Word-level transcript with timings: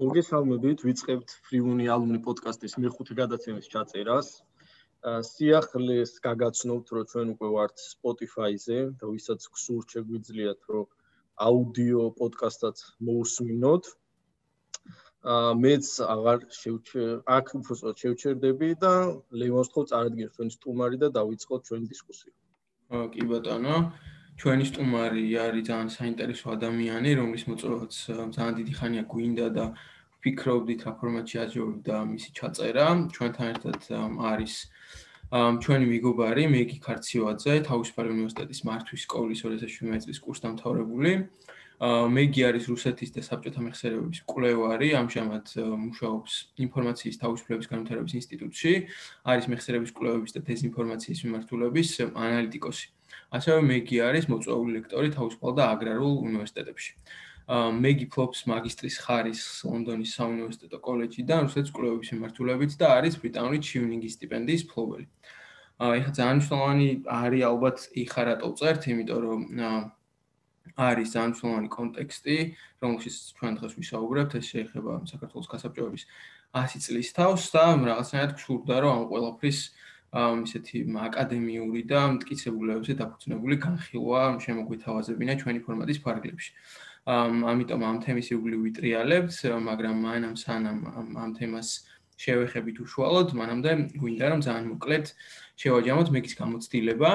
მოგესალმებით, 0.00 0.80
ვიწყებთ 0.88 1.32
Freewuni 1.44 1.86
Alumni 1.92 2.18
podcast-ის 2.24 2.78
მეხუთე 2.80 3.14
გადაცემის 3.18 3.66
ჩაწერას. 3.68 4.28
სიახლეს 5.28 6.12
გაგაცნობთ, 6.24 6.92
რომ 6.96 7.04
ჩვენ 7.10 7.32
უკვე 7.34 7.48
ვართ 7.54 7.76
Spotify-ზე 7.84 8.78
და 8.96 9.10
ვისაც 9.12 9.44
გსურთ 9.56 9.96
შეგვიძლიათ, 9.96 10.60
რომ 10.72 10.86
აუდიო 11.48 12.04
პოდკასტად 12.16 12.80
მოусმინოთ. 13.08 13.84
აა 15.34 15.52
მეც 15.60 15.86
აღარ 16.14 16.48
შევჩერ, 16.60 17.10
აქ 17.36 17.46
უბრალოდ 17.60 17.96
შევჩერდები 18.00 18.70
და 18.80 18.94
ლევონს 19.36 19.68
თქო 19.68 19.84
წარადგინოთ 19.92 20.32
ჩვენი 20.36 20.56
სტუმარი 20.56 20.96
და 21.04 21.08
დავიწყოთ 21.18 21.60
ჩვენი 21.68 21.92
დისკუსია. 21.92 22.32
აა 22.96 23.06
კი 23.12 23.22
ბატონო. 23.28 23.76
ჩვენი 24.40 24.64
სტუმარი 24.72 25.24
არის 25.36 25.64
ძალიან 25.68 25.90
საინტერესო 25.92 26.46
ადამიანი, 26.56 27.10
რომლის 27.20 27.42
მოწვევაც 27.44 27.92
ძალიან 28.32 28.54
დიდი 28.56 28.72
ხანია 28.78 29.02
გვინდა 29.12 29.46
და 29.52 29.64
ვფიქრობდით 30.16 30.80
რა 30.86 30.92
ფორმატში 30.96 31.36
აჯობებდა 31.44 31.96
მისი 32.08 32.30
ჩაწერა. 32.38 32.86
ჩვენთან 33.12 33.46
ერთად 33.52 33.78
არის 34.32 34.54
ჩვენი 35.64 35.86
მეგობარი 35.92 36.44
მეგი 36.56 36.78
ქარცივაძე, 36.86 37.54
თავისუფალი 37.68 38.08
უნივერსიტეტის 38.16 38.60
მართვის 38.68 39.00
სკოლის 39.04 39.40
2017 39.44 40.08
წლის 40.08 40.20
კურსდამთავრებული. 40.24 41.12
მეგი 42.16 42.40
არის 42.48 42.64
რუსეთის 42.72 43.10
და 43.16 43.20
საბჭოთა 43.24 43.60
მეხსიერებების 43.64 44.20
კვლევარი, 44.28 44.88
ამჟამად 45.00 45.46
მუშაობს 45.84 46.32
ინფორმაციის 46.64 47.16
თავისუფლების 47.24 47.70
განვითარების 47.72 48.16
ინსტიტუტში, 48.20 48.72
არის 49.24 49.44
მეხსიერების 49.52 49.92
კვლევების 49.96 50.32
და 50.36 50.40
დეзинფორმაციის 50.48 51.20
მიმართულების 51.24 51.88
ანალიტიკოსი. 52.12 52.99
ასევე 53.30 53.60
მეგი 53.70 53.98
არის 54.10 54.24
მოწვეული 54.30 54.70
ლექტორი 54.76 55.10
თავისუფალ 55.14 55.52
და 55.58 55.64
აგრარულ 55.74 56.14
უნივერსიტეტებში. 56.28 56.92
მეგი 57.50 58.06
ფლობს 58.14 58.46
მაგისტრის 58.46 58.96
ხარისხს 59.02 59.54
ლონდონის 59.66 60.10
საუნივერსიტეტო 60.18 60.78
კოლეჯიდან 60.86 61.40
რუსეთის 61.46 61.72
კვლევების 61.74 62.10
მიმართულებით 62.14 62.72
და 62.78 62.86
არის 62.98 63.14
ბრიტანული 63.22 63.58
ჩიუნინგის 63.66 64.14
სტიპენდიის 64.18 64.62
მფლობელი. 64.70 65.06
აა 65.80 65.92
ეხლა 65.98 66.12
ძალიან 66.18 66.36
მნიშვნელოვანი 66.38 66.88
არის 67.10 67.42
ალბათ 67.50 67.78
ეხა 68.02 68.22
რატო 68.28 68.48
წერთ, 68.60 68.82
იმიტომ 68.92 69.20
რომ 69.26 69.40
არის 70.76 71.08
ძალიან 71.14 71.30
მნიშვნელოვანი 71.30 71.68
კონტექსტი, 71.74 72.36
რომელშიც 72.82 73.14
ჩვენ 73.36 73.52
დღეს 73.58 73.72
ვისაუბრებთ, 73.80 74.32
ეს 74.38 74.46
შეეხება 74.52 74.92
საქართველოს 75.10 75.48
გასაბჭოების 75.50 76.02
100 76.54 76.82
წლის 76.84 77.08
თავს 77.18 77.42
და 77.54 77.64
რაღაცნაირად 77.90 78.32
გსურდა 78.38 78.76
რომ 78.82 78.92
ამ 78.94 79.04
ყველაფრის 79.10 79.58
ამ 79.66 79.89
ისეთი 80.10 80.78
აკადემიური 81.06 81.82
და 81.86 82.00
მტკიცებულებებზე 82.18 82.92
დაფუძნებული 83.00 83.56
განხილვა 83.62 84.22
შემოგვითავაზებინა 84.44 85.34
ჩვენი 85.42 85.60
ფორმატის 85.66 85.98
ფარგლებში. 86.02 86.50
ამიტომ 87.06 87.80
ამ 87.90 87.96
თემის 88.04 88.26
ირგვლივ 88.34 88.60
ვიტრიალებთ, 88.66 89.38
მაგრამ 89.70 89.96
მანამ 90.06 90.34
სანამ 90.36 90.78
ამ 91.14 91.30
თემას 91.38 91.68
შევეხებით 92.20 92.76
უშუალოდ, 92.84 93.28
მანამდე 93.40 93.70
გვინდა 93.96 94.26
რომ 94.34 94.40
ძალიან 94.44 94.66
მოკლედ 94.74 95.06
შევაჯამოთ 95.62 96.08
მეგის 96.16 96.34
გამოცდილება. 96.40 97.10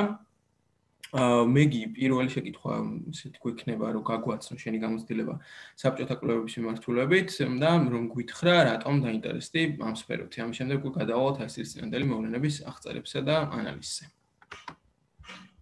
მეგი 1.15 1.81
პირველი 1.95 2.29
შეკითხვა 2.33 2.73
ისეთი 3.11 3.39
გვექნება 3.43 3.91
რომ 3.95 4.03
გაგვაცნო 4.09 4.57
შენი 4.59 4.79
გამოცდილება 4.83 5.35
საბჭოთა 5.79 6.15
კვლევების 6.19 6.57
მიმართულებით 6.59 7.29
და 7.63 7.71
რომ 7.93 8.03
გვითხრა 8.11 8.55
რატომ 8.69 8.99
დაინტერესდი 9.05 9.61
ამ 9.79 9.95
სფეროთი. 9.95 10.37
ამის 10.43 10.59
შემდეგ 10.59 10.77
უკვე 10.83 10.91
გადავალთ 10.99 11.37
ასის 11.47 11.71
წინანდელი 11.75 12.05
მოვლენების 12.11 12.55
აღწერებსა 12.71 13.19
და 13.29 13.35
ანალიზზე. 13.59 14.05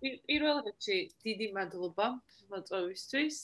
პირველ 0.02 0.58
რიგში 0.66 0.98
დიდი 1.22 1.48
მადლობა 1.54 2.08
მოწვევისთვის. 2.50 3.38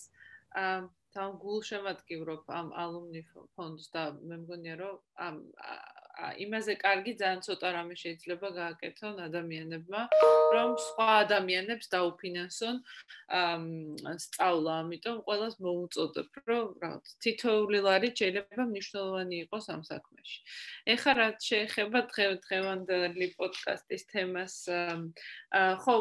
აა 0.60 0.78
თან 1.14 1.38
გულშემატკივრობ 1.42 2.52
ამ 2.54 2.68
ალუმნი 2.82 3.22
ფონდს 3.58 3.86
და 3.94 4.04
მე 4.30 4.36
მგონია 4.42 4.76
რომ 4.82 4.98
ამ 5.26 5.38
იმაზე 6.46 6.74
კარგი 6.84 7.14
ძალიან 7.22 7.42
ცოტა 7.48 7.70
რამე 7.76 7.96
შეიძლება 8.04 8.50
გააკეთონ 8.60 9.16
ადამიანებმა 9.28 10.02
რომ 10.56 10.72
სხვა 10.86 11.08
ადამიანებს 11.24 11.92
დაუფინანსონ 11.96 12.76
სწავლა 14.26 14.74
ამიტომ 14.84 15.18
ყველას 15.28 15.56
მოუწოდებ 15.66 16.40
რომ 16.52 16.68
რაღაც 16.84 17.14
თითოეული 17.26 17.80
ლარი 17.88 18.10
შეიძლება 18.22 18.68
მნიშვნელოვანი 18.74 19.36
იყოს 19.46 19.66
ამ 19.76 19.82
საქმეში. 19.92 20.40
ეხლა 20.96 21.12
რაც 21.22 21.38
შეეხება 21.50 22.00
დღევანდელი 22.14 23.28
პოდკასტის 23.40 24.04
თემას 24.14 24.56
ხო 25.86 25.96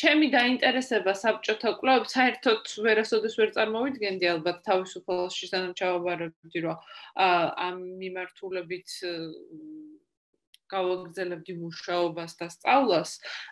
ჩემი 0.00 0.28
დაინტერესება 0.32 1.12
საბჭოთა 1.22 1.72
კვლევებს 1.80 2.14
საერთოდ 2.16 2.70
ვერასოდეს 2.86 3.34
ვერ 3.40 3.50
წარმოვიდგენდი 3.56 4.30
ალბათ 4.34 4.62
თავისუფალში 4.68 5.48
სანამ 5.52 5.74
ჩავაბარებდი 5.80 6.64
რომ 6.66 6.86
ამ 7.66 7.82
მიმართულებით 8.00 8.96
გავაგზავნებდი 10.72 11.54
მუშაობას 11.60 12.32
და 12.40 12.46
სწავლას, 12.52 13.10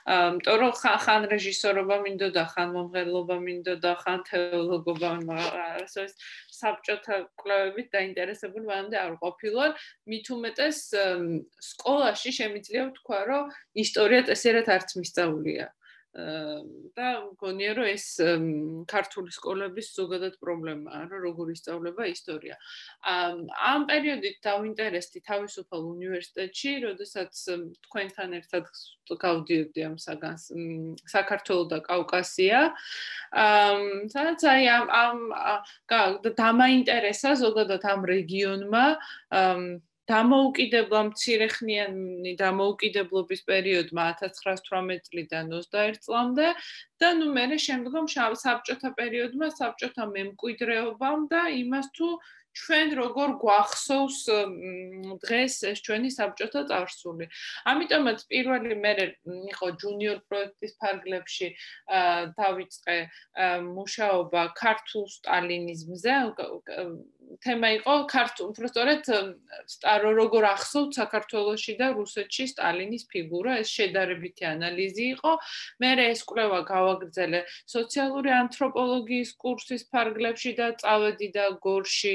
ამიტომ 0.09 0.57
რომ 0.63 0.73
ხან 1.05 1.27
რეჟისორობა 1.33 1.97
მინდოდა, 2.05 2.45
ხან 2.53 2.73
მომღერლობა 2.77 3.37
მინდოდა, 3.47 3.93
ხან 4.03 4.23
თეოლოგობა, 4.29 5.11
მაგრამ 5.29 5.85
ასე 5.85 6.07
საბჭოთა 6.61 7.19
კვლევებით 7.43 7.93
დაინტერესებული 7.97 8.65
მანამდე 8.71 8.97
არ 9.05 9.13
ყოფილვარ, 9.25 9.77
მით 10.13 10.33
უმეტეს 10.37 10.79
სკოლაში 11.69 12.31
შემიძლია 12.41 12.89
ვთქვა, 12.89 13.21
რომ 13.33 13.53
ისტორია 13.85 14.25
წესერად 14.31 14.73
არც 14.77 14.97
მისწავლია. 15.01 15.69
და 16.11 17.09
მგონია 17.23 17.75
რომ 17.79 17.87
ეს 17.87 18.05
ქართული 18.91 19.31
სკოლების 19.31 19.91
ზოგადად 19.95 20.39
პრობლემაა 20.43 21.07
რომ 21.07 21.21
როგორ 21.23 21.53
ისწავლება 21.55 22.07
ისტორია. 22.11 22.57
ამ 23.07 23.87
პერიოდით 23.87 24.43
დავინტერესდი 24.43 25.23
თავისუფალ 25.23 25.81
უნივერსიტეტში, 25.95 26.71
როდესაც 26.87 27.33
თქვენთან 27.87 28.31
ერთად 28.43 28.67
გავდიოდი 29.11 29.81
ამ 29.87 29.97
საგანს 30.03 30.51
საქართველოს 31.15 31.71
და 31.71 31.79
კავკასია. 31.87 32.59
სადაც 34.11 34.41
აი 34.51 34.67
ამ 34.67 34.87
ამ 34.91 35.19
დამაინტერესა 36.43 37.39
ზოგადად 37.39 37.87
ამ 37.87 38.03
რეგიონმა 38.03 38.87
დამოუკიდებლო 40.11 41.01
მცირეხნიანი 41.11 42.33
დამოუკიდებლობის 42.41 43.43
პერიოდმა 43.51 44.07
1918 44.23 45.07
წლიდან 45.09 45.53
21 45.55 46.01
წლამდე 46.07 46.49
და 47.03 47.11
ნუ 47.21 47.29
მე 47.37 47.59
შემდგომ 47.67 48.11
საბჭოთა 48.45 48.91
პერიოდმა 49.01 49.49
საბჭოთა 49.61 50.09
მემკვიდრეობამ 50.15 51.27
და 51.35 51.43
იმას 51.63 51.91
თუ 51.99 52.11
ჩვენ 52.51 52.89
როგორ 52.99 53.31
გვახსოვს 53.43 54.19
დღეს 55.23 55.55
ეს 55.71 55.79
ჩვენი 55.87 56.11
საბჭოთა 56.11 56.63
წარსული. 56.71 57.27
ამიტომაც 57.73 58.19
პირველი 58.31 58.75
მე 58.85 58.93
იყო 59.55 59.67
ჯუნიორ 59.81 60.19
პროექტის 60.29 60.73
ფარგლებში 60.83 61.49
დავიწყე 62.41 62.97
მუშაობა 63.71 64.43
ქართულ 64.63 65.05
სტალინიზმზე. 65.17 66.15
თემა 67.41 67.69
იყო 67.79 67.95
ქართულ, 68.11 68.47
უბრალოდ 68.51 69.07
სტარო 69.71 70.11
როგორ 70.19 70.43
ახსოვთ 70.51 70.91
საქართველოსში 70.99 71.75
და 71.79 71.95
რუსეთში 71.95 72.45
სტალინის 72.53 73.07
ფიგურა, 73.07 73.63
ეს 73.63 73.71
შედარებითი 73.71 74.45
ანალიზი 74.51 75.05
იყო. 75.15 75.33
მე 75.79 75.91
ეს 76.11 76.21
კვლევა 76.27 76.61
გავაგრძელე 76.67 77.41
სოციალური 77.71 78.31
ანთროპოლოგიის 78.35 79.31
კურსის 79.39 79.87
ფარგლებში 79.95 80.53
და 80.59 80.75
წავედი 80.83 81.29
და 81.39 81.45
გორში 81.63 82.15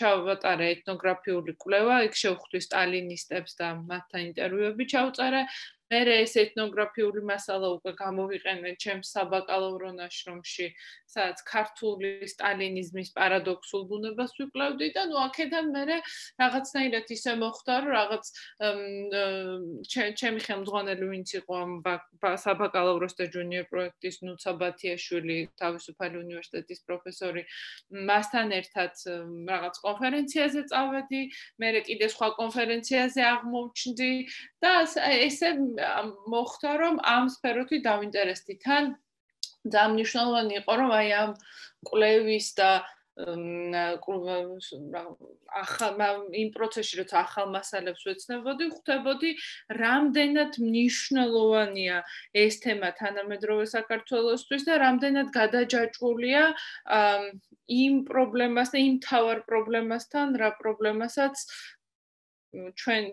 ჩავატარე 0.00 0.66
ეთნოგრაფიული 0.74 1.56
კვლევა, 1.62 1.96
იქ 2.08 2.14
შევხვდი 2.22 2.60
სტალინისტებს 2.68 3.56
და 3.60 3.72
მათთან 3.88 4.28
ინტერვიუები 4.30 4.84
ჩავწერე. 4.92 5.42
მე 5.86 6.00
ეს 6.18 6.32
ეთნოგრაფიული 6.34 7.20
მასალა 7.30 7.68
უკვე 7.78 7.92
გამოვიყენე 7.94 8.70
ჩემს 8.82 9.10
საბაკალავრო 9.14 9.90
ნაშრომში, 9.94 10.66
სადაც 11.06 11.42
ქართული 11.46 12.26
სტალინიზმის 12.26 13.12
პარადოქსულ 13.14 13.82
ბუნებას 13.92 14.34
ვიკვლევდი 14.34 14.88
და 14.96 15.04
ნუ 15.06 15.20
აქედან 15.30 15.70
მე 15.76 15.84
რაღაცნაირად 16.42 17.06
ისე 17.16 17.32
მოხდა, 17.38 17.74
რომ 17.86 17.90
რაღაც 17.94 18.24
ჩემი 19.94 20.40
ხელმძღვანელი 20.46 21.06
ვინც 21.06 21.28
იყო 21.38 21.54
ამ 21.54 21.72
საბაკალავროს 22.34 23.14
და 23.22 23.30
ჯუნიორ 23.30 23.70
პროექტის 23.70 24.16
ნუცა 24.26 24.52
ბათიაშვილი, 24.58 25.38
თავისუფალი 25.54 26.16
უნივერსიტეტის 26.24 26.80
პროფესორი, 26.82 27.46
მასთან 28.10 28.46
ერთად 28.58 28.92
რაღაც 29.54 29.74
კონფერენციაზე 29.86 30.62
წავედი, 30.72 31.22
მე 31.62 31.72
კიდე 31.88 32.10
სხვა 32.14 32.28
კონფერენციაზე 32.40 33.26
აღმოჩნდი 33.32 34.12
და 34.64 34.72
ესე 35.22 35.50
მოხდა 36.34 36.72
რომ 36.82 37.02
ამ 37.16 37.32
სფეროთი 37.36 37.82
დავინტერესდი 37.88 38.54
თან 38.66 38.94
ძალიან 39.66 39.94
მნიშვნელოვანი 39.96 40.54
იყო 40.62 40.74
რომ 40.80 40.90
აი 40.98 41.08
ამ 41.22 41.32
კვლევის 41.90 42.48
და 42.58 42.70
ახალ 45.56 46.00
იმ 46.36 46.48
პროცესში 46.52 46.98
როცა 47.00 47.16
ახალ 47.24 47.46
მასალებს 47.54 48.02
ვეცნებოდი, 48.04 48.64
ხვდებოდი 48.76 49.30
რამდენად 49.80 50.58
მნიშვნელოვანია 50.60 52.02
ეს 52.36 52.60
თემა 52.60 52.92
თანამედროვე 53.00 53.64
საქართველოსთვის 53.72 54.68
და 54.68 54.74
რამდენად 54.84 55.32
გადაჯაჭვულია 55.32 56.42
იმ 57.66 57.94
პრობლემას 58.06 58.68
და 58.76 58.78
იმ 58.84 58.96
თავარ 59.02 59.38
პრობლემასთან, 59.48 60.36
რა 60.38 60.50
პრობლემასაც 60.60 61.34
ჩვენ 62.80 63.04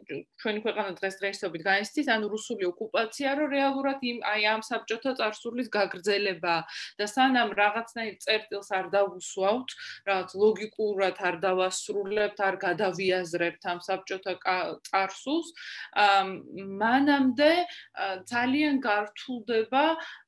ჩვენი 0.42 0.60
ქვეყანა 0.66 0.92
დღეს 1.00 1.16
დღეისობით 1.20 1.64
განიცდის 1.68 2.08
ანუ 2.16 2.28
რუსული 2.34 2.64
ოკუპაცია 2.70 3.30
რო 3.40 3.46
რეალურად 3.54 4.00
იმ 4.10 4.18
აი 4.34 4.42
ამ 4.54 4.62
საბჭოთა 4.68 5.12
წარსულის 5.20 5.68
გაგრძელება 5.76 6.56
და 7.00 7.06
სანამ 7.14 7.50
რაღაცნაირ 7.60 8.16
წერტილს 8.26 8.70
არ 8.80 8.88
დავუსვავთ 8.96 9.70
რაღაც 10.10 10.30
ლოგიკურად 10.44 11.16
არ 11.30 11.36
დავასრულებთ 11.46 12.40
არ 12.48 12.56
გადავიაზრებთ 12.66 13.64
ამ 13.74 13.80
საბჭოთა 13.88 14.34
წარსულს 14.90 15.48
მანამდე 16.84 17.52
ძალიან 18.34 18.76
გართულდება 18.88 19.86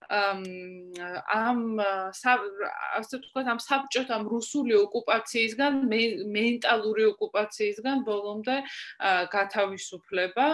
ამ 0.10 1.60
ასე 1.82 3.16
ვთქვათ 3.20 3.48
ამ 3.54 3.60
საბჭოთა 3.68 4.18
რუსული 4.30 4.76
ოკუპაციისგან 4.86 5.74
მენტალური 5.90 7.04
ოკუპაციისგან 7.14 8.04
ბოლომდე 8.06 8.58
გათავისუფლება 9.36 10.46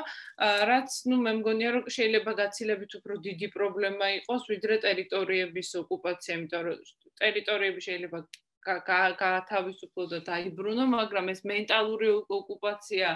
რაც 0.71 0.97
ნუ 1.11 1.19
მე 1.25 1.33
მგონია 1.39 1.73
რომ 1.77 1.89
შეიძლება 1.97 2.31
გაცილებით 2.41 2.95
უფრო 2.99 3.19
დიდი 3.27 3.47
პრობლემა 3.55 4.11
იყოს 4.19 4.47
ვიდრე 4.53 4.77
ტერიტორიების 4.87 5.69
ოკუპაცია 5.83 6.37
იმიტომ 6.39 6.63
რომ 6.69 6.79
ტერიტორიები 7.23 7.85
შეიძლება 7.87 8.23
გათავისუფლო 8.61 10.05
და 10.11 10.19
დაიბრუნო, 10.29 10.85
მაგრამ 10.91 11.25
ეს 11.33 11.41
მენტალური 11.49 12.07
ოკუპაცია 12.29 13.09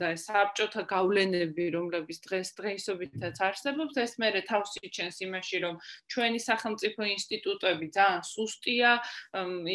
და 0.00 0.08
საბჭოთა 0.24 0.82
გავლენები, 0.94 1.64
რომლებიც 1.74 2.18
დღეს 2.26 2.48
დღეისობითაც 2.58 3.36
არსებობს, 3.48 3.94
ეს 4.04 4.12
მერე 4.22 4.40
თავს 4.46 4.78
იჩენს 4.88 5.16
იმაში, 5.26 5.56
რომ 5.64 5.74
ჩვენი 6.06 6.40
სახელმწიფო 6.48 7.02
ინსტიტუტები 7.18 7.86
ძალიან 7.98 8.22
სუსტია, 8.30 8.90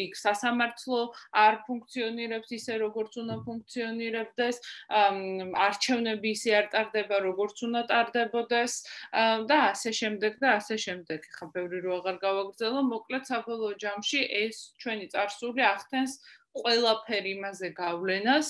იქ 0.04 0.12
სასამართლო 0.24 1.00
არ 1.44 1.54
ფუნქციონირებს 1.68 2.48
ისე, 2.58 2.72
როგორც 2.84 3.12
უნდა 3.20 3.36
ფუნქციონირებდეს, 3.44 4.56
არჩევნები 5.66 6.28
ისე 6.36 6.50
არ 6.60 6.66
ტარდება, 6.72 7.16
როგორც 7.28 7.56
უნდა 7.68 7.80
ტარდებოდეს 7.92 8.72
და 9.48 9.58
ასე 9.70 9.90
შემდეგ 10.00 10.32
და 10.40 10.48
ასე 10.58 10.76
შემდეგ. 10.86 11.20
ხა 11.36 11.46
ბევრი 11.54 11.78
რო 11.84 11.92
აღარ 12.00 12.16
გავაგრძელო, 12.24 12.80
მოკლედ 12.94 13.24
საბოლოო 13.28 13.74
ჯამში 13.84 14.20
ეს 14.44 14.53
ეს 14.54 14.64
ჩვენი 14.84 15.10
წარსული 15.14 15.66
ახდენს 15.74 16.18
ყველაფერი 16.54 17.30
იმაზე 17.36 17.68
გავლენას, 17.78 18.48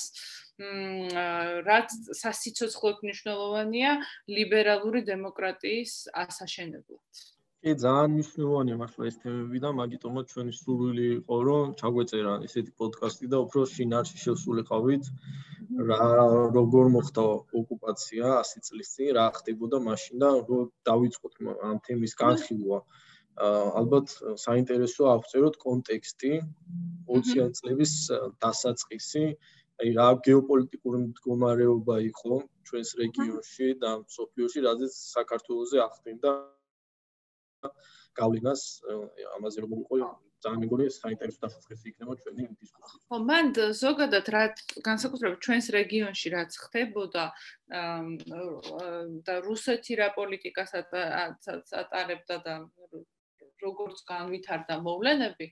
რაც 1.69 1.95
სასიცოცხლოდ 2.21 2.99
მნიშვნელოვანია 3.05 3.93
ლიბერალური 4.39 5.01
დემოკრატიის 5.09 5.95
ასაშენებლად. 6.25 7.23
კი, 7.65 7.73
ძალიან 7.81 8.11
მნიშვნელოვანია 8.15 8.77
მართლა 8.77 9.07
ეს 9.09 9.17
თემები 9.25 9.59
და 9.65 9.71
მაგიტომაც 9.81 10.33
ჩვენი 10.33 10.53
სურვილი 10.57 11.07
იყო, 11.17 11.37
რომ 11.49 11.71
ჩაგვეწერა 11.81 12.35
ესეთი 12.49 12.73
პოდკასტი 12.81 13.31
და 13.33 13.39
უფრო 13.45 13.63
შინაარსში 13.75 14.19
შევსულიყავით 14.25 15.09
რა 15.89 16.09
როგორ 16.57 16.91
მოხდა 16.97 17.25
ოკუპაცია 17.61 18.35
100 18.51 18.67
წლის 18.69 18.93
წინ, 18.95 19.09
რა 19.17 19.25
ხდებოდა 19.39 19.81
მაშინ 19.89 20.21
და 20.23 20.29
რომ 20.45 20.69
დავიწყოთ 20.91 21.41
ამ 21.71 21.81
თემის 21.89 22.15
განხილვა. 22.21 22.79
ალბათ 23.35 24.15
საინტერესო 24.39 25.09
აღწეროთ 25.11 25.57
კონტექსტი 25.59 26.33
20-იან 27.09 27.51
წლების 27.59 27.93
დასაწყისი, 28.45 29.25
აი 29.83 29.89
რა 29.99 30.09
გეოპოლიტიკური 30.23 30.99
მდგომარეობა 31.11 31.97
იყო 32.15 32.35
ჩვენს 32.71 32.91
რეგიონში 33.03 33.69
და 33.83 33.91
სოფიოში, 34.17 34.59
რადგან 34.67 34.91
საქართველოსზე 34.95 35.79
ახდენდა 35.83 36.31
გავლენას 38.15 38.63
ამაზე 39.35 39.59
როგორ 39.65 39.79
იყო 39.83 39.97
ძალიან 40.45 40.61
მეგონი 40.63 40.87
საინტერესო 40.93 41.41
დასაწყისი 41.45 41.87
იქნება 41.91 42.15
ჩვენი 42.21 42.43
დისკუსია. 42.61 43.01
ხო, 43.09 43.19
მან 43.31 43.47
ზოგადად 43.81 44.27
რა 44.35 44.45
განსაკუთრებით 44.89 45.41
ჩვენს 45.47 45.67
რეგიონში 45.79 46.29
რაც 46.37 46.53
ხდებოდა 46.65 47.25
და 49.27 49.35
რუსეთი 49.49 49.93
რა 50.01 50.09
პოლიტიკას 50.19 50.71
ატარებდა 51.81 52.37
და 52.47 52.55
როგორც 53.63 54.03
განვითარდა 54.09 54.79
მოვლენები 54.87 55.47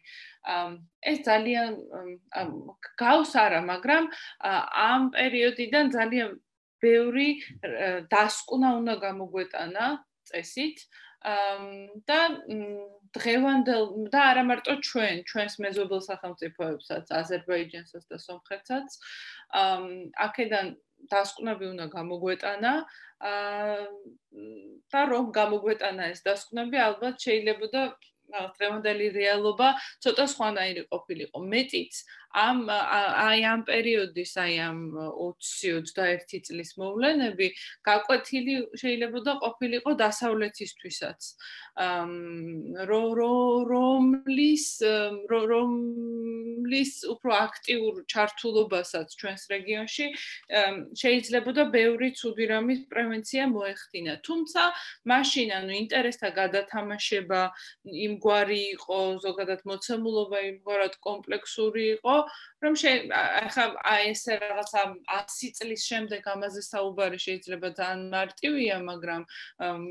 ეს 1.12 1.18
ძალიან 1.28 1.76
გავს 3.02 3.32
არა 3.44 3.60
მაგრამ 3.72 4.08
ამ 4.86 5.02
პერიოდიდან 5.16 5.94
ძალიან 5.96 6.34
ბევრი 6.82 7.28
დასკვნა 8.10 8.68
უნდა 8.82 8.94
გამოგვეტანა 9.06 9.86
წესით. 10.30 10.86
და 12.10 12.20
დღევანდელ 13.16 13.84
და 14.10 14.20
არა 14.30 14.42
მარტო 14.48 14.74
ჩვენ, 14.88 15.20
ჩვენს 15.30 15.54
მეზობელ 15.62 16.00
სახელმწიფოებსაც, 16.02 17.12
აზერბაიჯანსაც 17.14 18.04
და 18.10 18.18
სომხეთსაც, 18.18 18.96
აქედან 20.26 20.72
დასკვნები 21.10 21.64
უნდა 21.72 21.86
გამოგვეტანა 21.96 22.72
აა 23.32 23.76
და 24.92 25.00
რომ 25.12 25.26
გამოგვეტანა 25.38 26.02
ეს 26.12 26.20
დასკვნები 26.26 26.78
ალბათ 26.88 27.14
შეიძლება 27.24 27.66
და 27.74 27.82
დღევანდელი 28.32 29.06
რეალობა 29.16 29.68
ცოტა 30.04 30.24
სხვანაირი 30.32 30.82
ყოფილიყო. 30.92 31.38
მეტიც 31.52 31.92
ამ 32.32 32.66
აი 32.68 33.40
ამ 33.44 33.60
პერიოდის, 33.68 34.32
აი 34.40 34.54
ამ 34.68 34.78
20-21 34.96 36.40
წლის 36.48 36.70
მოვლენები 36.80 37.48
გაკვეთილი 37.84 38.54
შეიძლება 38.80 39.18
და 39.26 39.32
ყოფილიყო 39.44 39.92
დასავლეთისთვისაც. 40.00 41.20
რომ 42.92 43.12
რომლის 43.72 44.66
რომლის 45.32 46.92
უფრო 47.12 47.30
აქტიურ 47.36 47.94
ჩართულობასაც 48.12 49.08
ჩვენს 49.20 49.42
რეგიონში 49.52 50.06
შეიძლება 51.02 51.50
და 51.58 51.64
ბევრი 51.72 52.08
ცუდი 52.16 52.44
რამის 52.52 52.80
პრევენცია 52.92 53.44
მოეხდინა. 53.52 54.14
თუმცა 54.26 54.62
მაშინ 55.12 55.48
ანუ 55.58 55.72
ინტერესთა 55.82 56.28
გადათამაშება 56.40 57.40
იმ 58.06 58.12
გვარი 58.24 58.62
იყო, 58.76 59.00
ზოგადად 59.26 59.60
მოცემულობა 59.68 60.38
იმ 60.48 60.56
გვარად 60.66 60.94
კომპლექსური 61.02 61.84
იყო, 61.98 62.16
რომ 62.64 62.74
ახლა 63.18 63.64
აი 63.92 64.02
ეს 64.12 64.22
რაღაცა 64.44 64.82
100 65.16 65.50
წლის 65.58 65.82
შემდეგ 65.90 66.28
ამაზე 66.34 66.62
საუბარი 66.68 67.18
შეიძლება 67.26 67.68
ძალიან 67.80 68.02
მარტივია, 68.16 68.76
მაგრამ 68.90 69.22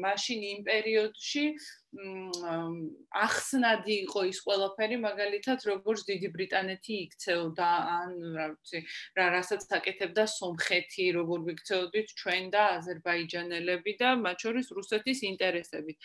მაშინ 0.06 0.39
იმ 0.51 0.60
პერიოდში 0.72 1.45
ახსნადი 1.91 3.95
იყო 4.07 4.21
ის 4.31 4.39
ყველაფერი 4.47 4.97
მაგალითად 5.03 5.59
როგორც 5.67 6.05
დიდი 6.07 6.27
ბრიტანეთი 6.31 6.93
იქცეოდა 7.05 7.71
ან 7.95 8.13
რა 8.31 8.45
ვიცი 8.53 8.79
რა 9.19 9.25
რასაც 9.36 9.67
აკეთებდა 9.75 10.24
სომხეთი 10.31 11.05
როგორ 11.19 11.39
ვიქცეოდით 11.51 12.07
ჩვენ 12.15 12.43
და 12.55 12.63
აზერბაიჯანელები 12.79 13.93
და 14.00 14.15
მათ 14.24 14.38
შორის 14.48 14.67
რუსეთის 14.71 15.19
ინტერესებით. 15.36 15.98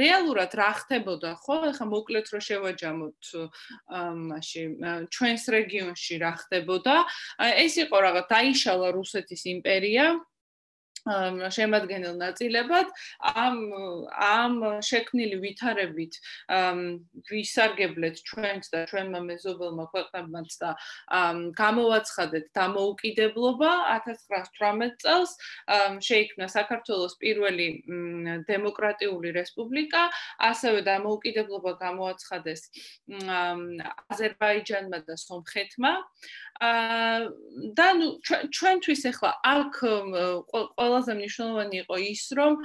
რეალურად 0.00 0.50
რა 0.56 0.70
ხდებოდა 0.80 1.30
ხო? 1.44 1.56
ეხა 1.76 1.84
მოკლედ 1.92 2.26
რო 2.32 2.40
შევაჯამოთ 2.48 3.22
მაშინ 4.32 4.68
ჩვენს 5.12 5.44
რეგიონში 5.56 6.14
რა 6.24 6.32
ხდებოდა. 6.40 6.94
ეს 7.52 7.74
იყო 7.84 7.96
რაღაც 8.00 8.26
დაიშალა 8.32 8.88
რუსეთის 8.96 9.42
იმპერია 9.44 10.16
შემადგენელ 11.04 12.16
ნაწილებად 12.16 12.88
ამ 13.20 13.56
ამ 14.16 14.54
შექმნილი 14.80 15.36
ვითარებით 15.44 16.16
ვისარგებლეთ 17.28 18.16
ჩვენც 18.24 18.70
და 18.72 18.84
ჩვენმა 18.88 19.20
მეზობელმა 19.28 19.84
ქვეყნებმაც 19.92 20.50
და 20.62 20.70
გამოვაცხადეთ 21.60 22.44
დამოუკიდებლობა 22.56 23.72
1918 24.00 24.96
წელს 25.04 25.30
შეიქმნა 26.08 26.48
საქართველოს 26.48 27.18
პირველი 27.20 27.68
დემოკრატიული 28.48 29.28
რესპუბლიკა 29.36 30.02
ასევე 30.50 30.80
დამოუკიდებლობა 30.88 31.72
გამოაცხადეს 31.84 32.60
აზერბაიჯანმა 34.08 34.98
და 35.04 35.14
სომხეთმა. 35.20 35.92
და 37.74 37.86
ნუ 37.98 38.08
ჩვენთვის 38.54 39.02
ახლა 39.10 39.30
აქ 39.42 39.74
ყველაზე 40.94 41.20
მნიშვნელოვანი 41.20 41.76
იყო 41.84 42.02
ის 42.14 42.26
რომ 42.38 42.58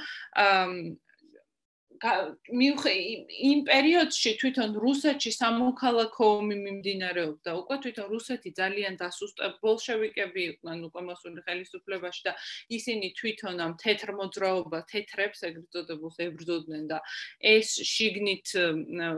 მიუხედავად 2.00 3.32
იმ 3.44 3.60
პერიოდში 3.68 4.32
თვითონ 4.40 4.76
რუსეთში 4.80 5.32
სამოქალაქო 5.36 6.28
ომი 6.40 6.56
მიმდინარეობდა. 6.64 7.56
უკვე 7.60 7.76
თვითონ 7.84 8.08
რუსეთი 8.16 8.50
ძალიან 8.56 8.94
დასუსტებ 9.02 9.58
ბოლშევიკები 9.60 10.42
იყვნენ 10.52 10.80
უკვე 10.88 11.02
მოსული 11.10 11.44
ხელისუფლებაში 11.44 12.22
და 12.28 12.34
ისინი 12.78 13.08
თვითონ 13.20 13.56
ამ 13.66 13.74
თეთრ 13.84 14.10
მოძრაობა, 14.16 14.80
თეთრებს 14.92 15.40
ეგრეთ 15.50 15.68
წოდებულს 15.76 16.18
ებრძოდნენ 16.28 16.84
და 16.88 17.00
ეს 17.44 17.70
შიგნით 17.84 18.48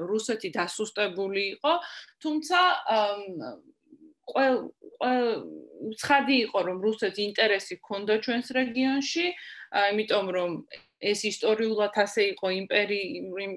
რუსეთი 0.10 0.50
დასუსტებული 0.58 1.44
იყო. 1.62 1.74
თუმცა 2.18 2.60
ყველ 4.30 4.54
ცხადი 6.02 6.36
იყო 6.46 6.60
რომ 6.68 6.78
რუსეთს 6.86 7.20
ინტერესი 7.26 7.76
ჰქონდა 7.82 8.14
ჩვენს 8.26 8.48
რეგიონში, 8.60 9.26
იმიტომ 9.92 10.28
რომ 10.38 10.52
ეს 11.02 11.24
ისტორიულად 11.26 11.98
ასე 12.04 12.24
იყო 12.38 12.48
იმპერი 12.62 13.02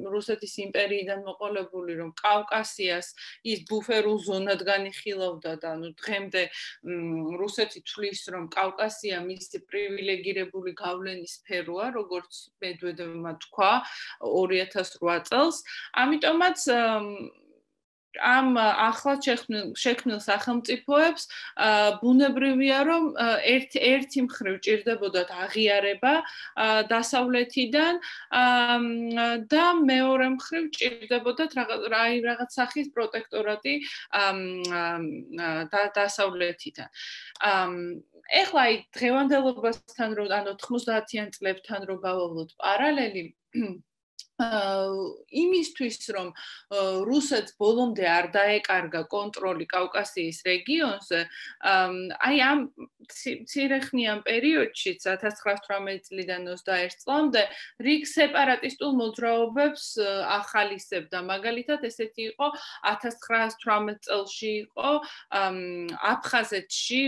რუსეთის 0.09 0.55
იმპერიიდან 0.65 1.21
მოყოლებული 1.29 1.97
რომ 2.01 2.11
კავკასიას 2.21 3.09
ის 3.53 3.65
ბუფერულ 3.69 4.19
ზონად 4.29 4.65
განიხილავდა 4.65 5.53
და 5.65 5.73
ნუ 5.83 5.91
დღემდე 6.01 6.43
რუსეთი 7.43 7.85
თვლის 7.91 8.25
რომ 8.33 8.49
კავკასია 8.57 9.21
მისი 9.29 9.63
პრივილეგირებული 9.69 10.73
გავლენის 10.81 11.37
სფეროა 11.45 11.93
როგორც 12.01 12.33
მედვედევმა 12.65 13.33
თქვა 13.45 13.73
2008 14.25 15.29
წელს. 15.29 15.57
ამიტომაც 16.05 16.59
ამ 18.21 18.57
ახლად 18.59 19.25
შექმნილ 19.25 20.21
სახელმწიფოებს 20.25 21.23
ბუნებრივია 22.03 22.79
რომ 22.89 23.05
ერთ 23.55 23.77
ერთი 23.91 24.25
მხრივ 24.29 24.57
ჭირდებოდათ 24.67 25.29
აღიარება 25.45 26.15
დასავლეთიდან 26.93 27.95
და 29.55 29.65
მეორე 29.91 30.29
მხრივ 30.37 30.65
ჭირდებოდათ 30.79 31.51
რაღაც 31.59 32.51
სახის 32.59 32.93
პროტექტორატი 32.95 33.75
დასავლეთიდან. 35.99 36.89
ეხლა 38.35 38.61
აი 38.65 38.75
დღევანდელობასთან 38.97 40.11
რო 40.17 40.25
ანუ 40.33 40.53
90-იან 40.65 41.29
წლებთან 41.37 41.81
რო 41.89 41.97
გავავლოთ 42.05 42.55
პარალელი 42.63 43.25
იმისთვის 44.35 45.99
რომ 46.11 46.29
რუსეთს 47.07 47.55
ბოლომდე 47.55 48.07
არ 48.11 48.27
დაეკარგა 48.35 49.03
კონტროლი 49.07 49.67
კავკასიის 49.71 50.43
რეგიონზე 50.43 51.21
აი 51.63 52.37
ამ 52.43 52.67
ცირეხნიან 53.15 54.25
პერიოდში 54.27 54.99
1918 54.99 56.09
წლიდან 56.09 56.49
21 56.51 56.99
წლამდე 57.05 57.43
რიგ 57.87 58.03
სეპარატისტულ 58.11 58.91
მოძრაობებს 58.99 59.85
ახალისებდა. 60.03 61.23
მაგალითად 61.31 61.87
ესეთი 61.87 62.23
იყო 62.35 62.47
1918 62.91 64.03
წელში 64.09 64.53
იყო 64.67 64.91
აფხაზეთში 66.11 67.01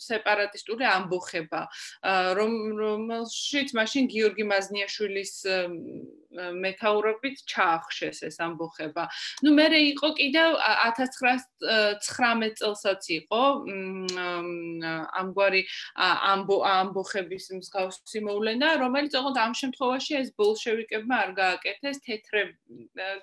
სეპარატისტული 0.00 0.84
ამბოხება 0.96 1.62
რომელშიც 2.40 3.68
მაშინ 3.76 4.04
გიორგი 4.14 4.44
მაზნიაშვილის 4.48 5.34
მეთაურობით 6.34 7.44
ჩაახშეს 7.46 8.18
ეს 8.28 8.36
ამბოხება. 8.42 9.06
ნუ 9.44 9.50
მე 9.54 9.66
იყო 9.94 10.08
კიდევ 10.18 10.50
1919 10.58 12.58
წელსაც 12.58 13.02
იყო 13.18 13.42
ამგვარი 15.20 15.62
ამბო 16.34 16.56
ამბოხების 16.70 17.44
მსგავსი 17.58 18.18
მოვლენა, 18.26 18.68
რომელიც 18.82 19.12
ოღონდ 19.14 19.36
ამ 19.44 19.52
შემთხვევაში 19.54 20.12
ეს 20.22 20.28
ბოლშევიკებმა 20.38 21.14
არ 21.24 21.30
გააკეთეს 21.38 21.96
თეთრ 22.06 22.34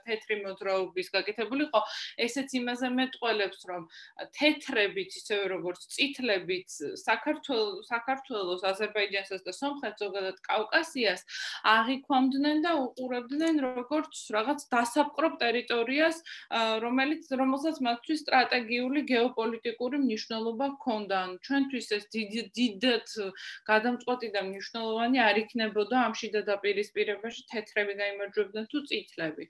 თეთრი 0.08 0.36
მოძრაობის 0.46 1.08
გაკეთებული 1.16 1.64
იყო. 1.68 1.82
ესეც 2.22 2.50
იმაზე 2.62 2.88
მეტყველებს, 2.96 3.60
რომ 3.70 3.84
თეთრებით, 4.38 5.10
ისევე 5.20 5.46
როგორც 5.56 5.82
წითლებით 5.96 6.70
საქართველოს 6.96 7.88
საქართველოს 7.92 8.62
აზერბაიჯანსა 8.72 9.36
და 9.46 9.52
სომხეთს 9.52 10.00
ზოგადად 10.02 10.38
კავკასიას 10.48 11.22
აღიქვამდნენ 11.76 12.41
და 12.66 12.72
უყურებდნენ 12.86 13.56
როგორც 13.66 14.14
რაღაც 14.36 14.60
დასაპყრობ 14.74 15.34
ტერიტორიას, 15.42 16.18
რომელიც 16.84 17.30
რომელსაც 17.42 17.78
მათთვის 17.88 18.24
სტრატეგიული 18.26 19.02
გეოპოლიტიკური 19.12 19.98
მნიშვნელობა 20.06 20.66
ჰქონდა. 20.76 21.20
ჩვენთვის 21.46 21.88
ეს 21.98 22.04
დიდად 22.12 23.08
გადამწყვეტი 23.70 24.28
და 24.36 24.42
მნიშვნელოვანი 24.50 25.18
არ 25.28 25.36
იქნებოდა 25.44 25.96
ამ 26.06 26.14
შიდა 26.20 26.42
დაპირისპირებაში 26.52 27.42
თეთრები 27.52 27.94
გამარჯვებდნენ 28.02 28.66
თუ 28.72 28.80
წითლები. 28.90 29.44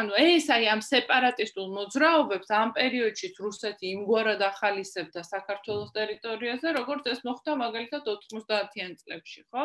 ანუ 0.00 0.12
ეს 0.20 0.46
აი 0.54 0.64
ამ 0.74 0.80
სეპარატისტულ 0.84 1.66
მოძრაობებს 1.78 2.48
ამ 2.50 2.70
პერიოდში 2.78 3.28
რუსეთი 3.40 3.86
იმგვარად 3.96 4.40
ახალისებდა 4.50 5.20
საქართველოს 5.24 5.90
ტერიტორიაზე, 5.96 6.68
როგორც 6.78 7.04
ეს 7.12 7.20
მოხდა 7.26 7.56
მაგალითად 7.64 8.02
90-იან 8.06 8.92
წლებში, 9.00 9.40
ხო? 9.50 9.64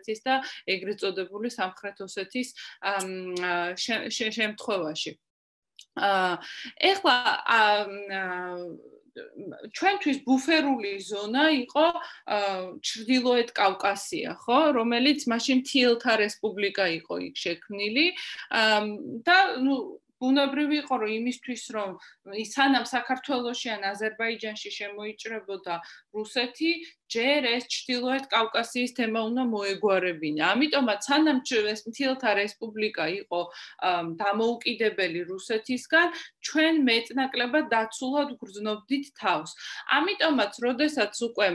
აფხაზეთის 0.00 0.20
და 0.24 0.40
ეგრეთ 0.66 0.98
წოდებული 1.04 1.48
სამხრეთ 1.52 1.96
ოსეთის 2.04 2.48
შემთხვევაში. 4.36 5.12
აა 5.96 6.32
ეხლა 6.90 7.16
ჩვენთვის 9.74 10.18
ბუფერული 10.24 10.92
ზონა 11.02 11.44
იყო 11.66 11.86
ჩრდილოეთ 12.78 13.48
კავკასია, 13.58 14.30
ხო, 14.38 14.58
რომელიც 14.78 15.26
მაშინ 15.26 15.58
თილთა 15.66 16.12
რესპუბლიკა 16.24 16.86
იყო 17.02 17.14
იქ 17.28 17.34
შექმნილი 17.44 18.06
და 19.26 19.38
ნუ 19.66 19.76
ბუნებრივი 20.20 20.76
იყო 20.84 20.94
რომ 21.00 21.10
იმისთვის 21.16 21.62
რომ 21.74 21.90
სანამ 22.52 22.84
საქართველოსში 22.84 23.68
ან 23.72 23.82
აზერბაიჯანში 23.90 24.70
შემოიჭრებოდა 24.78 25.74
რუსეთი 26.16 26.70
ჯერ 27.10 27.40
ეს 27.56 27.64
ჩtildeოეთ 27.74 28.24
კავკასიის 28.30 28.92
თემა 28.98 29.20
უნდა 29.30 29.42
მოეგვარებინა. 29.54 30.42
ამიტომაც 30.54 31.00
სანამ 31.08 31.38
ეს 31.72 31.80
მთილთა 31.88 32.30
რესპუბლიკა 32.40 33.04
იყო 33.20 33.40
დამოუკიდებელი 34.22 35.20
რუსეთისგან, 35.30 36.06
ჩვენ 36.46 36.74
მეტნაკლებად 36.90 37.66
დაცულად 37.74 38.28
გრძნობდით 38.40 39.06
თავს. 39.20 39.50
ამიტომაც, 39.98 40.52
როდესაც 40.66 41.12
უკვე 41.28 41.48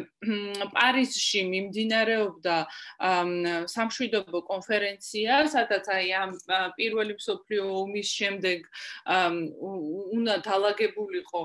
პარიზში 0.75 1.41
მიმდინარეობდა 1.53 2.55
სამშვიდობო 3.75 4.39
კონფერენცია, 4.51 5.33
სადაც 5.55 5.85
აი 5.95 6.07
ამ 6.21 6.31
პირველი 6.77 7.13
მსოფლიო 7.19 7.63
ომის 7.81 8.07
შემდეგ 8.19 8.59
უნდა 10.17 10.35
დაალაგებულიყო 10.47 11.41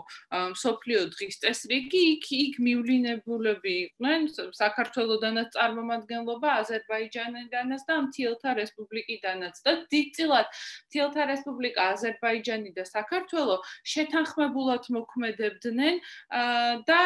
მსოფლიო 0.55 1.01
დღის 1.15 1.37
წესრიგი, 1.43 2.03
იქ 2.15 2.25
იქ 2.45 2.55
მივლინებულები 2.67 3.77
იყვნენ 4.01 4.23
საქართველოსდანაც 4.57 5.49
წარმომადგენლობა, 5.53 6.49
აზერბაიჯანიდანაც 6.65 7.83
და 7.85 7.95
მთიელთა 8.09 8.51
რესპუბლიკიდანაც 8.57 9.55
და 9.61 9.73
დიდწილად 9.93 10.47
მთიელთა 10.89 11.23
რესპუბლიკა, 11.31 11.81
აზერბაიჯანი 11.95 12.71
და 12.73 12.85
საქართველო 12.89 13.57
შეთანხმებულად 13.85 14.85
მოქმედებდნენ 14.97 15.95
და 16.89 17.01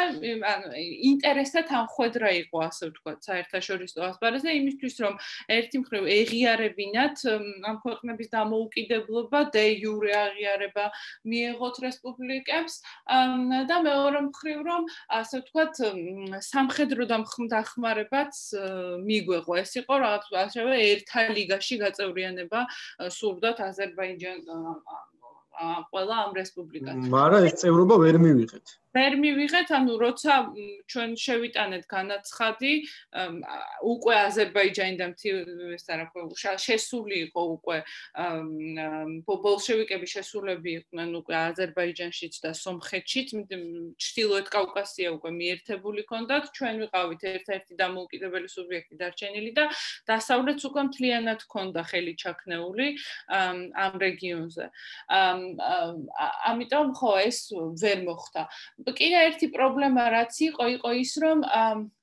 ანუ 0.55 0.69
ინტერესად 1.11 1.67
ამხვედრა 1.83 2.31
იყო 2.47 2.57
ასე 2.63 2.85
ვთქვათ 2.95 3.19
საერთაშორისო 3.27 3.99
ასპარეზზე 4.15 4.51
იმისთვის 4.55 4.95
რომ 5.03 5.15
ერთი 5.51 5.77
მხრივ 5.83 6.05
ეღიარებინათ 6.15 7.17
ამ 7.67 7.77
ქვეყნების 7.83 8.29
დამოუკიდებლობა 8.39 9.41
დე 9.51 9.67
იურე 9.83 10.13
აღიარება 10.23 10.85
მიეღოთ 11.27 11.77
რესპუბლიკებს 11.87 12.75
და 13.67 13.77
მეორე 13.83 14.21
მხრივ 14.31 14.59
რომ 14.69 14.83
ასე 15.19 15.43
ვთქვათ 15.43 15.75
სამხრეთ 16.45 16.84
სამხედრო 16.85 17.05
დახმარებაც 17.49 18.35
მიგვეღო. 19.09 19.53
ეს 19.57 19.73
იყო 19.81 19.95
რაღაც 20.05 20.25
ასევე 20.45 20.73
ერთა 20.93 21.21
ლიგაში 21.33 21.77
გაწევრიანება 21.81 22.61
სურდათ 23.09 23.59
აზერბაიჯან 23.71 24.39
ყველა 25.89 26.15
ამ 26.25 26.33
რესპუბლიკას. 26.37 26.97
მაგრამ 27.09 27.43
ეს 27.49 27.55
წევრობა 27.63 27.95
ვერ 28.05 28.17
მივიღეთ. 28.21 28.67
ვერ 28.95 29.13
მივიღეთ, 29.19 29.69
ანუ 29.75 29.95
როცა 29.99 30.33
ჩვენ 30.87 31.11
შევიტანეთ 31.19 31.85
განაცხადი, 31.91 32.73
უკვე 33.83 34.15
აზერბაიჯანიდან 34.29 35.11
ეს 35.75 35.85
არა 35.91 36.07
ხო 36.15 36.23
შესული 36.63 37.17
იყო 37.27 37.43
უკვე 37.59 37.79
ბოლშევიკები 39.27 40.07
შესულები 40.15 40.71
იყვნენ 40.79 41.11
უკვე 41.21 41.35
აზერბაიჯანშიც 41.51 42.35
და 42.45 42.51
სომხეთშიც, 42.55 43.29
ჩtildeოეთ 43.99 44.49
კავკასია 44.55 45.09
უკვე 45.19 45.31
მიერთებული 45.41 46.03
ქონდათ, 46.07 46.45
ჩვენ 46.55 46.75
ვიყავით 46.85 47.23
ერთ-ერთი 47.35 47.73
დამოუკიდებელი 47.83 48.49
სუბიექტი 48.55 48.95
დარჩენილი 49.03 49.51
და 49.59 49.65
დასავლეთს 50.07 50.63
უკვე 50.71 50.83
მთლიანად 50.89 51.41
ქონდა 51.51 51.83
ხელი 51.91 52.15
ჩაქნეული 52.15 52.87
ამ 53.27 53.95
რეგიონზე. 54.07 54.65
ამიტომ 56.51 56.89
ხო 56.95 57.13
ეს 57.27 57.39
ვერ 57.83 57.99
მოხდა. 58.07 58.43
კიდე 58.93 59.19
ერთი 59.31 59.49
პრობლემა 59.55 60.05
რაც 60.13 60.35
იყო, 60.49 60.65
იყო 60.77 60.91
ის, 61.01 61.13
რომ 61.25 61.39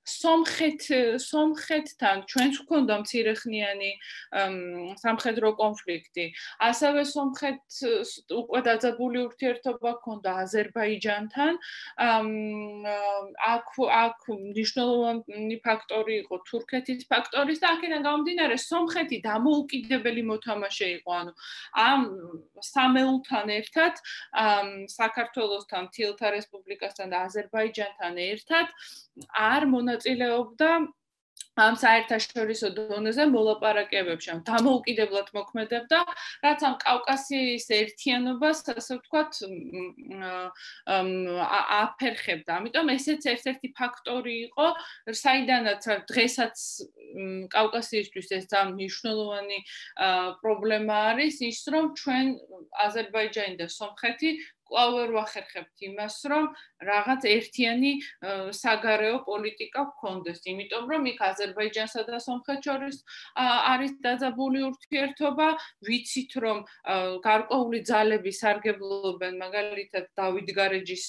სომხეთ 0.01 0.86
სომხეთთან 1.22 2.24
ჩვენს 2.25 2.58
გქონდა 2.65 2.96
მცირეხნიანი 3.05 3.91
სამხედრო 4.98 5.53
კონფლიქტი. 5.62 6.25
ასევე 6.58 7.01
სომხეთს 7.05 7.77
უკვე 8.34 8.60
დაძაბული 8.65 9.20
ურთიერთობა 9.29 9.91
ჰქონდა 10.01 10.29
აზერბაიჯანთან. 10.46 11.53
აქ 13.53 13.67
აქ 14.01 14.20
მნიშვნელოვანი 14.41 15.58
ფაქტორი 15.65 16.13
იყო 16.25 16.36
თურქეთის 16.50 17.05
ფაქტორი 17.05 17.53
და 17.62 17.67
აქედან 17.77 18.01
გამომდინარე 18.01 18.58
სომხეთი 18.58 19.17
დამოუკიდებელი 19.22 20.22
მოთამაშე 20.31 20.88
იყო. 20.98 21.12
ანუ 21.22 21.31
ამ 21.77 22.01
სამეულთან 22.58 23.48
ერთად 23.60 23.93
საქართველოსთან, 24.98 25.84
თილთა 25.93 26.27
რესპუბლიკასთან 26.38 27.08
და 27.13 27.17
აზერბაიჯანთან 27.27 28.13
ერთად 28.17 28.67
არ 29.36 29.63
მონაწილეობდა 29.91 30.71
ამ 31.60 31.75
საერთაშორისო 31.75 32.69
დონეზე 32.77 33.25
მოლაპარაკებებში, 33.27 34.29
ამ 34.31 34.39
დამოუკიდებლად 34.48 35.31
მოქმედებდა, 35.36 36.00
რაც 36.45 36.60
ამ 36.63 36.75
კავკასიის 36.79 37.65
ერთიანობას, 37.75 38.62
ასე 38.71 38.98
ვთქვათ, 39.01 39.31
აფერხებდა. 40.88 42.51
ამიტომ 42.55 42.88
ესეც 42.95 43.27
ერთ-ერთი 43.33 43.67
ფაქტორი 43.75 44.36
იყო, 44.48 44.67
საიდანაც 45.12 45.83
დღესაც 46.07 46.55
კავკასიისთვის 47.51 48.27
ეს 48.39 48.45
ძალიან 48.48 48.71
მნიშვნელოვანი 48.79 49.60
პრობლემა 50.39 50.95
არის, 51.12 51.36
ის 51.51 51.62
რომ 51.67 51.86
ჩვენ 52.00 52.25
აზერბაიჯანი 52.88 53.55
და 53.60 53.67
სომხეთი 53.67 54.29
კვლავ 54.72 54.90
ვერ 54.96 55.10
ვახერხებთ 55.20 55.84
იმას, 55.84 56.16
რომ 56.32 56.46
რაღაც 56.88 57.22
ერთიანი 57.28 57.92
საგარეო 58.56 59.18
პოლიტიკა 59.28 59.82
გქონდეს, 59.92 60.40
იმიტომ 60.48 60.84
რომ 60.92 61.04
იქ 61.12 61.20
აზერბაიჯანსა 61.28 62.01
და 62.08 62.20
სომხეთს 62.24 62.66
შორის 62.72 62.98
არის 63.36 63.92
დაძაბული 64.06 64.62
ურთიერთობა, 64.72 65.48
ვიცით 65.92 66.32
რომ 66.46 66.58
გარკვეული 67.28 67.80
ძალები 67.92 68.32
სარგებლობენ 68.32 69.34
მაგალითად 69.44 70.06
დავით 70.16 70.50
გარეჯის 70.56 71.06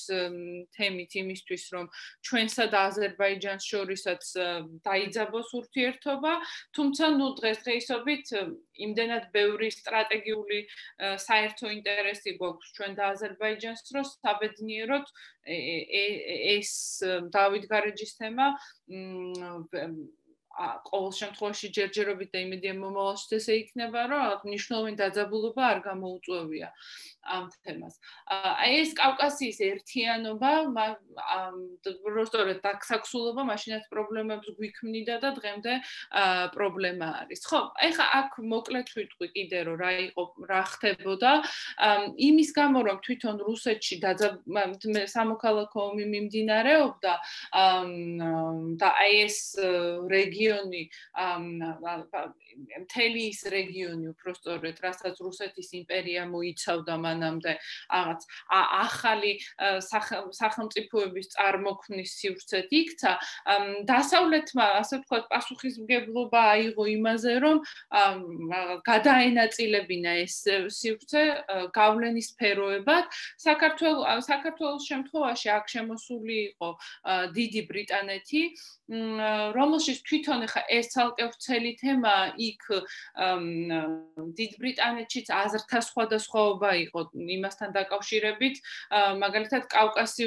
თემით 0.75 1.13
იმისთვის, 1.23 1.65
რომ 1.77 1.87
ჩვენსა 2.27 2.67
და 2.67 2.79
აზერბაიჯანს 2.91 3.63
შორისაც 3.63 4.23
დაიძაბოს 4.83 5.49
ურთიერთობა, 5.63 6.33
თუმცა 6.75 7.05
ნუ 7.15 7.27
დღესდღეობით 7.39 8.27
იმდენად 8.87 9.29
ბევრი 9.37 9.71
სტრატეგიული 9.75 10.61
საერთო 11.25 11.73
ინტერესი 11.77 12.37
გვაქვს 12.41 12.73
ჩვენ 12.79 12.97
და 13.01 13.11
აზერბაიჯანს, 13.17 13.85
რომ 13.97 14.09
საბედნიეროდ 14.11 15.13
ეს 15.47 16.73
დავით 17.37 17.69
გარეჯის 17.75 18.17
თემა 18.21 18.49
ყოველ 20.89 21.13
შემთხვევაში 21.17 21.69
ჯერჯერობით 21.77 22.31
და 22.33 22.39
იმედია 22.45 22.75
მომავალში 22.77 23.37
ესე 23.39 23.55
იქნება, 23.63 24.01
რომ 24.13 24.45
მნიშვნელოვანი 24.49 24.97
დაძაბულობა 25.01 25.63
არ 25.73 25.79
გამოუწვევია. 25.89 26.69
ამ 27.23 27.45
თემას. 27.63 27.95
აი 28.27 28.73
ეს 28.83 28.91
კავკასიის 28.99 29.59
ერთიანობა, 29.63 30.53
როსტორეთ 32.19 32.59
დაქსაქსულობა 32.67 33.43
მაშინაც 33.47 33.85
პრობლემებს 33.95 34.49
გვიქმნიდა 34.59 35.15
და 35.23 35.31
დღემდე 35.39 35.73
პრობლემა 36.51 37.09
არის. 37.23 37.41
ხო, 37.47 37.61
ეხა 37.79 38.07
აქ 38.19 38.31
მოკლედ 38.43 38.89
ვიტყვი 38.99 39.29
კიდე 39.39 39.59
რომ 39.71 39.77
რა 39.79 39.91
იყო, 40.11 40.25
რა 40.51 40.63
ხდებოდა. 40.73 41.31
იმის 42.19 42.51
გამო 42.59 42.79
რომ 42.91 42.99
თვითონ 43.07 43.37
რუსეთში 43.47 43.97
სამოქალაქო 45.15 45.79
ომი 45.79 46.05
მიმდინარეობდა 46.11 47.15
და 48.83 48.89
აი 48.99 49.13
ეს 49.31 49.39
რეგიონი 50.11 50.42
რეგიონი 50.43 50.83
მთელი 52.83 53.23
ის 53.31 53.41
რეგიონი 53.53 54.07
უფრო 54.13 54.31
სწორედ, 54.37 54.77
რასაც 54.83 55.17
რუსეთის 55.23 55.69
იმპერია 55.79 56.23
მოიცავდა 56.29 56.95
მანამდე, 57.05 57.53
რაღაც 57.93 58.21
ახალი 58.83 59.33
სახელმწიფოების 60.41 61.27
წარმოქმნის 61.37 62.11
სივრცედ 62.21 62.69
იქცა, 62.81 63.13
დასავლეთმა, 63.89 64.67
ასე 64.83 64.95
ვთქვათ, 65.03 65.25
პასუხისმგებლობა 65.33 66.41
აიღო 66.55 66.85
იმაზე, 66.97 67.33
რომ 67.45 67.57
გადაენაწილებინა 68.91 70.13
ეს 70.27 70.37
სივრცე 70.81 71.23
გავლენის 71.77 72.27
სფეროებად. 72.33 73.05
საქართველოს 73.47 74.25
საქართველოს 74.33 74.83
შემთხვევაში 74.91 75.49
აქ 75.57 75.65
შემოსული 75.75 76.37
იყო 76.53 76.69
დიდი 77.37 77.63
ბრიტანეთი, 77.71 78.43
რომელშიც 79.57 79.99
თვითონ 80.09 80.32
ხა 80.53 80.63
ეს 80.77 80.87
ცალკე 80.93 81.25
ვრცელი 81.29 81.73
თემა 81.83 82.15
იქ 82.49 82.63
დიდ 84.41 84.53
ბრიტანეთშიც 84.63 85.27
აზრთა 85.37 85.81
სხვადასხვაობა 85.89 86.71
იყო 86.87 87.01
იმასთან 87.37 87.71
დაკავშირებით. 87.77 88.55
მაგალითად 89.25 89.63
კავკასი 89.77 90.25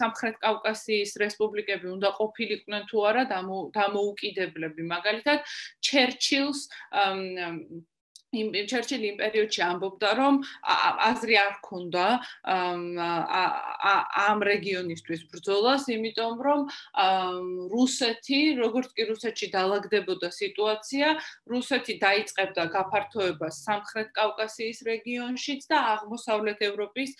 სამხრეთ 0.00 0.36
კავკასიის 0.44 1.10
რესპუბლიკები 1.24 1.86
უნდა 1.96 2.10
ყოფილიყვნენ 2.20 2.82
თუ 2.90 2.96
არა 3.10 3.22
დამოუკიდებლები. 3.78 4.82
მაგალითად 4.94 5.38
ჩერჩილს 5.82 6.60
იმ 8.30 8.50
ჩერჩილი 8.70 9.06
იმ 9.10 9.16
პერიოდში 9.18 9.62
ამბობდა 9.66 10.10
რომ 10.18 10.34
აზრი 11.10 11.36
არ 11.42 11.54
ქონდა 11.66 12.06
ამ 14.30 14.38
რეგიონისთვის 14.46 15.22
ბრძოლას, 15.34 15.82
იმიტომ 15.90 16.36
რომ 16.46 16.60
რუსეთი, 17.74 18.40
როგორც 18.62 18.90
კი 18.94 19.02
რუსეთში 19.10 19.46
დაალაგდებოდა 19.54 20.28
სიტუაცია, 20.30 21.08
რუსეთი 21.50 21.94
დაიწყებდა 22.06 22.62
გაფართოებას 22.76 23.54
სამხრეთ 23.66 24.08
კავკასიის 24.14 24.78
რეგიონშიც 24.90 25.66
და 25.66 25.78
აღმოსავლეთ 25.98 26.62
ევროპის 26.70 27.10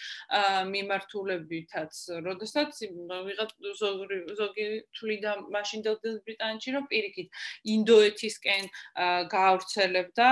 მიმართულებითაც. 0.70 1.92
როდესაც 2.23 2.70
ვიღაც 3.27 3.51
ზოგი 4.38 4.66
თვლიდა 4.94 5.33
მაშინ 5.59 5.81
ბრიტანეთში 5.90 6.70
რომ 6.79 6.85
პირიქით 6.87 7.29
ინდოეთისკენ 7.75 8.64
გაავრცელებდა 9.35 10.29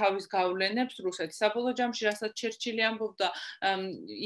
თავის 0.00 0.24
გავლენებს 0.32 0.96
რუსეთს. 1.04 1.40
საბოლოო 1.42 1.74
ჯამში 1.80 2.02
რასაც 2.08 2.32
ჩერჩილი 2.40 2.82
ამბობდა, 2.90 3.28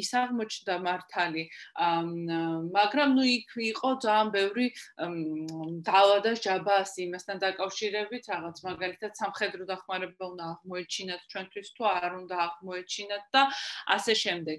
ის 0.00 0.10
აღმოჩნდა 0.22 0.74
მართალი. 0.86 1.44
მაგრამ 2.78 3.08
ნუ 3.18 3.24
იქ 3.36 3.50
იყო 3.74 3.88
ძალიან 4.04 4.28
ბევრი 4.36 4.66
დავა 5.88 6.18
და 6.24 6.32
ჯაბას 6.44 6.92
იმასთან 7.04 7.36
დაკავშირებით, 7.44 8.24
რაღაც 8.34 8.56
მაგალითად 8.68 9.12
სამხედრო 9.20 9.62
დახმარება 9.72 10.24
უნდა 10.32 10.44
აღმოეჩინათ 10.54 11.22
ჩვენთვის 11.32 11.68
თუ 11.76 11.82
არ 11.94 12.12
უნდა 12.22 12.36
აღმოეჩინათ 12.46 13.24
და 13.34 13.42
ასე 13.96 14.14
შემდეგ. 14.24 14.58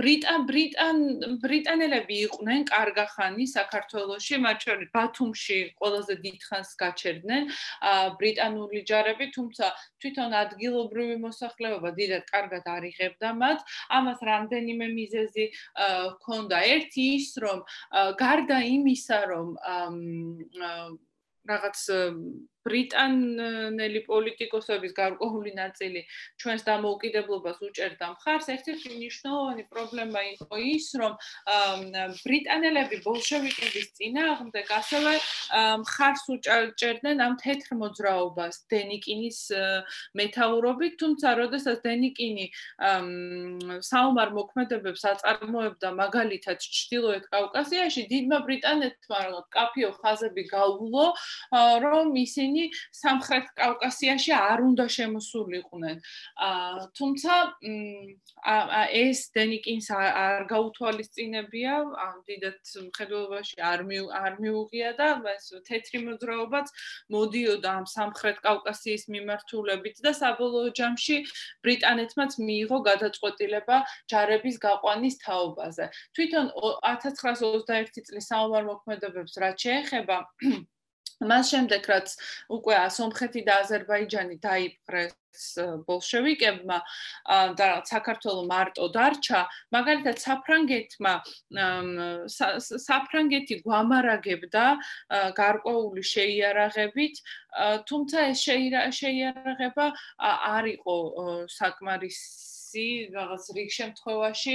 ბრიტან 0.00 0.40
ბრიტან 0.50 0.96
ბრიტანელები 1.42 2.16
იყვნენ 2.26 2.60
კარგახანი 2.70 3.44
საქართველოში, 3.46 4.34
მათ 4.44 4.58
შორის 4.66 4.88
ბათუმში 4.96 5.58
ყველაზე 5.78 6.14
დიდხანს 6.24 6.70
გაჩერდნენ. 6.82 7.42
ბრიტანული 8.20 8.59
ირანული 8.60 8.82
ჯარები, 8.84 9.26
თუმცა 9.32 9.66
თვითონ 10.00 10.34
ადგილობრივი 10.36 11.16
მოსახლეობა 11.24 11.90
დიდად 11.96 12.24
კარგად 12.28 12.64
არიღებდა 12.68 13.28
მათ. 13.40 13.58
ამას 13.88 14.20
რამდენიმე 14.20 14.86
მიზეზი 14.92 15.44
ჰქონდა. 16.14 16.56
ერთი 16.74 17.04
ის, 17.16 17.28
რომ 17.40 17.58
გარდა 18.20 18.58
იმისა, 18.76 19.18
რომ 19.32 19.48
რაღაც 21.48 21.78
ბრიტანელი 22.66 24.00
პოლიტიკოსების 24.04 24.92
გარკვეული 24.96 25.52
ნაწილი 25.56 26.00
ჩვენს 26.40 26.62
დამოუკიდებლობას 26.68 27.58
უჭერდა 27.64 28.06
მხარს, 28.14 28.46
ერთ-ერთი 28.54 28.88
მნიშვნელოვანი 28.96 29.64
პრობლემა 29.72 30.20
იყო 30.34 30.56
ის, 30.60 30.86
რომ 31.00 31.12
ბრიტანელები 32.24 32.96
ბოლშევიკების 33.06 33.86
წინააღმდეგ 33.96 34.66
ასევე 34.80 35.12
მხარს 35.84 36.24
უჭერდნენ 36.36 37.18
ამ 37.26 37.34
თეთრ 37.40 37.70
მოძრაობას 37.80 38.54
დენიკინის 38.68 39.40
მეთაურობით, 40.20 40.92
თუმცა 41.00 41.28
როდესაც 41.40 41.78
დენიკინი 41.86 42.46
საომარ 43.88 44.28
მოქმედებებს 44.36 45.02
აწარმოებდა 45.12 45.88
მაგალითად 45.96 46.58
ჩრდილოეთ 46.60 47.24
კავკასიაში, 47.32 48.02
დიდმა 48.12 48.38
ბრიტანეთმა 48.44 49.18
რაღაც 49.24 49.46
კაფიო 49.56 49.90
ხაზები 50.00 50.44
გაუვლო, 50.50 51.06
რომ 51.88 52.06
ისინი 52.20 52.49
ისინი 52.50 52.70
სამხრეთ 52.90 53.46
კავკასიაში 53.58 54.32
არ 54.34 54.58
უნდა 54.66 54.86
შემოსულიყვნენ. 54.90 55.96
აა 56.46 56.86
თუმცა 56.98 57.34
ეს 58.90 59.18
დენიკინს 59.36 59.86
არ 59.94 60.42
გაუთვალისწინებია, 60.50 61.74
ამ 62.06 62.16
დიდად 62.26 62.58
მხედველობაში 62.90 63.56
არ 63.70 63.80
არ 64.22 64.32
მიუღია 64.42 64.90
და 64.98 65.08
ეს 65.34 65.46
თეთრი 65.68 65.98
მოძრაობაც 66.08 66.66
მოდიოდა 67.14 67.70
ამ 67.70 67.86
სამხრეთ 67.94 68.36
კავკასიის 68.46 69.04
მიმართულებით 69.14 69.96
და 70.02 70.12
საბოლოო 70.20 70.74
ჯამში 70.74 71.16
ბრიტანეთმაც 71.64 72.32
მიიღო 72.46 72.78
გადაწყვეტილება 72.90 73.76
ჯარების 74.10 74.56
გაყვანის 74.66 75.16
თაობაზე. 75.24 75.84
თვითონ 76.16 76.46
1921 76.82 78.06
წლის 78.10 78.26
საომარ 78.30 78.64
მოქმედებებს 78.72 79.34
რაც 79.38 79.56
შეეხება 79.66 80.16
მას 81.20 81.52
შემდეგ 81.52 81.88
რაც 81.92 82.14
უკვე 82.56 82.76
სომხეთი 82.96 83.42
და 83.48 83.56
აზერბაიჯანი 83.64 84.36
დაიპყრეს 84.44 85.16
ბოლშევიკებმა 85.86 86.78
და 87.60 87.68
საქართველოს 87.86 88.48
მარტო 88.50 88.88
დარჩა 88.96 89.40
მაგალითად 89.76 90.22
საფრანგეთმა 90.24 91.14
საფრანგეთი 92.86 93.60
გვამარაგებდა 93.66 94.66
გარკვეული 95.40 96.04
შეიარაღებით 96.14 97.22
თუმცა 97.90 98.26
ეს 98.34 98.46
შეიარაღება 99.00 99.90
არ 100.58 100.72
იყო 100.76 100.96
საკმარისი 101.58 102.59
ისი 102.70 103.10
რაღაც 103.10 103.44
რიგ 103.56 103.70
შემთხვევაში 103.74 104.54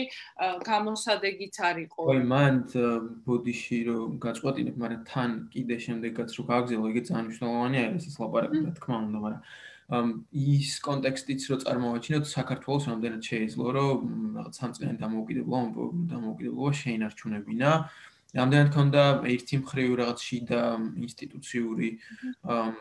გამოსადეგიც 0.64 1.56
არ 1.60 1.78
იყო. 1.86 2.00
ой, 2.08 2.20
მან 2.24 2.56
ბოდიში 3.28 3.80
რომ 3.92 4.10
გაწყვეტინებ, 4.24 4.76
მაგრამ 4.80 5.04
თან 5.12 5.32
კიდე 5.52 5.76
შემდეგაც 5.86 6.30
რომ 6.40 6.46
გააგზელო, 6.52 6.86
იგი 6.96 7.02
ძალიან 7.10 7.26
მნიშვნელოვანია 7.28 7.84
ეს 8.00 8.16
ლაპარაკი, 8.24 8.60
რა 8.66 8.72
თქმა 8.80 8.96
უნდა, 9.04 9.20
მაგრამ 9.26 9.42
ამ 9.86 10.08
ის 10.34 10.70
კონტექსტიც 10.82 11.42
რო 11.46 11.56
წარმოვაჩინოთ 11.62 12.26
საქართველოს 12.26 12.84
რამდენად 12.90 13.22
შეიძლება 13.22 13.70
რომ 13.78 14.00
რაღაც 14.38 14.54
სამწლიანი 14.60 14.98
დამოუკიდებლობა 15.04 15.86
დამოუკიდებლობა 16.10 16.72
შეინარჩუნებინა. 16.82 17.70
რამდენად 18.36 18.70
ქონდა 18.76 19.04
ერთი 19.32 19.56
მხრივ 19.64 19.90
რაღაც 20.02 20.20
შიდა 20.28 20.62
ინსტიტუციური 21.06 21.90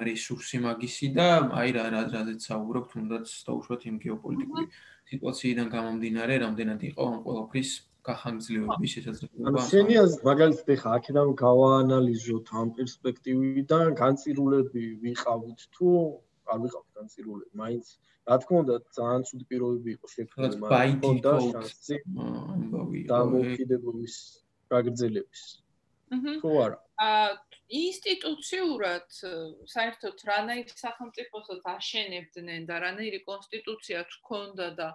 რესურსი 0.08 0.58
მაგისი 0.64 1.08
და 1.14 1.28
აი 1.60 1.68
რა 1.76 1.84
რაზეც 1.94 2.40
საუბრობ 2.48 2.84
თუნდაც 2.90 3.26
დაუშვათ 3.46 3.86
იმ 3.90 3.96
გეოპოლიტიკური 4.02 4.66
სიტუაციიდან 5.14 5.66
გამომდინარე, 5.74 6.35
რამდენად 6.44 6.81
იყო 6.90 7.03
ამ 7.11 7.18
ყველაფრის 7.24 7.70
გახანგრძლივების 8.05 8.90
შესაძლებლობა. 8.94 9.48
ანუ 9.48 9.61
შენია 9.72 10.03
მაგალითად 10.29 10.68
ეხა 10.74 10.90
აქედან 10.98 11.29
გავაანალიზოთ 11.40 12.46
ამ 12.61 12.68
პერსპექტივიდან, 12.79 13.87
განცირულები 14.03 14.85
ვიყავით 15.05 15.61
თუ 15.74 15.88
არ 16.53 16.59
ვიყავთ 16.64 16.88
განცირულები, 16.98 17.53
მაინც 17.62 17.87
რა 18.29 18.37
თქმა 18.40 18.57
უნდა 18.64 18.74
ძალიან 18.96 19.22
ცუდი 19.29 19.44
პირობები 19.48 19.90
იყო 19.96 20.07
შექმნილი, 20.16 20.57
მაგრამ 20.64 21.18
და 21.24 21.33
შანსი 21.48 21.96
ამბავი 22.55 23.00
დამოუკიდებლობის 23.12 24.14
გაგრძელების. 24.74 25.42
თუ 26.42 26.50
არა. 26.64 26.79
აა 27.05 27.29
ინსტიტუციურად 27.74 29.07
საერთოდ 29.72 30.22
რანაირი 30.29 30.74
სახელმწიფოსაც 30.81 31.64
აშენებდნენ 31.72 32.66
და 32.68 32.77
რანაირი 32.85 33.20
კონსტიტუცია 33.24 34.03
თქონდა 34.14 34.68
და 34.81 34.88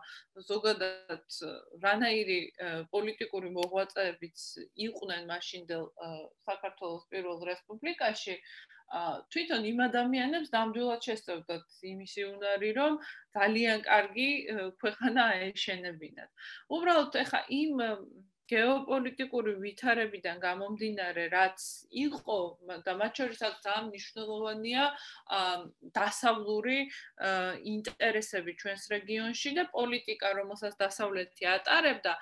ზოგადად 0.49 1.39
რანაირი 1.85 2.39
პოლიტიკური 2.93 3.49
მოღვაწეებიც 3.57 4.45
იყვნენ 4.87 5.27
მაშინდელ 5.33 5.85
საქართველოს 6.49 7.09
პირველ 7.09 7.41
რესპუბლიკაში 7.51 8.37
თვითონ 9.33 9.65
იმ 9.69 9.81
ადამიანებს 9.85 10.53
ნამდვილად 10.53 11.03
შესწევდათ 11.09 11.65
იმისი 11.89 12.23
უნარი 12.29 12.71
რომ 12.77 12.95
ძალიან 13.37 13.83
კარგი 13.85 14.29
ქვეყანა 14.81 15.25
აეშენებინათ. 15.33 16.29
უბრალოდ 16.73 17.13
ეხა 17.23 17.41
იმ 17.59 17.85
გეოპოლიტიკური 18.49 19.53
ვითარებიდან 19.63 20.39
გამომდინარე, 20.43 21.25
რაც 21.33 21.59
იყო 22.03 22.37
და 22.85 22.93
მათ 23.01 23.21
შორისაც 23.21 23.53
ძალიან 23.65 23.85
მნიშვნელოვანია 23.89 24.83
დასავლური 25.99 26.79
ინტერესები 27.73 28.55
ჩვენს 28.61 28.83
რეგიონში 28.95 29.53
და 29.59 29.63
პოლიტიკა, 29.75 30.33
რომელსაც 30.39 30.73
დასავლეთი 30.81 31.49
ატარებდა, 31.55 32.13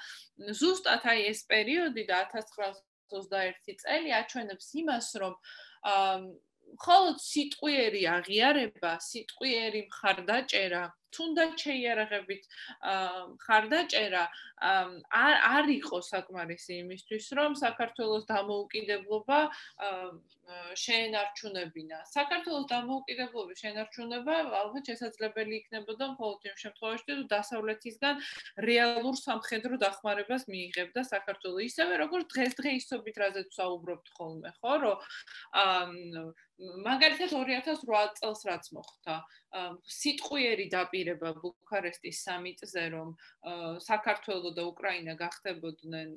ზუსტად 0.60 1.08
აი 1.14 1.30
ეს 1.32 1.46
პერიოდი 1.52 2.04
და 2.12 2.20
1921 2.36 3.80
წელი 3.86 4.12
აჩვენებს 4.20 4.68
იმას, 4.84 5.08
რომ 5.24 5.34
მხოლოდ 6.76 7.18
სიტყვიერი 7.24 8.02
აღიარება, 8.12 8.92
სიტყვიერი 9.00 9.82
მხარდაჭერა 9.88 10.84
თუნდაც 11.16 11.52
შეიარაღებით 11.64 12.44
მხარდაჭერა 13.38 14.24
არ 15.22 15.36
არ 15.58 15.66
იყო 15.78 15.98
საკმარისი 16.12 16.74
იმისთვის, 16.84 17.26
რომ 17.40 17.52
საქართველოს 17.56 18.24
დამოუკიდებლობა 18.32 19.40
შეენარჩუნებინა. 20.80 21.98
საქართველოს 22.08 22.66
დამოუკიდებლობის 22.72 23.62
შეენარჩუნება 23.64 24.36
ალბათ 24.62 24.84
შესაძლებელი 24.92 25.54
იქნებოდა 25.60 26.06
მხოლოდ 26.16 26.40
იმ 26.50 26.58
შემთხვევაში, 26.64 27.04
თუ 27.08 27.26
დასავლეთისგან 27.36 28.16
რეალურ 28.70 29.16
სამხედრო 29.20 29.74
დახმარებას 29.84 30.48
მიიღებდა 30.48 31.02
საქართველოს. 31.14 31.68
ისევე 31.68 31.94
როგორც 32.04 32.26
დღესდღეობით 32.34 33.16
რაზეც 33.24 33.50
საუბრობთ 33.60 34.08
ხოლმე, 34.18 34.50
ხო, 34.60 34.74
რომ 34.84 34.98
მაგალითად 36.58 37.30
2008 37.30 38.18
წელს 38.18 38.42
რაც 38.50 38.66
მოხდა, 38.74 39.16
სიტყვიერი 39.86 40.66
დაპირება 40.98 41.30
ბუქარესტის 41.42 42.22
სამიტზე, 42.26 42.84
რომ 42.94 43.10
საქართველოს 43.88 44.56
და 44.58 44.64
უკრაინა 44.74 45.14
გახდებოდნენ 45.22 46.10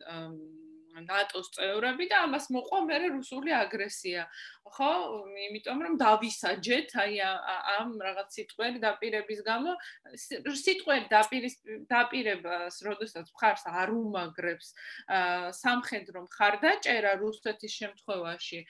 ნატოს 0.99 1.51
წევრები 1.55 2.09
და 2.11 2.25
ამას 2.27 2.51
მოყვა 2.55 2.81
მე 2.89 2.97
რუსული 3.15 3.55
აგრესია. 3.55 4.27
ხო? 4.71 4.91
იმიტომ 5.51 5.79
რომ 5.83 5.95
დავისაჯეთ 5.99 6.91
აი 7.03 7.15
ამ 7.27 7.91
რაღაც 7.99 8.29
სიტყვერი 8.39 8.79
დაპირების 8.83 9.41
გამო 9.43 9.73
სიტყვერი 10.15 11.07
დაპირის 11.11 11.55
დაპირებას, 11.91 12.75
როდესაც 12.87 13.27
მხარს 13.35 13.65
არ 13.67 13.91
უმაგრებს 13.91 14.69
სამხედრო 15.59 16.23
მხარდაჭერა 16.29 17.13
რუსეთის 17.23 17.73
შემთხვევაში, 17.81 18.61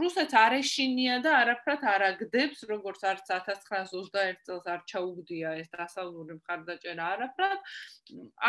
რუსეთს 0.00 0.34
არ 0.44 0.52
ეშინია 0.60 1.16
და 1.24 1.30
არაფრად 1.42 1.80
არ 1.94 2.02
აგდებს, 2.10 2.66
როგორც 2.68 3.00
არც 3.12 3.24
1921 3.30 4.44
წელს 4.44 4.66
არ 4.68 4.80
ჩაუგდია 4.90 5.48
ეს 5.64 5.68
დასავლური 5.72 6.36
მხარდაჭერა 6.40 7.04
არაფრად, 7.14 7.60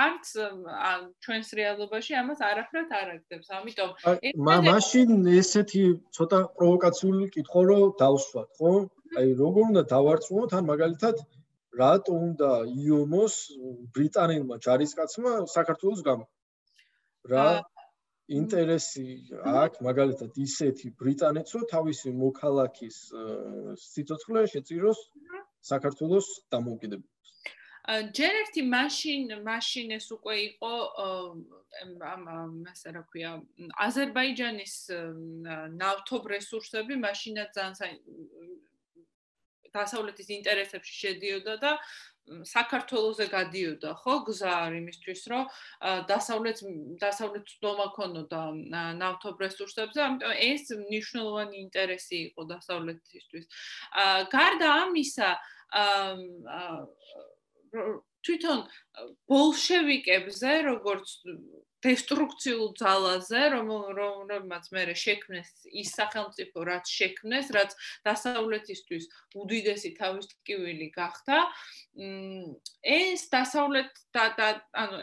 არც 0.03 0.25
ჩვენს 1.23 1.49
რეალობაში 1.61 2.19
ამას 2.21 2.43
არ 2.43 2.60
არაფრად 2.61 2.91
არ 2.93 3.07
აგდებს. 3.15 3.47
ამიტომ 3.57 3.91
მაშინ 4.69 5.09
ესეთი 5.41 5.83
ცოტა 6.17 6.39
პროვოკაციული 6.57 7.29
კითხვა 7.35 7.61
რო 7.69 7.79
დავსვათ, 8.01 8.49
ხო? 8.59 8.71
აი 9.21 9.29
როგორ 9.41 9.63
უნდა 9.71 9.83
დავარწმუნოთ 9.93 10.51
ან 10.57 10.67
მაგალითად 10.71 11.23
რატო 11.81 12.13
უნდა 12.27 12.51
იომოს 12.85 13.35
ბრიტანელმა 13.95 14.55
ჯარისკაცმა 14.65 15.31
საქართველოს 15.55 16.01
გამო? 16.07 16.25
რა 17.33 17.47
ინტერესი 18.31 19.07
აქვს 19.61 19.83
მაგალითად 19.87 20.37
ისეთი 20.47 20.93
ბრიტანეთს 21.01 21.55
რო 21.57 21.63
თავისი 21.73 22.13
მოქალაქის 22.23 22.97
სიცოცხლე 23.87 24.45
შეწიროს 24.53 24.99
საქართველოს 25.71 26.27
დამოუკიდებლობას? 26.53 27.10
ჯერ 27.91 28.33
ერთი 28.41 28.61
მაშინ 28.71 29.31
მაშინ 29.45 29.87
ეს 29.97 30.07
უკვე 30.15 30.35
იყო 30.47 30.73
ამ 32.11 32.23
ასე 32.71 32.93
რა 32.95 33.03
ქვია 33.09 33.31
აზერბაიჯანის 33.87 34.75
ნავთობ 35.81 36.23
რესურსები 36.35 36.95
მაშინაც 37.05 37.49
ძალიან 37.57 37.97
დასავლეთის 39.75 40.29
ინტერესებში 40.37 40.95
შედიოდა 41.03 41.55
და 41.63 41.71
საქართველოსზე 42.47 43.25
გადიოდა 43.31 43.91
ხო 44.01 44.15
გზა 44.27 44.53
იმისთვის 44.79 45.21
რომ 45.31 45.43
დასავლეთ 46.11 46.57
დასავლეთ 47.01 47.53
დომა 47.65 47.87
ქონოდა 47.97 48.41
ნავთობ 49.01 49.41
რესურსებზე 49.45 49.99
ამიტომ 50.05 50.35
ეს 50.47 50.63
მნიშვნელოვანი 50.83 51.55
ინტერესი 51.65 52.17
იყო 52.29 52.41
დასავლეთისთვის. 52.53 53.45
გარდა 54.35 54.69
ამისა 54.85 55.29
თვითონ 58.21 58.59
ბოლშევიკებზე 59.31 60.51
როგორც 60.67 61.13
დესტრუქციულ 61.81 62.67
ძალაზე, 62.77 63.41
რომ 63.55 63.69
რომელმაც 63.97 64.67
მე 64.75 64.83
შექმნეს 65.03 65.49
ის 65.81 65.93
სახელმწიფო, 65.97 66.65
რაც 66.69 66.85
შექმნეს, 66.85 67.49
რაც 67.57 67.73
დასავლეთისთვის 68.05 69.07
უდიდესი 69.41 69.91
თავისკივილი 69.97 70.89
გახდა, 70.93 71.39
ეს 72.85 73.25
დასავლეთ 73.33 73.89
და 74.13 74.49
ანუ 74.77 75.01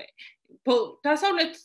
დასავლეთ 1.03 1.59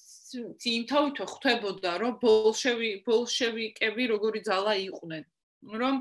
იმთავითო 0.73 1.25
ხვდებოდა, 1.29 1.91
რომ 2.01 2.17
ბოლშევი 2.23 2.89
ბოლშევიკები 3.05 4.03
როგორი 4.13 4.41
ძალა 4.49 4.73
იყვნენ. 4.89 5.23
რომ 5.71 5.95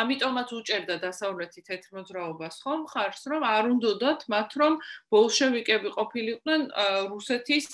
ამიტომაც 0.00 0.48
უჭერდა 0.58 0.96
დასავლეთი 1.04 1.60
თეთრმოძრაობას 1.68 2.54
ხომ 2.64 2.82
ხარს? 2.92 3.22
რომ 3.32 3.42
არ 3.44 3.64
უნდათ 3.72 4.20
მათ 4.32 4.50
რომ 4.60 4.72
ბოლშევიკები 5.12 5.88
ყოფილიყვნენ 5.98 6.60
რუსეთის 7.12 7.66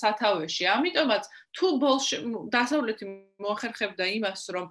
სათავეში. 0.00 0.64
ამიტომაც 0.76 1.24
თუ 1.58 1.68
ბოლშე 1.82 2.18
დასავლეთი 2.54 3.06
მოახერხებდა 3.42 4.06
იმას 4.18 4.42
რომ 4.54 4.66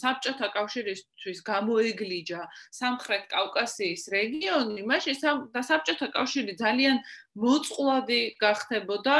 საბჭოთა 0.00 0.48
კავშირისთვის 0.56 1.38
გამოეგლიჯა 1.48 2.40
სამხრეთ 2.78 3.24
კავკასიის 3.34 4.02
რეგიონი 4.16 4.86
მაშინ 4.90 5.20
საბჭოთა 5.68 6.08
კავშირი 6.16 6.56
ძალიან 6.64 7.00
მოწყვლადი 7.44 8.20
გახდებოდა 8.40 9.16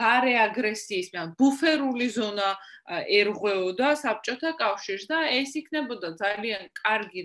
გარე 0.00 0.34
აგრესიის, 0.46 1.06
მაგრამ 1.12 1.34
ბუფერული 1.40 2.08
ზონა 2.16 2.48
ერღვეოდა 3.18 3.88
საბჭოთა 4.02 4.50
კავშირს 4.60 5.04
და 5.10 5.18
ეს 5.38 5.56
იქნებოდა 5.60 6.14
ძალიან 6.20 6.68
კარგი 6.82 7.22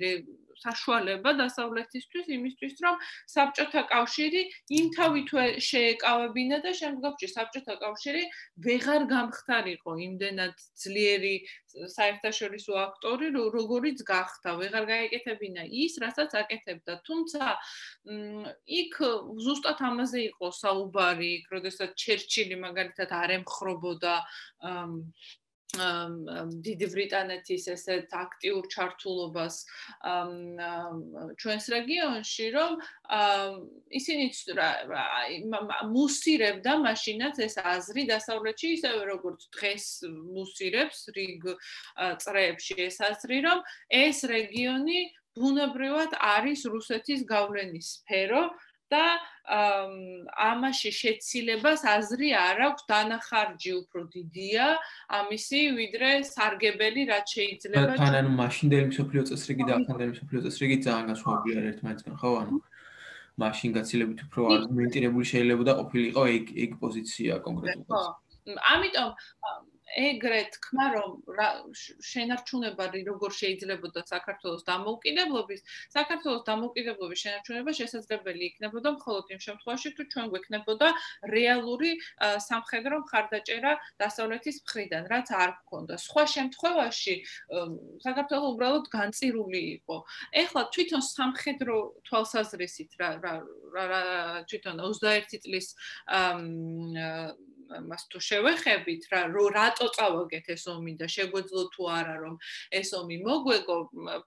საშუალება 0.63 1.34
დასავლეთისთვის 1.39 2.26
იმისთვის, 2.38 2.74
რომ 2.86 2.95
საბჭოთა 3.34 3.84
კავშირი 3.93 4.41
იმ 4.80 4.86
თავითვე 4.98 5.45
შეეკავებინა 5.69 6.58
და 6.65 6.72
შემდგომში 6.82 7.28
საბჭოთა 7.34 7.76
კავშირი 7.84 8.24
ვეღარ 8.67 9.08
გამختارიყო 9.13 9.91
იმდენად 10.08 10.56
ძლიერი 10.84 11.36
საერთაშორისო 11.69 12.74
აქტორი, 12.84 13.28
როგორიც 13.56 14.02
გახდა, 14.08 14.56
ვეღარ 14.62 14.86
გაეკეთებინა 14.89 15.63
ის, 15.69 15.98
რასაც 16.04 16.34
აკეთებდა. 16.41 16.93
თუმცა 17.08 17.43
იქ 18.80 18.95
ზუსტად 19.45 19.84
ამაზე 19.89 20.19
იყო 20.30 20.48
საუბარი, 20.62 21.30
იქ 21.39 21.45
როდესაც 21.56 21.93
ჩერჩილი 21.93 22.58
მაგალითად 22.65 23.10
არ 23.22 23.30
ემხრობოდა 23.39 24.15
დიდი 25.70 26.88
ბრიტანეთის 26.90 27.68
ესეთ 27.70 28.14
აქტიურ 28.18 28.64
ჩართულობას 28.74 29.56
ჩვენს 31.38 31.66
რეგიონში, 31.74 32.48
რომ 32.58 32.72
ისინი 33.94 34.26
მუსირებდა 35.94 36.74
მაშინაც 36.86 37.36
ეს 37.46 37.56
აზრი 37.62 38.04
დასავლეთში, 38.10 38.68
ისევე 38.82 39.02
როგორც 39.14 39.46
დღეს 39.54 39.86
მუსირებს 40.10 41.00
რიგ 41.14 41.46
წრეებში 42.26 42.76
ეს 42.90 42.98
აზრი, 43.06 43.38
რომ 43.46 43.62
ეს 43.94 44.26
რეგიონი 44.26 45.00
ბუნებრივად 45.38 46.18
არის 46.18 46.66
რუსეთის 46.66 47.22
გავლენის 47.30 48.02
სფერო 48.02 48.42
და 48.93 49.06
ამაში 50.49 50.91
შეცილებას 50.99 51.82
აზრი 51.93 52.30
არ 52.38 52.58
აქვს 52.69 52.84
დანახარჯი 52.91 53.71
უფრო 53.82 54.02
დიდია 54.15 54.65
ამისი 55.19 55.62
ვიდრე 55.80 56.10
სარგებელი 56.30 57.02
რაც 57.12 57.28
შეიძლება 57.38 57.97
თან 58.02 58.19
ანუ 58.21 58.32
მაშინდელი 58.41 58.86
მსოფლიო 58.93 59.23
წესრიგი 59.30 59.63
და 59.69 59.73
ახანდელი 59.80 60.12
მსოფლიო 60.15 60.41
წესრიგი 60.45 60.78
ძალიან 60.86 61.06
განსხვავებულია 61.12 61.65
ერთმანეთთან 61.71 62.19
ხო 62.21 62.32
ანუ 62.43 62.58
მაშინ 63.39 63.69
გაცილებით 63.80 64.19
უფრო 64.28 64.41
არგუმენტირებული 64.56 65.25
შეიძლება 65.32 65.63
და 65.69 65.73
ყოფილიყო 65.80 66.23
ეგ 66.38 66.45
ეგ 66.65 66.71
პოზიცია 66.84 67.34
კონკრეტულად. 67.45 67.88
ხო. 67.89 68.04
ამიტომ 68.73 69.10
ეგრე 69.97 70.41
თქმა 70.54 70.86
რომ 70.93 71.12
შენარჩუნება 72.10 72.86
როგორ 73.10 73.32
შეიძლებოდა 73.34 74.02
საქართველოს 74.06 74.63
დამოუკიდებლობის 74.69 75.62
საქართველოს 75.95 76.43
დამოუკიდებლობის 76.49 77.19
შენარჩუნება 77.25 77.71
შესაძლებელი 77.80 78.43
იქნებოდა 78.49 78.89
მხოლოდ 78.97 79.25
იმ 79.34 79.41
შემთხვევაში 79.47 79.89
თუ 79.97 80.04
ჩვენ 80.13 80.25
გვექნებოდა 80.34 80.88
რეალური 81.34 81.91
სამხედრო 82.49 82.95
მხარდაჭერა 83.06 83.71
დასავლეთის 84.04 84.58
მხრიდან 84.63 85.04
რაც 85.13 85.28
არ 85.41 85.52
გქონდა 85.63 85.95
სხვა 86.06 86.23
შემთხვევაში 86.36 87.15
საქართველო 88.06 88.45
უბრალოდ 88.54 88.86
განწირული 88.93 89.62
იყო. 89.78 89.97
ეხლა 90.43 90.62
თვითონ 90.73 91.02
სამხედრო 91.02 91.75
თვალსაზრისით 92.08 92.91
რა 93.02 93.10
რა 93.73 94.02
თვითონ 94.49 94.75
21 94.86 95.41
წლის 95.43 95.67
მას 97.70 98.06
თუ 98.10 98.20
შევეხებით 98.30 99.08
რა 99.14 99.22
რატო 99.30 99.88
წავაგეთ 99.96 100.46
ეს 100.56 100.64
ომი 100.74 100.94
და 101.00 101.08
შეგვეძლო 101.10 101.64
თუ 101.74 101.84
არა 101.94 102.16
რომ 102.24 102.36
ეს 102.80 102.90
ომი 102.98 103.18
მოგვეგო 103.26 103.78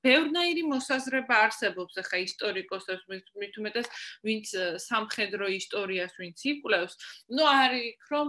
ბევრნაირი 0.07 0.63
მოსაზრება 0.71 1.35
არსებობს 1.47 1.99
ახლა 2.03 2.19
ისტორიკოსებს 2.27 3.05
მით 3.11 3.55
უმეტეს 3.63 3.89
ვინც 4.27 4.47
სამხედრო 4.87 5.47
ისტორიას 5.59 6.13
ვინც 6.21 6.39
იკვლევს. 6.53 6.95
ნუ 7.35 7.43
არის 7.43 8.11
რომ 8.13 8.27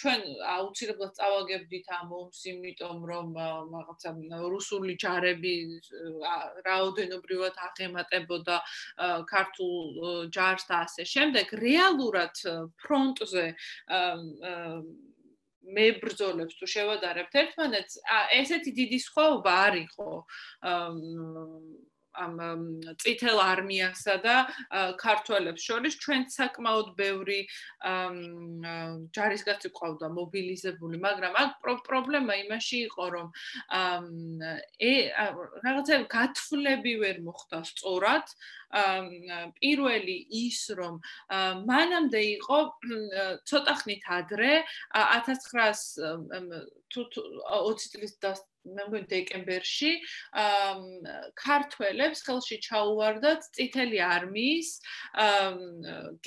ჩვენ 0.00 0.20
აუცილებლად 0.56 1.12
წავაგებდით 1.18 1.86
ამ 2.00 2.08
ომს 2.20 2.40
იმიტომ 2.52 2.98
რომ 3.10 3.26
რაღაცა 3.74 4.10
რუსული 4.50 4.96
ჯარები 4.98 5.54
რაოდენობრივად 6.66 7.54
აღემატებოდა 7.68 8.56
ქართულ 9.30 10.28
ჯარს 10.34 10.64
და 10.70 10.76
ასე 10.86 11.04
შემდეგ 11.14 11.46
რეალურად 11.60 12.34
ფრონტზე 12.82 13.46
მებრძოლებს 15.76 16.56
თუ 16.58 16.66
შევადარებთ 16.72 17.34
ერთმანეთს, 17.42 17.98
ესეთი 18.40 18.72
დიდი 18.78 18.98
სხვაობა 19.06 19.52
არ 19.66 19.74
იყო 19.84 20.10
ამ 22.14 22.34
წითელ 23.02 23.38
არმიასა 23.42 24.16
და 24.24 24.36
ქართველებს 25.00 25.62
შორის 25.62 25.98
ჩვენ 26.02 26.26
საკმაოდ 26.34 26.88
ბევრი 26.98 27.40
ჯარისკაცი 29.16 29.70
ყავდა 29.78 30.08
მობილიზებული, 30.14 31.00
მაგრამ 31.04 31.32
აქ 31.42 31.50
პრობლემა 31.88 32.34
იმაში 32.44 32.78
იყო, 32.90 33.04
რომ 33.14 33.28
ე 34.90 34.92
რაღაცა 35.66 35.94
გათვლები 36.16 36.92
ვერ 37.04 37.22
მოხდა 37.26 37.62
სწორად. 37.70 38.26
პირველი 39.58 40.16
ის 40.46 40.60
რომ 40.78 41.00
მანამდე 41.66 42.20
იყო 42.38 42.58
ცოტა 43.42 43.74
ხნით 43.82 44.02
ადრე 44.06 44.62
1900 44.94 46.70
თუ 46.90 47.02
20 47.10 47.90
წლის 47.90 48.14
მე 48.64 48.86
მგონი 48.88 49.08
დეკემბერში 49.12 49.92
ქართველებს 51.44 52.24
ხელში 52.26 52.58
ჩაუვარდათ 52.66 53.48
წითელი 53.58 54.02
არმიის 54.08 54.72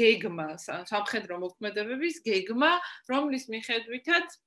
გეგმა 0.02 0.48
სამხედრო 0.64 1.44
მოქმედებების 1.46 2.24
გეგმა 2.30 2.72
რომლის 3.14 3.50
მიხედვითაც 3.54 4.42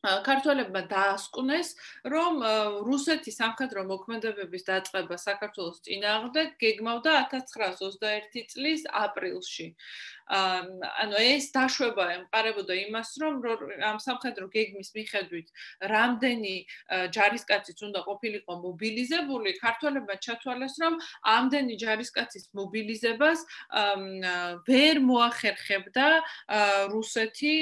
ქართველებმა 0.00 0.80
დაასკვნეს, 0.88 1.74
რომ 2.08 2.40
რუსეთის 2.88 3.36
სამხედრო 3.36 3.84
მოქმედებების 3.90 4.64
დაწყება 4.68 5.16
საქართველოს 5.20 5.82
წინააღმდეგ 5.84 6.56
გეგმავდა 6.62 7.12
1921 7.34 8.48
წლის 8.54 8.86
აპრილში. 8.88 9.66
ანუ 10.30 11.16
ეს 11.18 11.50
დაშვება 11.50 12.04
ემყარებოდა 12.16 12.74
იმას, 12.86 13.10
რომ 13.18 13.34
ამ 13.82 13.98
სამხედრო 13.98 14.46
გეგმის 14.54 14.90
მიხედვით 14.94 15.48
რამდენი 15.90 16.54
ჯარისკაციც 17.10 17.78
უნდა 17.90 18.00
ყოფილიყო 18.06 18.52
მობილიზებული, 18.62 19.50
ქართველებმა 19.58 20.16
ჩათვალეს, 20.22 20.74
რომ 20.82 20.94
ამდენი 21.26 21.74
ჯარისკაცის 21.82 22.44
მობილიზებას 22.54 23.38
ვერ 24.70 24.96
მოახერხებდა 25.10 26.06
რუსეთი 26.94 27.54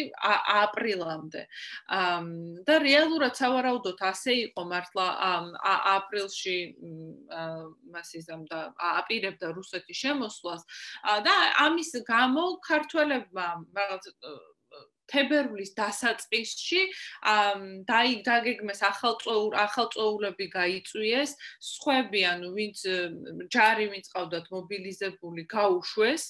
აპრილამდე. 0.63 1.43
და 2.69 2.75
რეალურად 2.85 3.33
სავარაუდოდ 3.39 3.99
ასე 4.13 4.33
იყო 4.49 4.63
მართლა 4.69 5.07
აპრილში 5.97 6.59
მას 7.93 8.09
იზამდა 8.21 8.59
აპირებდა 8.77 9.53
რუსეთის 9.57 9.97
შემოსვლას 10.05 10.63
და 11.25 11.35
ამის 11.65 11.93
გამო 12.05 12.58
ქართველებმა 12.67 13.49
რაღაც 13.79 14.11
თებერვლის 15.09 15.73
დასაწყისში 15.79 16.83
დაი 17.89 18.19
დაგეგმეს 18.27 18.83
ახალწოურ 18.91 19.57
ახალწოულები 19.65 20.49
გაიწვიეს 20.53 21.33
სხვები 21.71 22.25
ანუ 22.33 22.53
ვინც 22.59 22.85
ჯარი 23.55 23.89
ვინც 23.95 24.13
ყავდათ 24.13 24.53
მობილიზებული 24.53 25.47
გაუშვეს 25.55 26.29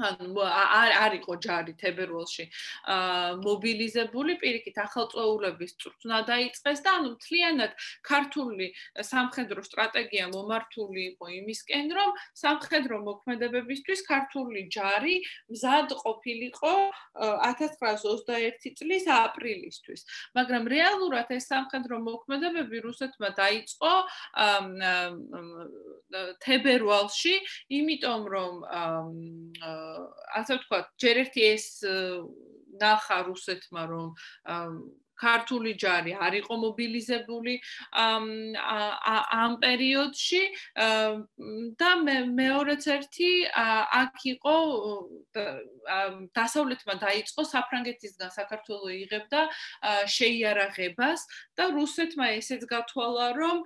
ან 0.00 0.32
არ 0.40 0.92
არისო 1.04 1.36
ჯარი 1.44 1.74
თებერვალში. 1.76 2.44
აა 2.88 3.36
მობილიზებული 3.44 4.36
პირიქით 4.40 4.76
ახალწოულების 4.80 5.72
წვრთნა 5.76 6.18
დაიწყეს 6.32 6.80
და 6.80 6.90
ანუ 6.96 7.08
მთლიანად 7.16 7.72
ქართული 8.00 8.66
სამხედრო 8.96 9.60
სტრატეგია 9.68 10.32
მომართული 10.32 11.00
იყო 11.12 11.26
იმისკენ 11.38 11.86
რომ 11.92 12.10
სამხედრო 12.42 12.96
მოქმედებებისთვის 13.04 14.00
ქართული 14.08 14.60
ჯარი 14.72 15.16
მზად 15.52 15.88
ყოფილიყო 16.02 16.74
1921 17.20 18.74
წლის 18.80 19.04
აპრილისთვის. 19.06 20.00
მაგრამ 20.34 20.64
რეალურად 20.72 21.28
ეს 21.36 21.44
სამხედრო 21.52 22.00
მოქმედებები 22.00 22.76
რუსეთმა 22.80 23.28
დაიწყო 23.36 23.92
თებერვალში 26.40 27.34
იმიტომ 27.76 28.22
რომ 28.32 28.54
ასე 30.38 30.58
ვთქვა, 30.58 30.78
ჯერ 31.02 31.22
ერთი 31.24 31.42
ეს 31.52 31.66
ნახა 32.82 33.18
რუსეთმა 33.28 33.82
რომ 33.92 34.08
ქართული 35.24 35.72
ჯარი 35.82 36.12
არ 36.26 36.34
იყო 36.42 36.54
მობილიზებული 36.64 37.54
ამ 38.02 39.52
პერიოდში 39.64 40.42
და 41.82 41.90
მეორეც 42.06 42.82
ერთი 42.96 43.30
აქ 44.02 44.16
იყო 44.34 44.56
დასავლეთმა 46.36 46.94
დაიწყო 47.02 47.42
საფრანგეთისგან 47.52 48.30
საქართველოს 48.38 48.94
იღებდა 49.02 49.40
შეიარაღებას 50.16 51.26
და 51.58 51.64
რუსეთმა 51.76 52.26
ესეც 52.38 52.66
გათვალა 52.70 53.28
რომ 53.38 53.62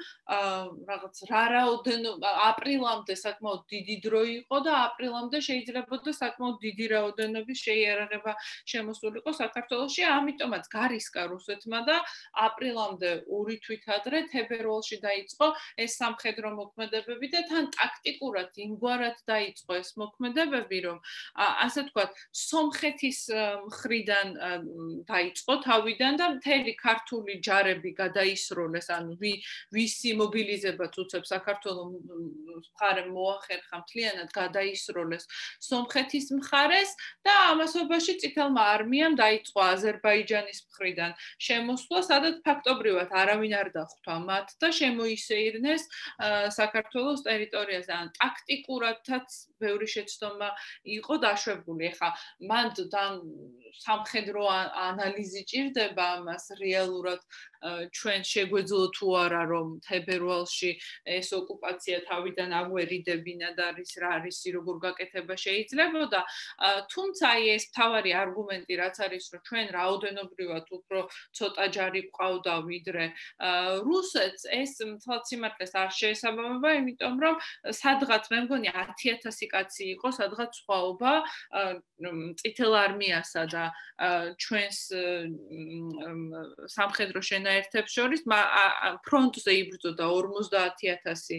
რაღაც 0.90 1.16
რა 1.30 1.42
რაოდენო 1.56 2.12
აპრილამდე 2.50 3.14
საკმაოდ 3.20 3.62
დიდი 3.72 3.96
დრო 4.06 4.22
იყო 4.36 4.56
და 4.66 4.72
აპრილამდე 4.86 5.38
შეიძლება 5.48 6.00
და 6.06 6.12
საკმაოდ 6.20 6.56
დიდი 6.66 6.86
რაოდენობის 6.94 7.58
შეიარაღება 7.66 8.32
შემოსულიყო 8.72 9.30
საქართველოში. 9.40 10.02
ამიტომაც 10.16 10.64
გარისკა 10.76 11.22
რუსეთმა 11.46 11.80
და 11.86 11.96
აპრილამდე 12.34 13.10
ორი 13.30 13.56
თვით 13.62 13.84
ადრე 13.96 14.22
თებერვალში 14.32 14.98
დაიწყო 15.02 15.46
ეს 15.78 15.96
სამხედრო 16.00 16.50
მოქმედებები 16.58 17.26
და 17.30 17.40
თან 17.50 17.70
ტაქტიკურად 17.76 18.50
იმგვარად 18.66 19.18
დაიწყო 19.30 19.72
ეს 19.78 19.90
მოქმედებები 20.02 20.78
რომ 20.86 20.98
ასე 21.46 21.86
თქვა 21.90 22.04
სომხეთის 22.42 23.20
მხრიდან 23.70 24.28
დაიწყო 25.06 25.54
თავიდან 25.66 26.20
და 26.20 26.26
მთელი 26.36 26.72
ქართული 26.82 27.38
ჯარები 27.46 27.90
გადაისროლეს 28.02 28.90
ანუ 28.96 29.16
ვისი 29.76 30.10
მობილიზება 30.18 30.90
უწევს 30.96 31.30
საქართველოს 31.30 31.90
მხარე 32.56 33.04
მოახერხა 33.12 33.76
მთლიანად 33.84 34.30
გადაისროლეს 34.32 35.28
სომხეთის 35.68 36.26
მხარეს 36.40 36.90
და 37.26 37.34
ამასობაში 37.52 38.16
წითელმა 38.22 38.62
არმიამ 38.76 39.14
დაიწყო 39.20 39.60
აზერბაიჯანის 39.76 40.60
მხრიდან 40.66 41.12
შემოსვლა 41.46 42.00
სადაც 42.10 42.36
ფაქტობრივად 42.46 43.14
არავინ 43.22 43.54
არ 43.60 43.68
დახვდა 43.76 44.14
მათ 44.28 44.54
და 44.62 44.68
შემოისეირნეს 44.78 45.82
საქართველოს 46.58 47.20
ტერიტორიაზე. 47.28 47.92
ან 47.96 48.08
ტაქტიკურადაც 48.20 49.28
ბევრი 49.60 49.88
შეცდომა 49.94 50.50
იყო 50.98 51.14
დაშვებული. 51.26 51.90
ხა 51.98 52.08
მან 52.50 52.66
სამხედრო 53.76 54.44
ანალიზი 54.88 55.42
ჭირდება 55.50 56.04
ამას 56.18 56.44
რეალურად 56.60 57.20
ჩვენ 57.98 58.20
შეგვეძლო 58.32 58.84
თუ 58.96 59.06
არა 59.24 59.42
რომ 59.52 59.68
თებერვალში 59.86 60.70
ეს 61.16 61.28
ოკუპაცია 61.40 61.96
თავიდან 62.08 62.50
აგვერიდებინა 62.60 63.48
და 63.58 63.62
არის 63.72 63.90
რა 64.02 64.10
არის 64.20 64.38
როგორ 64.56 64.76
გაკეთება 64.86 65.34
შეიძლებოდა 65.44 66.20
თუმცა 66.92 67.24
აი 67.36 67.44
ეს 67.56 67.64
თავარი 67.76 68.12
არგუმენტი 68.22 68.74
რაც 68.82 68.96
არის 69.06 69.24
რომ 69.32 69.40
ჩვენ 69.48 69.66
რაოდენობრივად 69.78 70.66
უფრო 70.78 71.00
ცოტა 71.36 71.66
ჯარი 71.76 72.02
ყავდა 72.18 72.54
ვიდრე 72.68 73.06
რუსეთს 73.88 74.42
ეს 74.60 74.72
თვალ 75.04 75.20
სიმართლეს 75.30 75.72
არ 75.82 75.90
შეესაბამება 76.00 76.70
იმიტომ 76.80 77.14
რომ 77.24 77.36
სადღაც 77.80 78.24
მე 78.32 78.38
მგონი 78.46 78.70
10000 79.02 79.50
კაცი 79.52 79.84
იყო 79.96 80.08
სადღაც 80.18 80.52
სხვაობა 80.60 81.12
წითელ 82.40 82.72
არმიასა 82.84 83.42
და 83.52 83.64
ჩვენს 84.42 84.78
სამხედრო 86.76 87.20
შენაერთებს 87.46 87.94
შორის 87.94 88.22
ფრონტზე 89.06 89.52
იბრძოდა 89.62 90.06
50000 90.82 91.38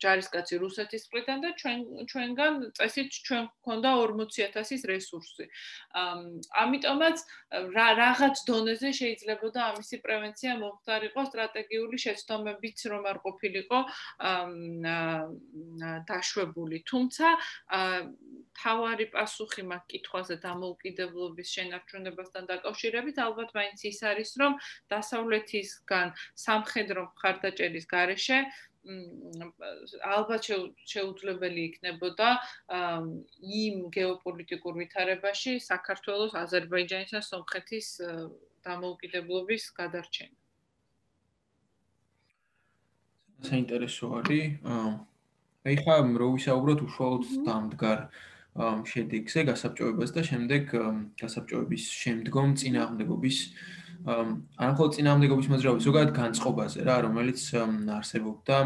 ჯარისკაცი 0.00 0.54
რუსეთის 0.62 1.02
მხრიდან 1.08 1.38
და 1.44 1.50
ჩვენ 1.60 1.78
ჩვენგან 2.10 2.52
წესით 2.78 3.10
ჩვენ 3.26 3.44
გქონდა 3.62 3.90
40000-ის 4.02 4.82
რესურსი. 4.92 5.44
ამიტომაც 6.64 7.16
რა 7.76 7.88
რაღაც 8.02 8.36
დონეზე 8.48 8.90
შეიძლება 9.00 9.48
და 9.56 9.60
ამისი 9.72 9.96
პრევენცია 10.06 10.52
მომხდარიყო 10.62 11.22
სტრატეგიული 11.28 11.96
შეცდომებით 12.04 12.78
რომ 12.92 13.02
არ 13.12 13.18
ყოფილიყო 13.26 13.78
დაშვებული. 16.08 16.76
თუმცა 16.88 17.26
თავარი 18.52 19.06
პასუხი 19.12 19.62
მაგ 19.68 19.82
კითხვაზე 19.92 20.36
დამოუკიდებლობის 20.44 21.48
შენარჩუნებასთან 21.56 22.44
დაკავშირებით 22.52 23.16
ალბათ 23.26 23.54
მაინც 23.58 23.80
ის 23.90 24.00
არის 24.12 24.30
რომ 24.42 24.52
დასავლეთისგან 24.92 26.12
სამხედრო 26.46 27.02
მხარდაჭერის 27.12 27.86
გარეშე 27.94 28.38
ალბათ 28.82 30.42
შეუძლებელი 30.92 31.60
იქნებოდა 31.70 32.28
იმ 33.62 33.76
გეოპოლიტიკურ 33.94 34.74
ვითარებაში 34.82 35.52
საქართველოს, 35.62 36.34
აზერბაიჯანის 36.34 37.14
და 37.14 37.20
სომხეთის 37.22 37.86
დამოუკიდებლობის 38.66 39.62
გადარჩენა. 39.78 40.36
საინტერესო 43.42 44.06
არის. 44.18 44.58
აი 45.62 45.76
ხა 45.82 45.96
რო 46.02 46.28
ვისაუბროთ 46.34 46.80
უშუალოდ 46.86 47.24
დამდგარ 47.46 47.98
შედეგზე, 48.90 49.40
გასაბჭოებას 49.50 50.10
და 50.14 50.22
შემდეგ 50.26 50.62
გასაბჭოების 51.22 51.84
შემდგომ 52.02 52.48
წინააღმდეგობის 52.58 53.38
ან 54.06 54.72
ხო 54.78 54.86
წინამდებობის 54.96 55.48
მოძრაობის 55.52 55.84
ზოგადად 55.86 56.14
განწყობაზე 56.16 56.86
რა 56.88 56.96
რომელიც 57.06 57.38
არსებობდა 57.98 58.58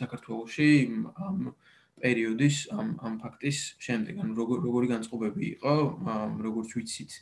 საქართველოში 0.00 0.70
ამ 1.14 1.54
პერიოდის 2.02 2.56
ამ 2.74 2.88
ამ 3.06 3.14
ფაქტის 3.22 3.58
შემდეგ. 3.78 4.14
ან 4.22 4.34
როგორი 4.36 4.86
განწყობები 4.90 5.44
იყო 5.56 5.74
როგორც 6.46 6.70
ვიცით 6.76 7.12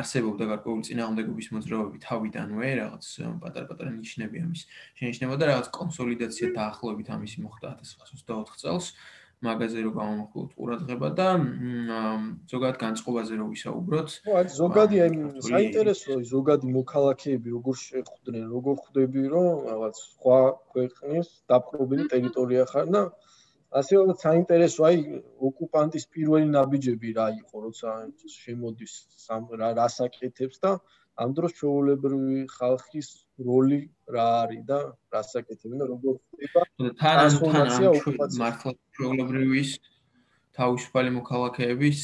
არსებობდა 0.00 0.44
გარკვეული 0.52 0.82
წინამდებობის 0.88 1.48
მოძრაობები 1.56 1.98
თავიდანვე 2.02 2.68
რაღაც 2.82 3.06
პატარ-პატარა 3.42 3.92
ნიშნები 3.96 4.36
ამის 4.44 4.62
შენიშნებოდა 4.98 5.44
რაღაც 5.52 5.66
კონსოლიდაცია 5.78 6.46
დაახლოებით 6.58 7.08
ამისი 7.16 7.38
მოხდა 7.46 7.68
1924 7.86 8.60
წელს 8.62 8.86
მაგაზე 9.44 9.82
რო 9.84 9.90
გამომხულოთ 9.96 10.52
ყურადღება 10.58 11.08
და 11.18 11.26
ზოგადად 12.52 12.78
განწყობაზე 12.82 13.34
რო 13.40 13.46
ვისაუბროთ. 13.52 14.08
ხო, 14.24 14.36
აი 14.40 14.52
ზოგადი 14.56 15.00
აი 15.06 15.10
საინტერესო 15.48 16.16
ზოგადი 16.32 16.72
მოქალაქეები 16.76 17.52
როგორ 17.56 17.76
შეხვდნენ, 17.82 18.44
როგორ 18.54 18.74
ხვდები 18.84 19.22
რომ 19.34 19.50
რაღაც 19.70 20.00
სხვა 20.06 20.38
ქვეყნის 20.72 21.28
დაპყრობილი 21.52 22.08
ტერიტორია 22.14 22.64
ხარ 22.72 22.86
და 22.96 23.02
ასე 23.80 24.00
რომ 24.00 24.16
საინტერესო 24.24 24.88
აი 24.88 24.96
ოკუპანტის 25.50 26.04
პირველი 26.16 26.46
ნაბიჯები 26.56 27.08
რა 27.20 27.28
იყო, 27.42 27.56
როცა 27.66 27.90
შემოდის 28.40 28.94
რა 29.60 29.68
რასაკეთებს 29.80 30.64
და 30.64 30.72
ამ 31.22 31.30
დროს 31.36 31.52
ჩვეულებრივი 31.58 32.40
ხალხის 32.52 33.08
როლი 33.48 33.80
რა 34.14 34.26
არის 34.42 34.62
და 34.68 34.78
რასაკეთებენ 35.14 35.78
და 35.82 35.86
როგორ 35.92 36.14
ხდება 36.20 36.60
ტრანსფორმაცია 37.00 38.40
მართლა 38.42 38.72
ჩვეულებრივის 38.98 39.70
თავისუფალი 40.58 41.10
მოქალაქეების 41.16 42.00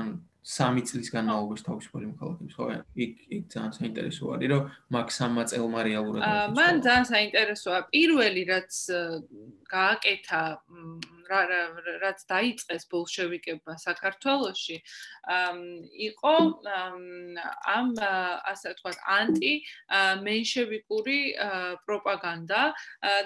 ან 0.00 0.08
სამი 0.44 0.82
წლის 0.88 1.08
განმავლობაში 1.08 1.64
თავისუფალი 1.64 2.06
მოქალაქეების 2.12 2.56
ხო 2.56 2.64
იქ 3.04 3.12
იქ 3.36 3.44
ძალიან 3.54 3.72
საინტერესო 3.78 4.32
არის 4.36 4.50
რომ 4.52 4.64
მაგ 4.96 5.06
სამმა 5.16 5.44
წელმა 5.52 5.80
რეალურად 5.88 6.20
მან 6.58 6.74
ძალიან 6.84 7.06
საინტერესოა 7.12 7.78
პირველი 7.94 8.42
რაც 8.52 8.72
გააკეთა 9.72 10.42
რაც 11.28 12.18
დაიწყეს 12.28 12.84
ბოლშევიკებმა 12.92 13.74
საქართველოში 13.84 14.76
იყო 16.08 16.34
ამ 17.74 17.88
ასე 18.52 18.74
ვთქვათ 18.74 18.98
ანტი 19.18 19.52
მენშევიკური 20.26 21.18
პროპაგანდა 21.86 22.62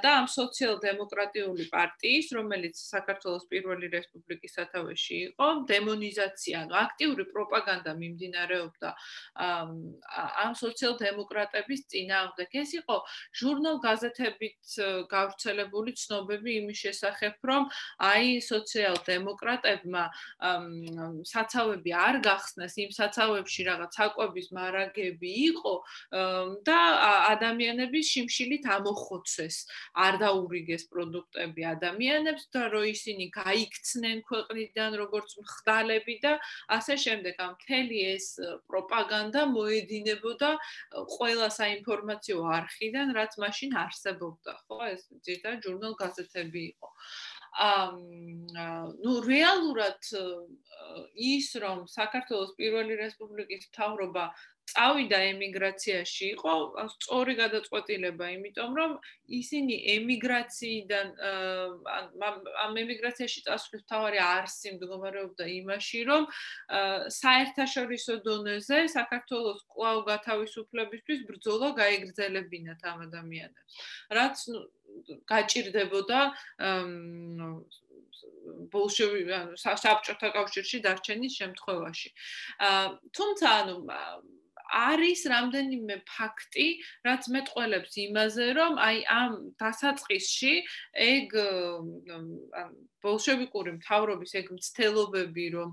და 0.05 0.11
ამ 0.21 0.27
სოციალ-დემოკრატიული 0.39 1.69
პარტიის 1.73 2.27
რომელიც 2.39 2.75
საქართველოს 2.79 3.45
პირველი 3.51 3.87
რესპუბლიკის 3.97 4.55
სათავეში 4.59 5.17
იყო 5.29 5.49
დემონიზაცია 5.73 6.57
ანუ 6.65 6.75
აქტიური 6.85 7.25
პროპაგანდა 7.33 7.93
მიმდინარეობდა 8.03 8.91
ამ 10.45 10.53
სოციალ-დემოკრატების 10.63 11.81
წინააღმდეგ. 11.93 12.49
ეს 12.63 12.71
იყო 12.81 12.97
ჟურნალ-გაზეთებით 13.41 14.61
გავრცელებული 15.13 15.91
ცნობები 16.03 16.51
იმის 16.61 16.79
შესახებ 16.85 17.35
რომ 17.51 17.63
აი 17.99 18.41
სოციალ-დემოკრატებმა 18.49 20.05
საცავები 21.29 21.91
არ 21.93 22.17
გახსნეს, 22.25 22.75
იმ 22.85 22.91
საცავებში 22.97 23.63
რაღაც 23.69 23.95
აკვების 24.09 24.49
მარაგები 24.57 25.31
იყო 25.53 25.75
და 26.65 26.81
ადამიანების 27.37 28.07
შიმშილით 28.15 28.65
ამოხოცეს, 28.79 29.57
არ 29.95 30.15
დაურიგეს 30.25 30.89
პროდუქტები 30.89 31.63
ადამიანებს 31.75 32.49
და 32.55 32.63
რო 32.73 32.83
ისინი 32.95 33.29
გაიქცნენ 33.37 34.19
ქვეყნიდან 34.25 34.91
როგორც 35.03 35.37
მხდალები 35.45 36.15
და 36.25 36.33
ასე 36.79 36.95
შემდეგ. 36.97 37.35
ამ 37.39 37.59
მთელი 37.59 37.99
ეს 38.15 38.27
პროპაგანდა 38.71 39.43
მოედინებოდა 39.53 40.51
ყველა 41.15 41.49
საინფორმაციო 41.59 42.39
არხიდან, 42.59 43.13
რაც 43.19 43.33
მაშინ 43.43 43.71
არსებობდა, 43.85 44.53
ხო? 44.69 44.79
ეს 44.95 45.03
ძირითადად 45.27 45.61
ჟურნალ-გაზეთები 45.67 46.63
იყო. 46.73 46.89
ნუ 47.59 49.15
რეალურად 49.27 50.11
ის 51.31 51.49
რომ 51.65 51.81
საქართველოს 51.91 52.55
პირველი 52.61 52.99
რესპუბლიკის 53.03 53.67
მთავრობა 53.71 54.25
წავიდა 54.69 55.19
ემიგრაციაში 55.33 56.25
იყო 56.35 56.55
სწორი 56.95 57.35
გადაწყვეტილება, 57.41 58.25
იმიტომ 58.37 58.71
რომ 58.81 58.91
ისინი 59.41 59.75
ემიგრაციიდან 59.95 61.07
ამ 62.67 62.73
ემიგრაციაში 62.85 63.45
წასვლის 63.49 63.83
თავარი 63.93 64.19
არსი 64.25 64.75
მდგომარეობდა 64.77 65.45
იმაში, 65.59 66.01
რომ 66.11 66.23
საერთაშორისო 67.19 68.19
დონეზე 68.29 68.79
საქართველოს 68.99 69.61
კვლავ 69.73 69.99
გათავისუფლებისთვის 70.13 71.21
ბრძოლა 71.31 71.69
გაიგრძელებინათ 71.81 72.81
ამ 72.93 72.99
ადამიანებს. 73.09 73.81
რაც 74.19 74.37
გაჭირდებოდა 75.33 76.21
ბოლშევი 78.73 79.23
საბჭოთა 79.61 80.29
კავშირში 80.37 80.79
დარჩენის 80.87 81.37
შემთხვევაში. 81.41 82.11
თუმცა 83.17 83.47
ანუ 83.61 83.77
არის 84.69 85.21
რამდენიმე 85.33 85.97
ფაქტი, 86.09 86.67
რაც 87.09 87.23
მეტყველებს 87.35 87.93
იმაზე, 88.05 88.47
რომ 88.59 88.73
აი 88.89 88.99
ამ 89.19 89.33
დასაწყისში 89.63 90.55
ეგ 91.09 91.37
ბოლშევიკური 93.05 93.71
მთავრობის 93.79 94.33
ეგ 94.43 94.47
მცდელობები, 94.59 95.47
რომ 95.57 95.71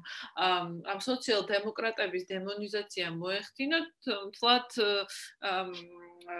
ამ 0.93 0.99
სოციალ-დემოკრატების 1.09 2.23
დემონიზაცია 2.31 3.11
მოეხდინათ, 3.19 3.87
თლათ 4.39 4.69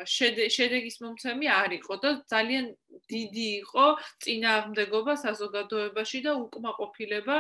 შედეგის 0.10 0.98
მომცემი 1.04 1.48
არ 1.54 1.74
იყო 1.78 1.96
და 2.02 2.10
ძალიან 2.32 2.74
დიდი 3.06 3.48
იყო 3.62 3.86
წინააღმდეგობა 4.26 5.14
საზოგადოებაში 5.22 6.20
და 6.26 6.34
უკმაყოფილება 6.42 7.38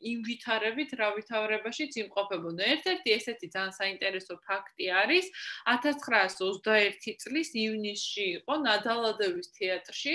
იმ 0.00 0.18
ვითარებით, 0.28 0.90
რა 1.00 1.08
ვითარებაშიც 1.20 1.92
იმყოფებოდა. 2.02 2.62
ერთ-ერთი 2.76 3.08
ესეთი 3.18 3.46
ძალიან 3.52 3.74
საინტერესო 3.80 4.34
ფაქტი 4.48 4.86
არის 5.02 5.26
1921 5.68 7.20
წლის 7.20 7.48
ივნისში 7.52 8.26
იყო 8.40 8.54
ნადალადევის 8.68 9.48
თეატრში 9.60 10.14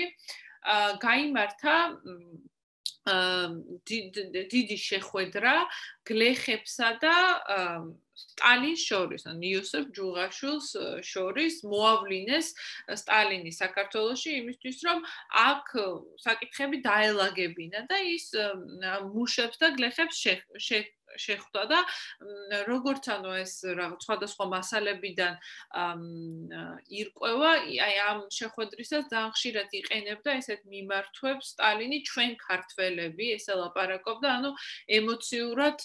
გაიმართა 1.06 1.74
დიდი 3.06 4.76
შეხვედრა 4.78 5.54
გლეხებსა 6.06 6.88
და 7.02 7.14
სტალინის 8.22 8.82
შორის, 8.86 9.26
ან 9.26 9.42
იოსებ 9.42 9.90
ჯუღაშვილს 9.96 10.68
შორის 11.02 11.54
მოავლინეს 11.66 12.52
სტალინის 13.02 13.58
საქართველოსში 13.58 14.30
იმისთვის, 14.38 14.78
რომ 14.86 15.02
აქ 15.42 15.66
საკითხები 16.22 16.82
დაელაგებინა 16.86 17.86
და 17.90 17.98
ის 18.14 18.30
მუშებს 19.10 19.58
და 19.58 19.72
გლეხებს 19.74 20.16
შეხვდა 21.16 21.62
და 21.72 21.78
როგორც 22.68 23.04
ანუ 23.12 23.30
ეს 23.42 23.54
რაღაც 23.78 24.00
სხვადასხვა 24.06 24.44
მასალებიდან 24.52 25.34
ირკვევა, 26.88 27.50
აი 27.86 27.94
ამ 28.08 28.18
შეხვედრისას 28.32 29.04
ძალიან 29.12 29.32
ხშირად 29.36 29.68
იყენებდა 29.80 30.30
ესეთ 30.40 30.62
მიმართვებს 30.72 31.46
სტალინი 31.52 31.98
ჩვენ 32.08 32.30
ქართველები, 32.42 33.24
ესე 33.36 33.54
ლაპარაკობდა, 33.60 34.28
ანუ 34.38 34.50
ემოციურად 34.98 35.76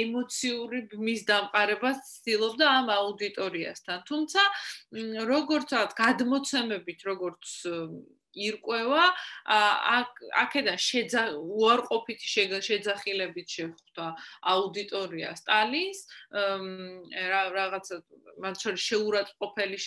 ემოციური 0.00 0.78
მის 0.96 1.20
დამყარებას 1.30 1.98
ცდილობდა 2.20 2.66
ამ 2.78 2.86
აუდიტორიასთან. 2.98 3.98
თუმცა 4.10 4.42
როგორც 5.30 5.70
ვთქვათ, 5.70 5.92
გადმოცემებით, 5.96 7.00
როგორც 7.10 7.44
ირკვევა 8.34 9.04
აქ 9.50 10.22
აქედან 10.42 10.78
შეძა 10.78 11.22
უარყოფითი 11.40 12.26
შეძახილებით 12.68 13.48
შეხვდა 13.56 14.06
აუდიტორია 14.52 15.30
სტალინს 15.40 16.00
რაღაცა 17.34 17.96
მათ 18.40 18.62
შორის 18.64 18.82
შეურაცხყოფელი 18.90 19.78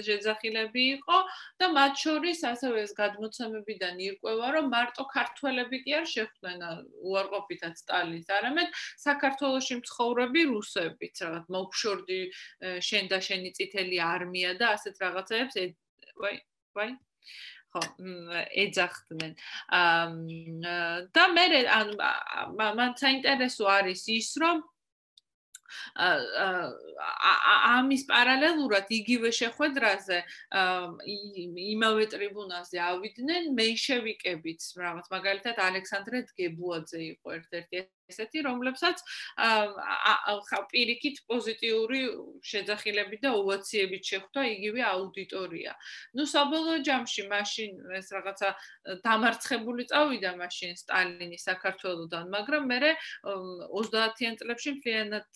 შეძახილები 0.00 0.82
იყო 0.96 1.18
და 1.62 1.66
მათ 1.76 1.94
შორის 2.04 2.38
ასევე 2.52 2.78
ეს 2.86 2.92
გადმოცემებიდან 2.98 4.00
ირკვევა 4.08 4.48
რომ 4.56 4.66
მარტო 4.74 5.04
ქართველები 5.14 5.82
კი 5.84 5.96
არ 6.00 6.06
შეხვდნენ 6.14 6.66
უარყოფითად 7.12 7.74
სტალინს 7.82 8.28
არამედ 8.38 8.68
საქართველოსში 9.06 9.74
მცხოვრები 9.84 10.42
რუსებიც 10.50 11.24
რაღაც 11.26 11.46
მოგშორდი 11.56 12.20
შენ 12.88 13.04
და 13.12 13.18
შენი 13.28 13.50
წითელი 13.60 13.98
არმია 14.08 14.54
და 14.58 14.74
ასეთ 14.78 15.02
რაღაცებს 15.06 15.60
ვაი 16.24 16.38
ვაი 16.78 16.92
ხო 17.74 17.82
ეძახდნენ. 18.64 19.34
და 21.18 21.24
მე 21.34 21.46
ან 21.78 21.88
მან 22.78 22.92
საინტერესო 23.02 23.66
არის 23.78 24.06
ის 24.14 24.30
რომ 24.42 24.62
ამის 27.74 28.04
პარალელურად 28.10 28.90
იგივე 28.98 29.30
შეხვედრაზე 29.38 30.18
იმავე 30.54 32.04
ტრიბუნაზე 32.14 32.78
ავიდნენ 32.90 33.50
მეიშევიკებიც 33.58 34.68
რაღაც 34.78 35.10
მაგალითად 35.16 35.62
ალექსანდრე 35.66 36.22
დგებუაძე 36.30 37.00
იყო 37.10 37.34
ერთ-ერთი 37.38 37.82
ესეთი, 38.12 38.44
რომლებსაც 38.44 39.00
ხა 39.38 40.58
პირიქით 40.70 41.16
პოზიტიური 41.28 42.00
შეძახილები 42.44 43.16
და 43.24 43.32
ოვაციები 43.40 43.98
შეხვდა 44.04 44.40
იგივე 44.54 44.80
აუდიტორია. 44.92 45.72
ნუ 46.14 46.24
საბოლოო 46.28 46.78
ჯამში 46.84 47.22
მაშინ 47.32 47.70
ეს 48.00 48.08
რაღაცა 48.12 48.48
დამარცხებული 49.04 49.82
წავიდა 49.88 50.30
მაშინ 50.36 50.76
სტალინის 50.76 51.42
საქართველოსთან, 51.48 52.24
მაგრამ 52.28 52.62
მე 52.68 52.92
30-იან 53.24 54.34
წლებში 54.40 54.70
მთლიანად 54.76 55.26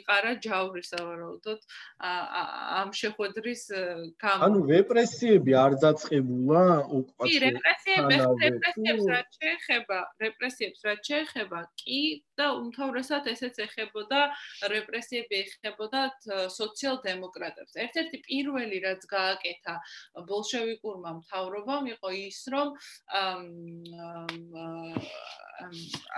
იყარა 0.00 0.32
ჯავრი 0.40 0.82
სავარაუდოდ 0.86 1.60
ამ 2.00 2.88
შეხვედრის 2.96 3.62
გამო. 4.22 4.40
ანუ 4.46 4.58
რეპრესიები 4.72 5.52
არ 5.52 5.72
დაწყებულა 5.84 6.64
ოკუპაციაში. 6.96 7.36
კი, 7.36 7.44
რეპრესიები, 7.46 8.14
რეპრესიებს 8.46 9.04
რაც 9.12 9.28
შეეხება, 9.40 9.98
რეპრესიებს 10.24 10.80
რაც 10.86 11.00
შეეხება, 11.10 11.58
კი 11.82 12.00
და 12.38 12.46
უმთავრესად 12.60 13.28
ესეც 13.32 13.60
ეხებოდა 13.66 14.20
რეპრესიები 14.72 15.40
ეხებოდა 15.42 16.02
სოციალ-დემოკრატებს. 16.56 17.76
ერთ-ერთი 17.84 18.18
პირველი 18.28 18.80
რაც 18.86 19.06
გააკეთა 19.12 19.76
ბოლშევიკურმა 20.30 21.10
მთავრობამ 21.20 21.90
იყო 21.94 22.08
ის, 22.22 22.40
რომ 22.54 22.68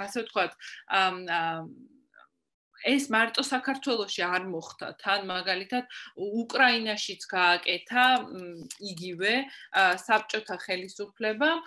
ასე 0.05 0.18
ვთქვათ, 0.24 0.53
ეს 2.85 3.09
მარტო 3.11 3.43
საქართველოსში 3.43 4.22
არ 4.22 4.43
მოხდა, 4.53 4.87
თან 5.03 5.26
მაგალითად 5.31 5.85
უკრაინაშიც 6.43 7.26
გააკეთა 7.33 8.05
იგივე 8.93 9.35
საბჭოთა 10.05 10.57
ხელისუფლებამ. 10.66 11.59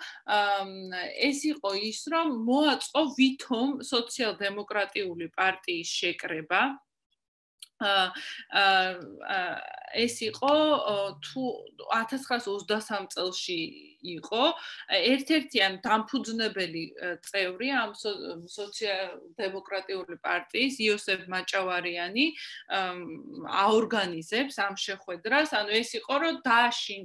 ეს 1.28 1.38
იყო 1.52 1.70
ის, 1.90 2.00
რომ 2.12 2.26
მოაწყო 2.48 3.02
ვითომ 3.18 3.68
სოციალ-დემოკრატიული 3.92 5.26
პარტიის 5.36 5.88
შეკრება. 6.00 6.62
ეს 9.92 10.14
იყო 10.28 10.54
თუ 11.24 11.42
1923 11.92 13.12
წელში 13.14 13.60
იყო 14.02 14.44
ერთ-ერთი 14.98 15.58
ან 15.62 15.74
დამფუძნებელი 15.84 16.84
წევრი 17.26 17.68
ამ 17.82 17.90
სოციალ-დემოკრატიული 18.54 20.16
პარტიის 20.26 20.74
იოსებ 20.86 21.20
მაჭავარიანი 21.34 22.26
აორგანიზებს 23.62 24.58
ამ 24.66 24.74
შეხვედრას. 24.86 25.54
ანუ 25.54 25.70
ეს 25.82 25.90
იყო 26.02 26.14
რომ 26.22 26.34
დააშინ 26.42 27.02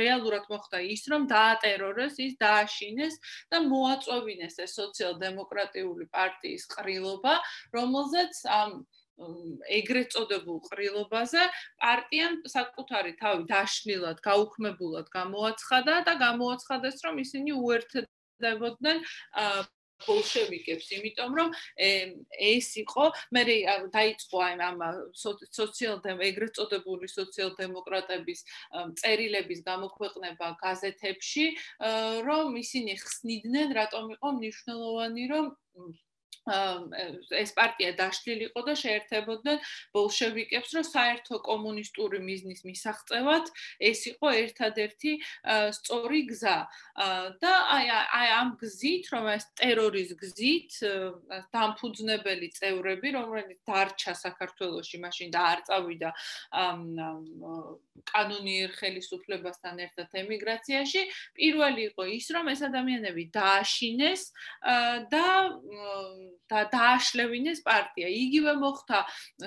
რეალურად 0.00 0.44
მოხდა 0.50 0.78
ის 0.94 1.02
რომ 1.12 1.22
დაატერორეს, 1.30 2.14
ის 2.18 2.34
დააშინეს 2.40 3.14
და 3.50 3.62
მოაწოვინეს 3.70 4.54
ეს 4.64 4.72
სოციალ-დემოკრატიული 4.80 6.06
პარტიის 6.10 6.62
ყრილობა, 6.74 7.34
რომელზეც 7.70 8.34
ამ 8.50 8.70
ეგრეთ 9.80 10.14
წოდებულ 10.14 10.58
ყრილობაზე 10.68 11.42
პარტიამ 11.82 12.34
საკუთარი 12.54 13.12
თავი 13.20 13.44
დაშლილად, 13.50 14.22
გაუქმებულად 14.24 15.06
გამოაცხადა 15.16 15.94
და 16.08 16.14
გამოაცხადეს, 16.24 16.96
რომ 17.04 17.20
ისინი 17.24 17.50
უერთდებოდნენ 17.60 18.98
ბოლშევიკებს, 20.00 20.86
იმიტომ 20.96 21.30
რომ 21.36 21.48
ეს 21.76 22.68
იყო 22.80 23.04
მე 23.36 23.42
დაიწყო 23.92 24.36
აი 24.46 24.54
ამ 24.64 24.78
სოციალ-დემ 25.12 26.22
ეგრეთ 26.24 26.52
წოდებული 26.56 27.06
სოციალ-დემოკრატების 27.12 28.40
წერილების 29.00 29.60
გამოქვეყნება 29.68 30.48
გაზეთებში, 30.64 31.44
რომ 32.28 32.56
ისინი 32.64 32.96
ხსნიდნენ, 32.96 33.68
რატომ 33.76 34.04
იყო 34.16 34.28
მნიშვნელოვანი, 34.40 35.24
რომ 35.34 35.44
ეს 37.40 37.50
პარტია 37.56 37.92
დაშლილიყო 37.98 38.60
და 38.66 38.74
შეერთებოდნენ 38.82 39.58
ბოლშევიკებს, 39.94 40.70
რომ 40.76 40.84
საერთო 40.90 41.40
კომუნისტური 41.46 42.18
მიზნის 42.24 42.64
მისაღწევად 42.66 43.50
ეს 43.90 44.00
იყო 44.12 44.28
ერთადერთი 44.44 45.12
სწორი 45.78 46.20
გზა. 46.30 46.58
და 47.40 47.52
აი 47.76 47.86
აი 47.90 48.28
ამ 48.40 48.50
გზით, 48.60 49.04
რომ 49.14 49.24
ეს 49.36 49.44
ტერორის 49.56 50.10
გზით 50.20 50.72
დამფუძნებელი 51.54 52.48
წევრები, 52.58 53.08
რომელიც 53.18 53.58
დარჩა 53.66 54.12
საქართველოში, 54.14 54.96
მაშინ 55.04 55.28
და 55.30 55.40
არ 55.52 55.60
წავიდა 55.68 56.10
კანონიერ 58.10 58.70
ხელისუფლებასთან 58.80 59.74
ერთად 59.86 60.08
ემიგრაციაში, 60.22 61.02
პირველი 61.36 61.82
იყო 61.90 62.02
ის, 62.16 62.26
რომ 62.34 62.52
ეს 62.54 62.60
ადამიანები 62.68 63.24
დააშინეს 63.34 64.22
და 65.12 65.26
და 66.50 66.64
დააშლევინეს 66.74 67.60
პარტია. 67.66 68.08
იგივე 68.24 68.54
მოხდა 68.62 69.00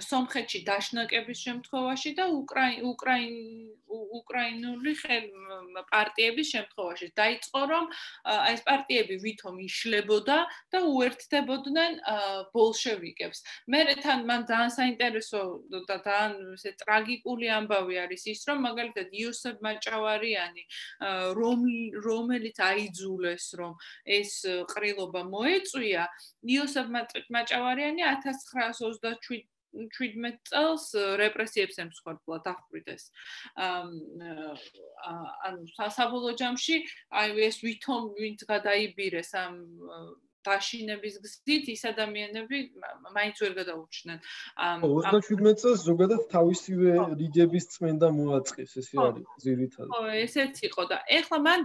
სომხეთში 0.09 0.59
დაშნაკების 0.69 1.43
შემთხვევაში 1.47 2.11
და 2.19 2.27
უკრაინ 2.39 2.85
უკრაინ 2.93 3.35
უკრაინული 4.19 4.93
ხელ 5.01 5.25
პარტიების 5.91 6.47
შემთხვევაში. 6.53 7.07
დაიწყო 7.21 7.61
რომ 7.73 7.85
ეს 8.53 8.61
პარტიები 8.67 9.15
ვითომ 9.25 9.55
იშლებოდა 9.67 10.37
და 10.73 10.79
უერთდებოდნენ 10.93 11.91
ბოლშევიკებს. 12.53 13.39
მე 13.67 13.79
თან 14.03 14.19
მან 14.29 14.41
ძალიან 14.49 14.71
საინტერესო 14.77 15.41
და 15.87 15.97
ძალიან 16.07 16.33
ესე 16.57 16.71
ტრაგიკული 16.81 17.47
ამბავი 17.59 17.95
არის 18.03 18.23
ის 18.33 18.41
რომ 18.49 18.57
მაგალითად 18.67 19.07
იოსებ 19.21 19.57
მაჭავარიანი 19.67 20.63
რომელიც 22.07 22.57
აიძულეს 22.69 23.45
რომ 23.59 23.73
ეს 24.19 24.31
ყრილობა 24.73 25.21
მოეწვია 25.33 26.03
იოსებ 26.55 26.87
მაჭავარიანი 27.37 28.01
1927 28.03 29.52
17 29.73 30.37
წელს 30.49 30.85
რეპრესიებს 31.21 31.79
ემსხვერპლა 31.85 32.37
დახვრიტეს. 32.47 33.03
ანუ 35.49 35.61
სასაბოლოო 35.77 36.33
ჯამში 36.41 36.77
აი 37.21 37.47
ეს 37.49 37.57
ვითომ 37.65 38.13
ვინც 38.19 38.45
გადაიბირეს 38.53 39.33
ამ 39.43 39.57
დაშინების 40.47 41.15
გზით 41.23 41.65
ის 41.73 41.81
ადამიანები 41.91 42.57
მაინც 43.15 43.35
ვერ 43.43 43.53
გადაურჩნენ. 43.59 44.19
ამ 44.57 44.77
27 44.83 45.55
წელს 45.61 45.79
ზოგადად 45.87 46.21
თავისივე 46.35 46.89
რიგების 47.21 47.65
წმენდა 47.73 48.07
მოაწყეს 48.19 48.71
ესე 48.81 48.95
არის 49.03 49.27
ძირითადად. 49.45 49.89
ხო, 49.93 50.01
ესეც 50.25 50.55
იყო 50.69 50.83
და 50.91 50.97
ეხლა 51.19 51.37
მან 51.47 51.59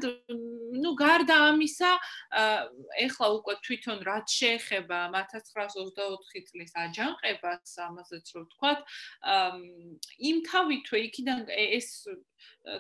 ნუ 0.83 0.91
გარდა 1.03 1.37
ამისა, 1.51 1.93
ეხლა 3.07 3.27
უკვე 3.39 3.55
თვითონ 3.67 3.99
რაც 4.09 4.27
შეეხება 4.41 4.99
1924 5.15 6.47
წლის 6.49 6.73
აჯანყებას, 6.85 7.71
ამაზეც 7.89 8.27
რო 8.35 8.41
ვთქვათ, 8.47 8.81
იმ 10.31 10.37
თავითვე 10.51 10.99
იქიდან 11.09 11.41
ეს 11.49 11.89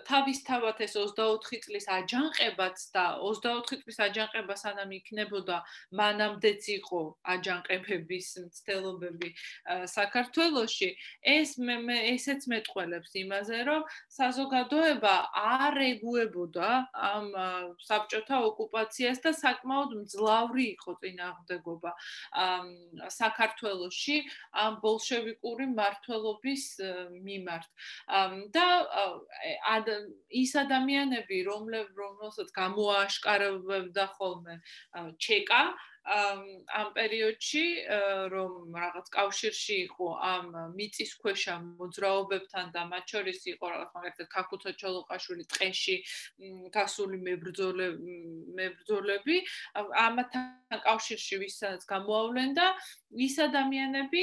თავისთავად 0.09 0.83
ეს 0.85 0.95
24 0.99 1.61
წლის 1.65 1.87
აჯანყებაც 1.99 2.77
და 2.95 3.05
24 3.25 3.83
წლის 3.83 3.99
აჯანყება 4.07 4.57
სანამ 4.63 4.93
იქნებოდა 4.99 5.59
მანამდეც 6.01 6.69
იყო 6.79 7.01
აჯანყებების 7.35 8.29
მცდელობები 8.45 9.31
საქართველოში 9.95 10.91
ეს 11.35 11.57
მე 11.59 11.99
ესეც 12.15 12.49
მეტყველებს 12.53 13.17
იმაზე 13.23 13.59
რომ 13.71 13.83
საზოგადოება 14.19 15.15
არ 15.43 15.81
ეგუებოდა 15.89 16.69
ამ 17.13 17.27
საბჭოთა 17.89 18.37
ოკუპაციას 18.51 19.23
და 19.25 19.33
საკმაოდ 19.41 19.97
მძლავრი 20.03 20.65
იყო 20.77 20.93
წინააღმდეგობა 21.03 21.91
საქართველოში 23.19 24.17
ამ 24.65 24.79
ბოლშევიკური 24.85 25.67
მართლობის 25.79 26.65
მიმართ. 27.27 27.67
და 28.53 28.67
ის 30.43 30.53
ადამიანები, 30.63 31.39
რომელსაც 31.49 32.51
გამოაშკარავდა 32.59 34.07
ხოლმე 34.19 34.59
ჩეკა 35.27 35.63
ამ 36.09 36.89
პერიოდში, 36.97 37.65
რომ 38.33 38.77
რაღაც 38.81 39.09
კავშირში 39.13 39.77
იყო 39.89 40.07
ამ 40.29 40.47
მიწისქვეშა 40.77 41.55
მოძრაობებთან 41.81 42.71
და 42.77 42.85
მათ 42.93 43.05
შორის 43.13 43.41
იყო 43.53 43.65
რაღაც 43.73 43.91
მაგალითად 43.97 44.29
ქაქუცა 44.35 44.73
ჩოლოყაშვილი 44.83 45.45
ტყეში 45.53 45.97
გასული 46.77 47.19
მებრძოლები, 47.29 48.17
მებრძოლები, 48.61 49.37
ამათთან 50.05 50.81
კავშირში 50.89 51.37
ვისაც 51.45 51.85
გამოავლენ 51.93 52.57
და 52.57 52.67
ის 53.29 53.37
ადამიანები 53.49 54.23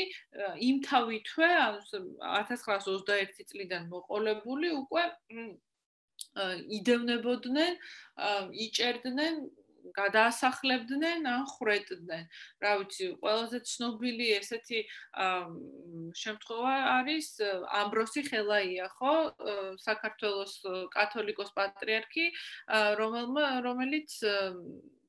იმ 0.70 0.82
თავითვე 0.90 1.52
1921 1.94 3.46
წლიდან 3.52 3.84
მოყოლებული 3.94 4.74
უკვე 4.82 5.04
იდევნებოდნენ, 6.80 7.78
იჭერდნენ 8.66 9.36
გადაასახლებდნენ 9.94 11.28
ან 11.30 11.46
ხრეტდნენ. 11.52 12.26
რა 12.64 12.72
ვიცი, 12.82 13.06
ყველაზე 13.22 13.60
ცნობილი 13.72 14.28
ესეთი 14.40 14.80
შემთხვევა 16.24 16.76
არის 16.96 17.30
ამბროსი 17.82 18.22
ხელაია, 18.30 18.90
ხო? 18.98 19.16
საქართველოს 19.86 20.54
კათოლიკოს 20.96 21.52
პატრიარქი, 21.54 22.26
რომელიც 23.68 24.20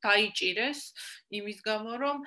დაიჭირეს 0.05 0.81
იმის 1.41 1.59
გამო 1.69 1.93
რომ 2.03 2.23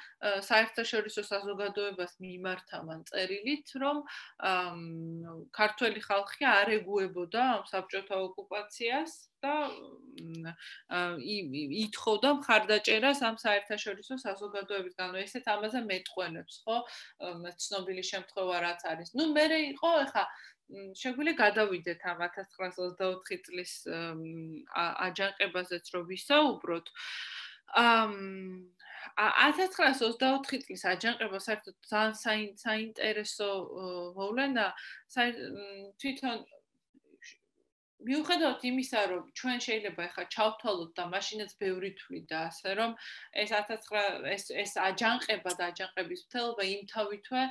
საერთაშორისო 0.50 1.24
საზოგადოებას 1.30 2.14
მიმართა 2.26 2.82
მან 2.90 3.04
წერილით 3.12 3.74
რომ 3.84 4.04
ქართველი 5.60 6.06
ხალხი 6.10 6.50
არ 6.52 6.76
ეგუებოდა 6.80 7.44
ამ 7.56 7.64
საბჭოთა 7.74 8.16
ოკუპაციას 8.28 9.18
და 9.44 9.56
ითხოვდა 11.80 12.30
მხარდაჭერას 12.40 13.20
ამ 13.24 13.36
საერთაშორისო 13.40 14.20
საზოგადოებისგან. 14.26 15.16
ესეც 15.24 15.46
ამაზე 15.56 15.80
მეტყველებს, 15.92 16.56
ხო? 16.66 16.78
ცნობილი 17.64 18.04
შემთხვევა 18.12 18.56
რაც 18.68 18.82
არის. 18.92 19.10
ნუ 19.16 19.26
მე 19.36 19.46
იყო 19.72 19.92
ეხა 20.04 20.24
შეგვიძლია 20.70 21.36
გადავიდეთ 21.44 22.02
ამ 22.12 22.20
1924 22.26 23.40
წლის 23.46 23.72
აჯანყებაზეც 25.08 25.86
რომ 25.96 26.04
ვისაუბროთ. 26.12 26.92
ამ 27.76 28.14
1924 29.20 30.64
წლის 30.66 30.86
აჯანყება 30.94 31.40
საერთოდ 31.48 31.76
ძალიან 31.90 32.54
საინტერესო 32.62 33.50
მოვლენა 34.20 34.68
თვითონ 36.00 36.46
მიუხედავად 38.08 38.62
იმისა, 38.70 39.00
რომ 39.12 39.24
ჩვენ 39.40 39.58
შეიძლება 39.66 40.04
ახლა 40.08 40.24
ჩავთვალოთ 40.36 40.92
და 41.00 41.04
მაშინაც 41.14 41.52
ბევრი 41.64 41.90
თვლიდა 42.00 42.38
ასე, 42.50 42.76
რომ 42.80 42.92
ეს 43.44 43.52
1900 43.52 44.30
ეს 44.36 44.46
ეს 44.64 44.72
აჯანყება 44.88 45.52
და 45.60 45.68
აჯანყების 45.74 46.22
მთელობა 46.30 46.64
იმ 46.76 46.86
თავითვე 46.94 47.42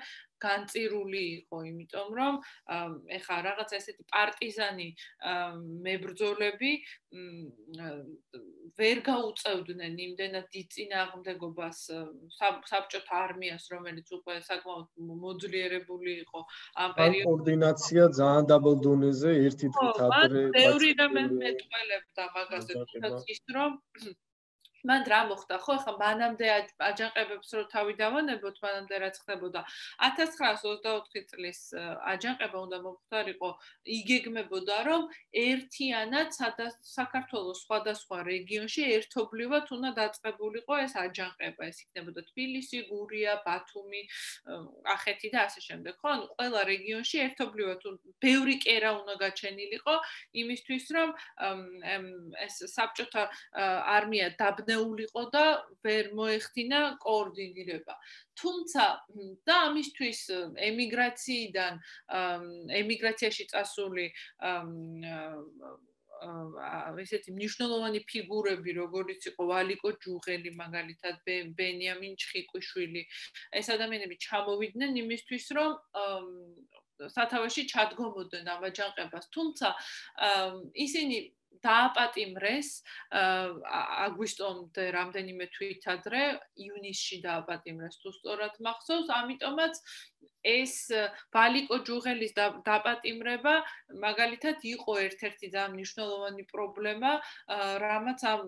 განწირული 0.44 1.22
იყო, 1.38 1.58
იმიტომ 1.70 2.08
რომ 2.18 2.34
ეხა 3.18 3.36
რაღაც 3.48 3.70
ესეთი 3.78 4.04
პარტიზანი 4.12 4.88
მებრძოლები 5.86 6.72
ვერ 8.78 8.98
გაუწევდნენ 9.08 9.94
იმდენად 10.06 10.46
დიწინააღმდეგობას 10.54 11.78
საბჭოთა 12.38 13.14
არმიას, 13.24 13.64
რომელიც 13.74 14.08
უკვე 14.18 14.36
საკმაოდ 14.48 14.86
მოძლიერებული 15.24 16.12
იყო 16.24 16.40
ამ 16.84 16.90
პერიოდში. 16.98 17.26
კოორდინაცია 17.28 18.02
ძალიან 18.20 18.44
დაბალ 18.52 18.76
დონეზე 18.86 19.30
ერთი 19.48 19.66
დღით 19.74 19.98
ადრე. 20.06 20.42
ხო, 20.46 20.54
ბევრი 20.58 20.90
რამე 21.00 21.22
მეტყველებდა 21.42 22.24
მაგაზე, 22.38 22.72
თუმცა 22.78 23.08
ის 23.34 23.42
რომ 23.58 23.70
მან 24.86 25.02
რა 25.10 25.20
მოხდა? 25.30 25.58
ხო 25.58 25.72
ახლა 25.78 25.92
მანამდე 25.98 26.46
აჯანყებებს 26.78 27.50
რო 27.58 27.64
თავი 27.72 27.94
დავანებოთ 27.98 28.56
მანამდე 28.62 28.94
რაც 29.02 29.16
ხდებოდა. 29.22 29.60
1924 30.06 31.24
წლის 31.30 31.60
აჯანყება 32.12 32.58
უნდა 32.66 32.78
მომხდარიყო. 32.86 33.50
იგეგმებოდა 33.98 34.76
რომ 34.88 35.02
ერთიანად 35.34 36.28
საქართველოს 36.38 37.58
სხვადასხვა 37.66 38.18
რეგიონში 38.30 38.82
ერთობლივად 38.98 39.66
უნდა 39.74 39.90
დაწყებულიყო 39.98 40.74
ეს 40.86 40.94
აჯანყება. 40.94 41.62
ეს 41.70 41.78
იქნებოდა 41.84 42.20
თბილისი, 42.30 42.78
გურია, 42.92 43.32
ბათუმი, 43.42 44.02
ახეთი 44.94 45.28
და 45.34 45.38
ასე 45.50 45.60
შემდეგ 45.68 45.94
ხო? 45.98 46.08
ანუ 46.14 46.26
ყველა 46.38 46.60
რეგიონში 46.72 47.16
ერთობლივად 47.26 47.80
ბევრი 48.22 48.56
კერა 48.62 48.90
უნდა 49.00 49.14
გაჩენილიყო 49.24 49.94
იმისთვის 50.42 50.84
რომ 50.96 51.08
ეს 52.46 52.54
საბჭოთა 52.74 53.22
არმია 53.96 54.28
დაბ 54.38 54.67
ნეულიყო 54.68 55.22
და 55.34 55.44
ვერ 55.84 56.12
მოეხდინა 56.18 56.80
კოორდინირება. 57.04 57.94
თუმცა 58.38 58.84
და 59.46 59.54
ამისთვის 59.68 60.20
ემიგრაციიდან 60.70 61.72
ემიგრაციაში 62.82 63.44
წასული 63.52 64.06
ესეთი 66.98 67.30
მნიშვნელოვანი 67.30 68.00
ფიგურები, 68.10 68.70
როგორიც 68.74 69.30
იყო 69.30 69.42
ვალიკო 69.52 69.90
ჯუღელი, 70.02 70.50
მაგალითად 70.58 71.22
ბენიამინ 71.54 72.18
ჩხიკვიშვილი, 72.18 73.02
ეს 73.54 73.66
ადამიანები 73.70 74.16
ჩამოვიდნენ 74.26 74.98
იმისთვის, 75.02 75.46
რომ 75.58 75.70
სათავეში 76.98 77.62
ჩადგომოდნენ 77.70 78.44
ამ 78.50 78.62
აჯანყებას. 78.66 79.30
თუმცა 79.30 79.68
ისინი 80.74 81.16
დააპატიმრეს 81.64 82.68
აგვისტომდე 84.06 84.84
რამდენიმე 84.98 85.48
თვით 85.54 85.88
ადრე 85.94 86.22
ივნისში 86.66 87.18
დააპატიმრეს 87.24 87.98
თუ 88.02 88.12
სწორად 88.18 88.60
მახსოვს 88.68 89.10
ამიტომაც 89.18 89.82
ეს 90.48 90.74
ვალიკო 91.34 91.78
ჯუღელის 91.88 92.32
დააპატიმრება 92.38 93.54
მაგალითად 94.04 94.62
იყო 94.70 94.92
ერთ-ერთი 95.08 95.50
ძალიან 95.54 95.74
მნიშვნელოვანი 95.74 96.44
პრობლემა 96.52 97.12
რამაც 97.84 98.24
ამ 98.32 98.42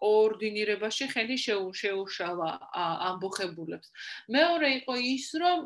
კოორდინირებაში 0.00 1.06
ხელი 1.14 1.36
შეუშალა 1.46 2.50
ამბოხებულებს. 3.10 3.88
მეორე 4.36 4.68
იყო 4.82 4.94
ის 5.14 5.26
რომ 5.42 5.58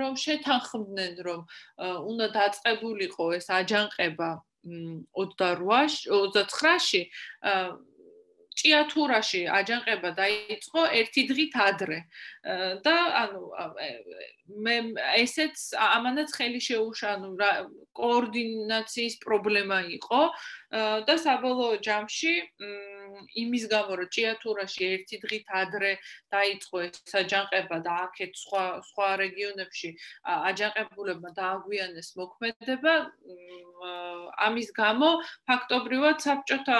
რომ 0.00 0.12
შეთანხმდნენ 0.16 1.14
რომ 1.26 1.40
უნდა 2.12 2.26
დაწყებულიყო 2.36 3.24
ეს 3.38 3.46
აჯანყება 3.60 4.30
28-ში 4.66 6.08
29-ში 6.12 7.02
ჭიათურაში 8.56 9.42
აჯანყება 9.52 10.10
დაიწყო 10.16 10.82
ერთი 11.00 11.22
დღით 11.28 11.56
ადრე. 11.60 11.98
და 12.86 12.96
ანუ 13.20 13.42
მე 14.66 14.76
ესეც 15.20 15.56
ამანაც 15.76 16.32
ხელი 16.38 16.60
შეუშა 16.68 17.08
ანუ 17.16 17.30
კოორდინაციის 18.00 19.14
პრობლემა 19.24 19.78
იყო 19.98 20.20
და 20.72 21.14
საბოლოო 21.22 21.76
ჯამში 21.86 22.34
იმის 23.42 23.64
გამო 23.72 23.98
რომ 24.00 24.08
ჭიათურაში 24.16 24.82
ერთი 24.86 25.16
დღით 25.24 25.52
ადრე 25.60 25.92
დაიწყო 26.34 26.82
ეს 26.86 27.14
აჯანყება 27.22 27.78
და 27.86 27.92
აქეთ 28.06 28.32
სხვა 28.42 28.64
სხვა 28.90 29.08
რეგიონებში 29.22 29.90
აჯანყებულებმა 30.50 31.30
დააგვიანეს 31.40 32.08
მოქმედება 32.20 32.94
ამის 34.46 34.68
გამო 34.76 35.08
ფაქტობრივად 35.48 36.22
საბჭოთა 36.24 36.78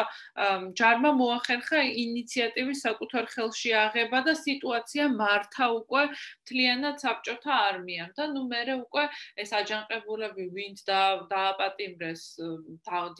ჯარმა 0.81 1.11
მოახერხა 1.21 1.81
ინიციატივის 2.03 2.83
საკუთარ 2.87 3.29
ხელში 3.33 3.73
აღება 3.85 4.23
და 4.29 4.35
სიტუაცია 4.41 5.09
მართა 5.17 5.67
უკვე 5.81 6.03
მთლიანად 6.13 6.97
საბჭოთა 7.05 7.53
არმიამ. 7.69 8.11
და 8.17 8.25
ნუ 8.33 8.43
მე 8.53 8.63
უკვე 8.77 9.05
ეს 9.43 9.51
აჯანყებულები 9.61 10.45
ვინც 10.57 10.79
და 10.89 11.01
დააპატიმრეს 11.33 12.23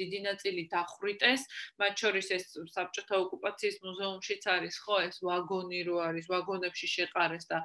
დიდი 0.01 0.21
ნაწილი 0.29 0.56
დახვრიტეს 0.73 1.43
მათ 1.83 2.03
შორის 2.03 2.29
ეს 2.39 2.45
საბჭოთა 2.77 3.21
ოკუპაციის 3.27 3.77
მუზეუმშიც 3.85 4.49
არის 4.57 4.77
ხო 4.87 4.97
ეს 5.09 5.17
ვაგონი 5.29 5.81
რო 5.91 5.97
არის 6.09 6.27
ვაგონებში 6.33 6.89
შეყარეს 6.97 7.45
და 7.53 7.63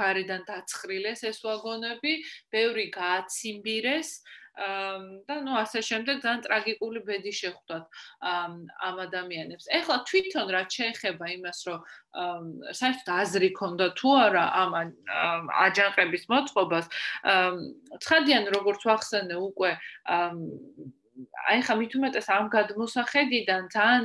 გარედან 0.00 0.42
დაცხრილეს 0.50 1.24
ეს 1.30 1.38
ვაგონები 1.44 2.12
ბევრი 2.56 2.86
გააციმბირეს 2.98 4.10
და 4.58 5.34
ნუ 5.46 5.52
ასე 5.62 5.80
შემდეგ 5.86 6.16
ძალიან 6.22 6.42
ტრაგიკული 6.46 7.00
ბედი 7.06 7.32
შეხვდათ 7.40 7.84
ამ 8.26 8.96
ადამიანებს. 9.06 9.70
ეხლა 9.78 9.96
თვითონ 10.10 10.46
რა 10.50 10.62
შეეხება 10.66 11.26
იმას, 11.38 11.58
რომ 11.68 11.80
საერთოდ 12.74 13.08
აზრი 13.22 13.50
ქონდა 13.54 13.86
თუ 13.94 14.08
არა 14.26 14.44
ამ 14.62 14.70
აჯანყების 15.66 16.24
მოწყობას, 16.32 16.86
ცხადიან 18.02 18.44
როგორც 18.54 18.80
ვახსენე 18.90 19.36
უკვე 19.38 19.72
აი 21.50 21.62
ხა 21.66 21.74
მით 21.78 21.94
უმეტეს 21.98 22.28
ამ 22.34 22.48
გადმოსახედიდან 22.54 23.62
ძალიან 23.74 24.04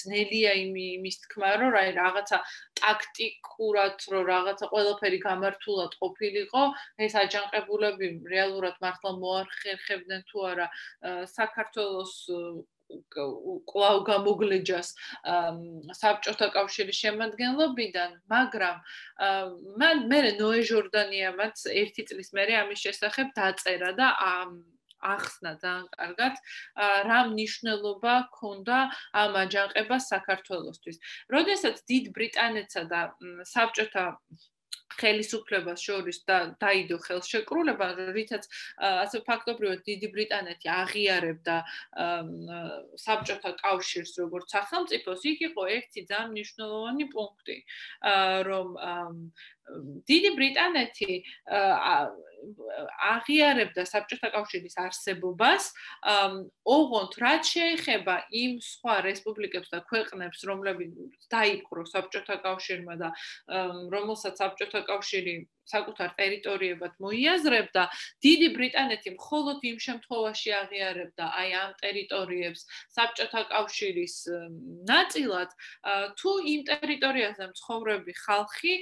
ძნელია 0.00 0.52
იმის 0.62 1.16
თქმა 1.24 1.52
რომ 1.60 1.76
აი 1.80 1.92
რაღაცა 1.98 2.38
ტაქტიკურად 2.80 4.04
რომ 4.14 4.24
რაღაცა 4.32 4.66
ყველაფერი 4.72 5.18
გამართულად 5.28 5.92
ყოფილიყო. 6.02 6.62
ეს 7.06 7.14
აჯანყებულები 7.22 8.08
რეალურად 8.34 8.76
მართლა 8.84 9.10
მოარხერხებდნენ 9.22 10.26
თუ 10.32 10.44
არა 10.50 10.66
საქართველოს 11.36 12.14
კლავ 13.70 13.98
გამოგლეჯას 14.10 14.88
საბჭოთა 16.00 16.48
კავშირის 16.56 17.00
შემადგენლობიდან, 17.04 18.16
მაგრამ 18.34 18.76
მან 19.82 20.04
მე 20.10 20.20
ნოე 20.40 20.60
ჟორდანიამაც 20.70 21.64
ერთი 21.84 22.06
წლის 22.10 22.34
მერე 22.36 22.58
ამის 22.62 22.84
შესახებ 22.86 23.32
დაწერა 23.38 23.92
და 24.02 24.10
ახსნა 25.14 25.52
ძალიან 25.62 25.88
კარგად 25.96 26.34
რა 27.10 27.20
მნიშვნელობა 27.32 28.14
ქონდა 28.38 28.78
ამ 29.22 29.32
აჯანყებას 29.44 30.04
საქართველოსთვის. 30.14 30.96
როდესაც 31.34 31.76
დიდ 31.90 32.04
ბრიტანეთსა 32.16 32.82
და 32.92 33.00
საბჭოთა 33.54 34.06
ხელისუფლებას 35.00 35.82
შორის 35.86 36.18
და 36.28 36.38
დაიდო 36.60 36.98
ხელშეკრულება, 37.04 37.86
რითაც 38.16 38.48
ასე 38.82 39.22
ფაქტობრივად 39.28 39.84
დიდი 39.86 40.08
ბრიტანეთი 40.16 40.72
აღიარებდა 40.74 41.56
საბჭოთა 43.04 43.52
კავშირს 43.62 44.12
როგორც 44.22 44.56
სახელმწიფოს, 44.56 45.24
იქ 45.32 45.38
იყო 45.50 45.62
ერთი 45.76 46.00
ძალიან 46.10 46.34
მნიშვნელოვანი 46.34 47.08
პუნქტი, 47.14 47.56
რომ 48.50 48.68
დიდი 50.10 50.30
ბრიტანეთი 50.36 51.12
აღიარებდა 53.10 53.84
საბჭოთა 53.90 54.28
კავშირის 54.34 54.74
არსებობას, 54.80 55.70
ოღონდ 56.76 57.12
რაც 57.24 57.52
შეეხება 57.54 58.16
იმ 58.42 58.58
სხვა 58.64 58.96
რესპუბლიკებს 59.08 59.72
და 59.74 59.80
ქვეყნებს, 59.90 60.44
რომლებიც 60.50 60.90
დაიპყრო 61.30 61.86
საბჭოთა 61.92 62.36
კავშირმა 62.44 62.94
და 63.00 63.08
რომელსაც 63.94 64.34
საბჭოთა 64.40 64.80
კავშირი 64.90 65.34
საკუთარ 65.70 66.10
ტერიტორიებად 66.18 66.92
მოიაზრებდა, 67.04 67.82
დიდი 68.26 68.48
ბრიტანეთი 68.58 69.10
მხოლოდ 69.14 69.58
იმ 69.70 69.78
შემთხვევაში 69.86 70.50
აღიარებდა 70.60 71.24
აი 71.40 71.50
ამ 71.60 71.70
ტერიტორიებს 71.82 72.60
საბჭოთა 72.96 73.42
კავშირის 73.54 74.14
ნაწილად, 74.90 75.50
თუ 76.18 76.30
იმ 76.54 76.60
ტერიტორიაზე 76.70 77.44
მცხოვრები 77.52 78.12
ხალხი 78.24 78.74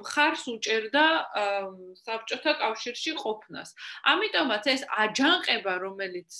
მხარს 0.00 0.44
უჭერდა 0.54 1.04
საბჭოთა 2.04 2.52
კავშირში 2.84 3.12
ყოფნას. 3.16 3.72
ამიტომაც 4.12 4.64
ეს 4.68 4.82
აჯანყება, 4.92 5.74
რომელიც 5.80 6.32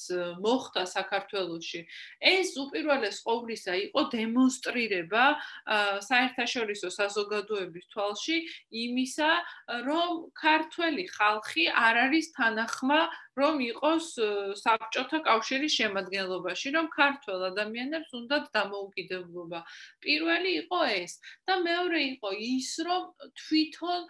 მოხდა 0.44 0.82
საქართველოში, 0.92 1.80
ეს 2.20 2.48
უპირველეს 2.60 3.16
ყოვლისა 3.24 3.72
იყო 3.88 4.00
დემონსტრირება 4.12 5.24
საერთაშორისო 6.04 6.88
საზოგადოების 7.00 7.84
თვალში 7.92 8.36
იმისა, 8.84 9.30
რომ 9.88 10.10
ქართველი 10.36 11.04
ხალხი 11.16 11.64
არ 11.72 11.94
არის 12.04 12.26
თანახმა 12.36 13.00
რომ 13.34 13.58
იყოს 13.66 14.08
საბჭოთა 14.62 15.18
კავშირის 15.26 15.74
შემადგენლობაში, 15.74 16.70
რომ 16.76 16.86
ქართველ 16.94 17.40
ადამიანებს 17.50 18.14
უნდათ 18.14 18.44
დამოუკიდებლობა. 18.54 19.58
პირველი 19.98 20.50
იყო 20.62 20.80
ეს 21.02 21.12
და 21.42 21.54
მეორე 21.66 22.00
იყო 22.14 22.30
ის, 22.30 22.70
რომ 22.86 23.02
თვითონ 23.42 24.00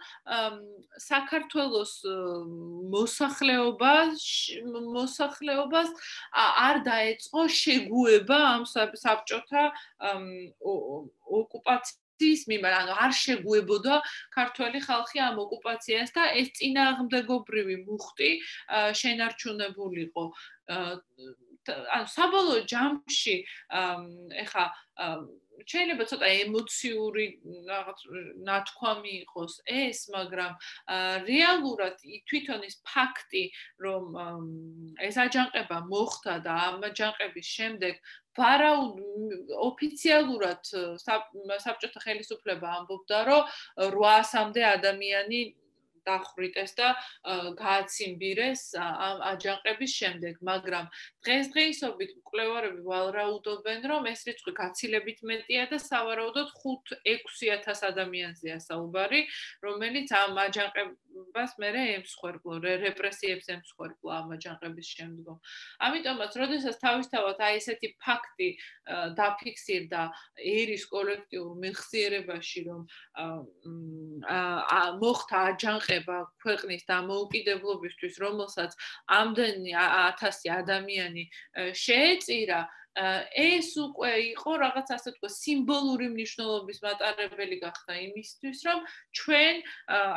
საქართველოს 1.09 1.93
მოსახლეობას 2.95 4.23
მოსახლეობას 4.95 5.89
არ 6.69 6.81
დაეწყო 6.87 7.41
შეგუება 7.59 8.39
ამ 8.53 8.63
საბჭოთა 8.71 9.63
ოკუპაციის 11.39 12.03
ის 12.23 12.47
მიმართ, 12.47 12.75
ანუ 12.79 12.93
არ 12.95 13.11
შეგუებოდა 13.11 13.95
ქართველი 14.31 14.79
ხალხი 14.87 15.19
ამ 15.19 15.35
ოკუპაციას 15.43 16.15
და 16.15 16.23
ეს 16.39 16.47
წინააღმდეგობრივი 16.55 17.75
მუხტი 17.83 18.29
შენარჩუნებულიყო. 18.95 20.25
ანუ 21.65 22.07
საბოლოო 22.13 22.63
ჯამში 22.71 23.35
ეხა 24.45 24.65
შეიძლება 25.63 26.05
ცოტა 26.11 26.27
ემოციური 26.43 27.25
რაღაც 27.69 27.99
ნათქვამი 28.49 29.13
იყოს 29.23 29.53
ეს, 29.71 29.99
მაგრამ 30.15 30.53
რეალურად 31.29 32.03
თვითონ 32.29 32.67
ის 32.67 32.75
ფაქტი, 32.91 33.43
რომ 33.85 34.03
ეს 35.07 35.15
აჯანყება 35.25 35.77
მოხდა 35.89 36.35
და 36.45 36.53
ამ 36.69 36.87
აჯანყების 36.91 37.47
შემდეგ 37.57 37.93
ვარა 38.35 38.71
ოფიციალურად 39.71 40.71
საბჭოთა 41.65 41.99
ხელისუფლება 42.05 42.67
ამბობდა, 42.79 43.19
რომ 43.29 43.43
800-მდე 43.79 44.65
ადამიანი 44.75 45.39
დახვრიტეს 46.05 46.75
და 46.77 46.89
გააციმბირეს 47.61 48.63
ამ 48.77 49.23
აჯანყების 49.31 49.91
შემდეგ, 49.99 50.33
მაგრამ 50.49 50.89
დღესდღეობით 51.25 52.11
მკვლევარები 52.19 52.81
ვალრაუდობენ, 52.85 53.85
რომ 53.89 54.07
ეს 54.11 54.21
რიცხვი 54.27 54.51
გაცილებით 54.59 55.19
მეტია 55.25 55.63
და 55.71 55.77
სავარაუდოდ 55.81 56.49
5-6000 56.61 57.85
ადამიანზეა 57.89 58.57
საუბარი, 58.65 59.21
რომელიც 59.65 60.13
ამ 60.19 60.37
აჯანყებას 60.45 61.51
მერე 61.63 61.83
ემსხვერპლო, 61.95 62.59
რეპრესიებს 62.85 63.47
ემსხვერპლო 63.55 64.09
ამ 64.19 64.35
აჯანყების 64.35 64.87
შემდგომ. 64.95 65.37
ამიტომაც, 65.87 66.31
როდესაც 66.41 66.75
თავისთავად 66.85 67.37
აი 67.47 67.53
ესეთი 67.61 67.89
ფაქტი 68.05 68.49
დაფიქსირდა 69.19 70.01
ერის 70.55 70.83
კოლექტიურ 70.91 71.51
მეხსიერებაში, 71.63 72.61
რომ 72.69 72.81
აა 73.15 74.83
მოხდა 75.01 75.37
აჯანყება 75.55 76.17
ქვეყნის 76.43 76.83
დამოუკიდებლობისთვის, 76.89 78.13
რომელსაც 78.25 78.71
ამდენი 79.07 79.71
1000 79.73 80.51
ადამიანი 80.59 81.14
შეეწირა 81.85 82.59
ეს 82.95 83.69
უკვე 83.75 84.11
იყო 84.23 84.51
რაღაც 84.59 84.91
ასე 84.95 85.11
თქვა 85.15 85.29
სიმბოლური 85.35 86.07
მნიშვნელობის 86.15 86.77
მატარებელი 86.85 87.57
გახდა 87.63 87.93
იმისთვის 88.07 88.59
რომ 88.67 88.79
ჩვენ 89.19 89.55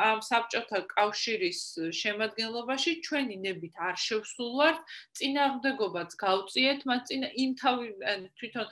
ამ 0.07 0.19
საბჭოთა 0.29 0.79
კავშირის 0.95 1.61
შემადგენლობაში 2.01 2.93
ჩვენი 3.07 3.35
ნებით 3.43 3.75
არ 3.89 3.99
შევსულვართ 4.05 4.79
წინააღმდეგობაც 5.19 6.15
გავწიეთ 6.23 6.87
მათ 6.91 7.01
წინ 7.11 7.27
იმ 7.43 7.51
თავი 7.63 7.87
თვითონ 8.39 8.67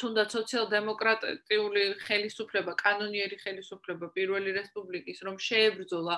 თუნდაც 0.00 0.34
სოციალ-დემოკრატიული 0.36 1.82
ხელისუფლება, 2.06 2.72
კანონიერი 2.82 3.36
ხელისუფლება 3.42 4.08
პირველი 4.16 4.54
რესპუბლიკის 4.56 5.18
რომ 5.26 5.36
შეებრძოლა 5.46 6.16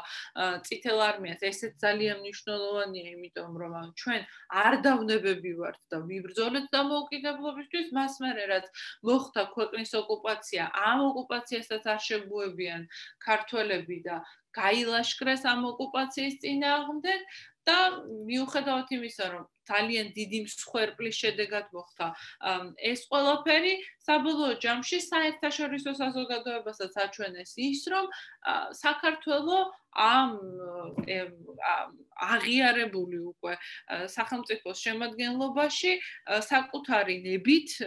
წითელ 0.69 1.03
არმიას, 1.09 1.43
ესეც 1.51 1.75
ძალიან 1.85 2.23
მნიშვნელოვანია, 2.23 3.07
იმიტომ 3.15 3.53
რომ 3.63 3.75
ჩვენ 4.03 4.23
არ 4.65 4.75
დავნებები 4.87 5.53
ვართ 5.61 5.81
და 5.91 5.99
ვიბრძოლეთ 6.11 6.67
დამოუკიდებლობისთვის, 6.77 7.93
მას 7.99 8.15
მერე 8.25 8.45
რაც 8.55 8.67
მოხდა 9.11 9.43
ქვეყნის 9.57 9.91
ოკუპაცია, 10.03 10.63
ამ 10.75 10.99
ოკუპაციასაც 11.11 11.85
არ 11.95 12.01
შეგუებიან 12.09 12.89
ქართველები 13.27 13.99
და 14.09 14.17
გაილაშქრეს 14.59 15.43
ამ 15.53 15.67
ოკუპაციის 15.73 16.39
წინააღმდეგ 16.45 17.21
და 17.65 17.79
მიუხედავად 18.29 18.89
იმისა, 18.93 19.27
რომ 19.35 19.45
ძალიან 19.65 20.13
დიდი 20.13 20.39
მსხვერპლის 20.45 21.17
შედეგად 21.17 21.73
მოხდა 21.73 22.07
ეს 22.93 23.05
ყველაფერი 23.09 23.75
საბოლოო 24.05 24.59
ჯამში 24.65 24.99
საერთაშორისო 25.09 25.95
საზოგადოებასაც 26.01 26.93
აჩვენეს 27.05 27.57
ის 27.69 27.81
რომ 27.93 28.07
საქართველოს 28.85 29.73
ამ 30.05 30.31
აღიარებული 32.29 33.19
უკვე 33.33 33.55
სახელმწიფოს 34.17 34.79
შემადგენლობაში 34.85 35.93
საკუთარი 36.53 37.17
ნებით 37.25 37.79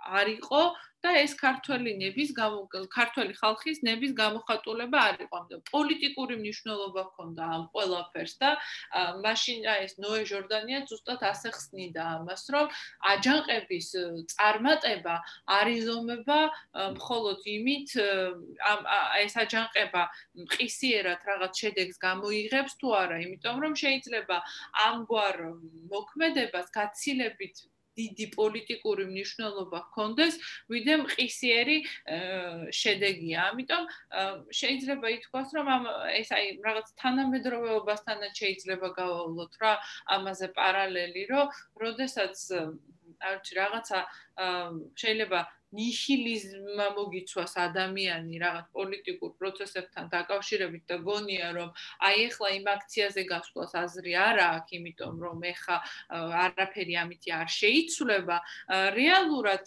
არ 0.00 0.26
იყო 0.40 0.62
და 1.04 1.10
ეს 1.24 1.32
ქართველი 1.40 1.92
ნების 2.00 2.30
ქართველი 2.92 3.32
ხალხის 3.40 3.78
ნების 3.88 4.12
გამოხატულება 4.20 4.98
არ 5.08 5.16
იყო. 5.24 5.38
პოლიტიკური 5.72 6.34
მნიშვნელობა 6.42 7.02
ჰქონდა 7.08 7.42
ამ 7.56 7.62
ყველაფერს 7.72 8.34
და 8.42 8.50
მაშინ 9.24 9.58
ეს 9.84 9.92
ნოე 10.04 10.22
ჟორდანია 10.30 10.80
ზუსტად 10.90 11.20
ასე 11.32 11.48
ხსნიდა 11.56 12.02
ამას, 12.20 12.42
რომ 12.54 12.66
აჯანყების 13.12 13.88
წარმატება 14.34 15.16
არიზომება 15.58 16.40
მხოლოდ 17.00 17.38
იმით 17.56 17.88
ამ 18.72 18.80
ეს 19.24 19.34
აჯანყება 19.44 20.02
ყისიერად 20.54 21.20
რაღაც 21.30 21.52
შედეგს 21.64 21.96
გამოიღებს 22.06 22.72
თუ 22.80 22.88
არა, 23.02 23.16
იმიტომ 23.24 23.56
რომ 23.64 23.72
შეიძლება 23.82 24.36
ამგვარ 24.88 25.36
მოქმედებას 25.96 26.66
გაცილებით 26.76 27.56
დიდი 28.00 28.26
პოლიტიკური 28.36 29.04
მნიშვნელობა 29.12 29.78
ჰქონდეს, 29.86 30.34
ვიდრე 30.72 30.94
მყისიერი 31.04 31.76
შედეგია. 32.80 33.38
ამიტომ 33.50 33.82
შეიძლება 34.60 35.06
ითქვას, 35.16 35.48
რომ 35.56 35.66
ამ 35.76 35.84
ეს 36.20 36.28
აი 36.36 36.46
რაღაც 36.66 36.86
თანამედროვეობასთანაც 37.02 38.32
შეიძლება 38.42 38.88
გავავლოთ 39.00 39.52
რა 39.62 39.72
ამაზე 40.16 40.48
პარალელი, 40.58 41.22
რომ 41.32 41.46
როდესაც 41.84 42.36
არ 43.20 43.34
ვიცი 43.36 43.54
რაღაცა 43.60 43.98
შეიძლება 45.00 45.40
ნიჰილიზმა 45.78 46.86
მოგიცვას 46.98 47.52
ადამიანი 47.64 48.40
რაღაც 48.42 48.66
პოლიტიკურ 48.78 49.30
პროცესებთან 49.40 50.10
დაკავშირებით 50.14 50.84
და 50.90 50.96
გონია 51.06 51.48
რომ 51.58 51.70
აი 52.10 52.26
ახლა 52.30 52.48
იმ 52.58 52.66
აქციაზე 52.74 53.22
გასვლას 53.30 53.72
აზრი 53.84 54.12
არ 54.26 54.42
აქვს, 54.46 54.74
იმიტომ 54.80 55.14
რომ 55.24 55.38
ეხა 55.52 55.76
არაფერი 56.44 56.94
ამითი 57.04 57.30
არ 57.40 57.48
შეიცვლება, 57.60 58.36
რეალურად 58.98 59.64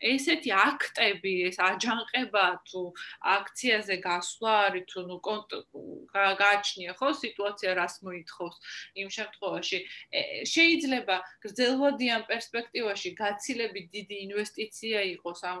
ესეთი 0.00 0.50
აქტები, 0.52 1.32
ეს 1.48 1.56
აჯანყება 1.62 2.44
თუ 2.68 2.82
აქციაზე 3.34 3.96
გასვლა 4.04 4.52
არის 4.66 4.84
თუ 4.90 5.00
ნუ 5.08 5.16
გააჩნია 6.14 6.92
ხო 6.98 7.08
სიტუაცია 7.22 7.70
რას 7.78 7.94
მოითხოვს 8.04 8.56
იმ 9.00 9.08
შემთხვევაში 9.16 9.78
შეიძლება 10.54 11.16
გრძელვადიან 11.44 12.22
პერსპექტივაში 12.30 13.10
გაცილებით 13.22 13.86
დიდი 13.96 14.16
ინვესტიცია 14.26 14.98
იყოს 15.14 15.40
ამ 15.52 15.58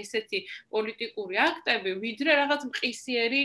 ესეთი 0.00 0.40
პოლიტიკური 0.72 1.36
აქტები, 1.48 1.90
ვიდრე 2.04 2.30
რაღაც 2.40 2.62
მყისიერი 2.70 3.42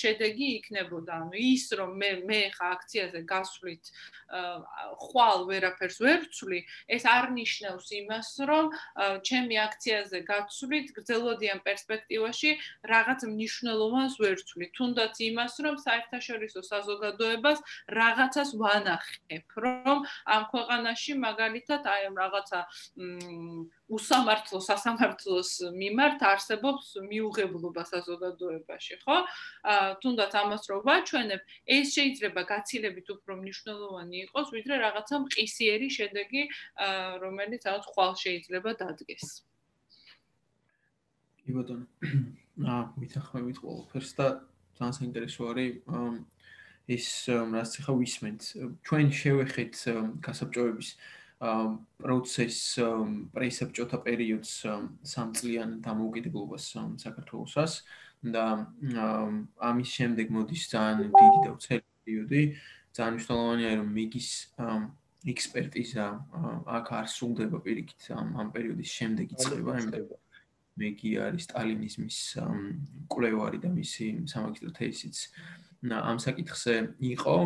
შედეგი 0.00 0.46
იქნებოდა. 0.58 1.12
ანუ 1.22 1.36
ის 1.52 1.64
რომ 1.78 1.90
მე 2.00 2.10
მე 2.28 2.40
ხა 2.56 2.66
აქციაზე 2.76 3.20
გასვლით 3.32 3.84
ხვალ 5.02 5.38
ვერაფერს 5.50 5.98
ვერ 6.04 6.18
ვცვლი, 6.24 6.60
ეს 6.88 7.02
არ 7.04 7.24
ნიშნავს 7.36 7.86
იმას, 8.00 8.28
რომ 8.48 8.51
რომ 8.52 8.66
ჩემი 9.28 9.56
აქციაზე 9.66 10.18
გაცვლით 10.30 10.86
გრძელვადიან 10.96 11.58
პერსპექტივაში 11.66 12.50
რაღაც 12.92 13.20
მნიშვნელოვანს 13.32 14.14
ვერ 14.22 14.34
ვცვლი. 14.40 14.66
თუნდაც 14.76 15.14
იმას, 15.28 15.54
რომ 15.66 15.76
საერთაშორისო 15.86 16.60
საზოგადოებას 16.72 17.58
რაღაცას 17.98 18.50
ვანახებ, 18.62 19.44
რომ 19.64 19.98
ამ 20.36 20.42
ქვეყანაში 20.52 21.12
მაგალითად 21.26 21.82
აი 21.94 22.02
ამ 22.10 22.16
რაღაცა 22.22 22.60
უსამართლო 23.92 24.58
სასამართლოს 24.64 25.50
მიმართ 25.76 26.24
არსებობს 26.32 26.86
მიუღებლობა 27.04 27.82
საზოგადოებაში, 27.92 28.94
ხო? 29.04 29.16
აა 29.68 29.88
თუნდაც 30.02 30.32
ამას 30.42 30.62
რო 30.72 30.78
ვაჩვენებ, 30.88 31.40
ეს 31.76 31.86
შეიძლება 31.96 32.42
გაცილებით 32.52 33.06
უფრო 33.16 33.32
მნიშვნელოვანი 33.42 34.16
იყოს, 34.26 34.46
ვიდრე 34.56 34.74
რაღაცა 34.86 35.16
მყისიერი 35.28 35.88
შედეგი, 35.98 36.42
აა 36.88 37.20
რომელიც 37.24 37.60
რაღაც 37.68 37.84
ხვალ 37.92 38.12
შეიძლება 38.24 38.70
დადგეს. 38.80 39.26
კი 41.42 41.50
ბატონო. 41.52 41.86
აა 42.62 42.82
მითხრებით 42.96 43.58
ყველაფერს 43.60 44.12
და 44.16 44.26
ძალიან 44.78 44.94
საინტერესო 44.98 45.42
არის 45.52 45.72
ის 46.90 47.06
რაც 47.28 47.72
ახლა 47.78 47.94
ვისმენთ. 48.02 48.42
ჩვენ 48.86 49.06
შევეხეთ 49.14 49.74
გასაბჭოების 50.26 50.88
პროცესს 51.42 52.78
პრესაბჭოთა 53.34 53.98
პერიოდს 54.06 54.52
სამწლიან 55.12 55.70
დამოუკიდებლობას 55.82 56.66
საქართველოსას 57.02 57.72
და 58.34 58.44
ამის 59.70 59.90
შემდეგ 59.98 60.26
მოდის 60.36 60.64
ძალიან 60.74 61.10
დიდი 61.10 61.38
და 61.46 61.50
უცელი 61.56 61.86
პერიოდი. 62.06 62.42
ძალიან 62.92 63.14
მნიშვნელოვანია 63.16 63.72
რომ 63.80 63.88
მიგის 63.96 64.28
ექსპერტიზა 65.32 66.06
აქ 66.78 66.86
არ 66.98 67.06
სრულდება 67.14 67.58
პირიქით 67.64 68.02
ამ 68.14 68.48
პერიოდის 68.54 68.90
შემდეგ 68.98 69.26
იწყება 69.34 69.72
იმიტომ 69.82 70.22
მეგი 70.82 71.10
არის 71.26 71.46
სტალინიზმის 71.48 72.18
კვლევარი 73.12 73.58
და 73.64 73.70
მისი 73.72 74.06
სამაგისტრო 74.32 74.70
თეზისიც 74.78 75.16
ამ 75.98 76.18
საკითხზე 76.26 76.74
იყო 77.12 77.36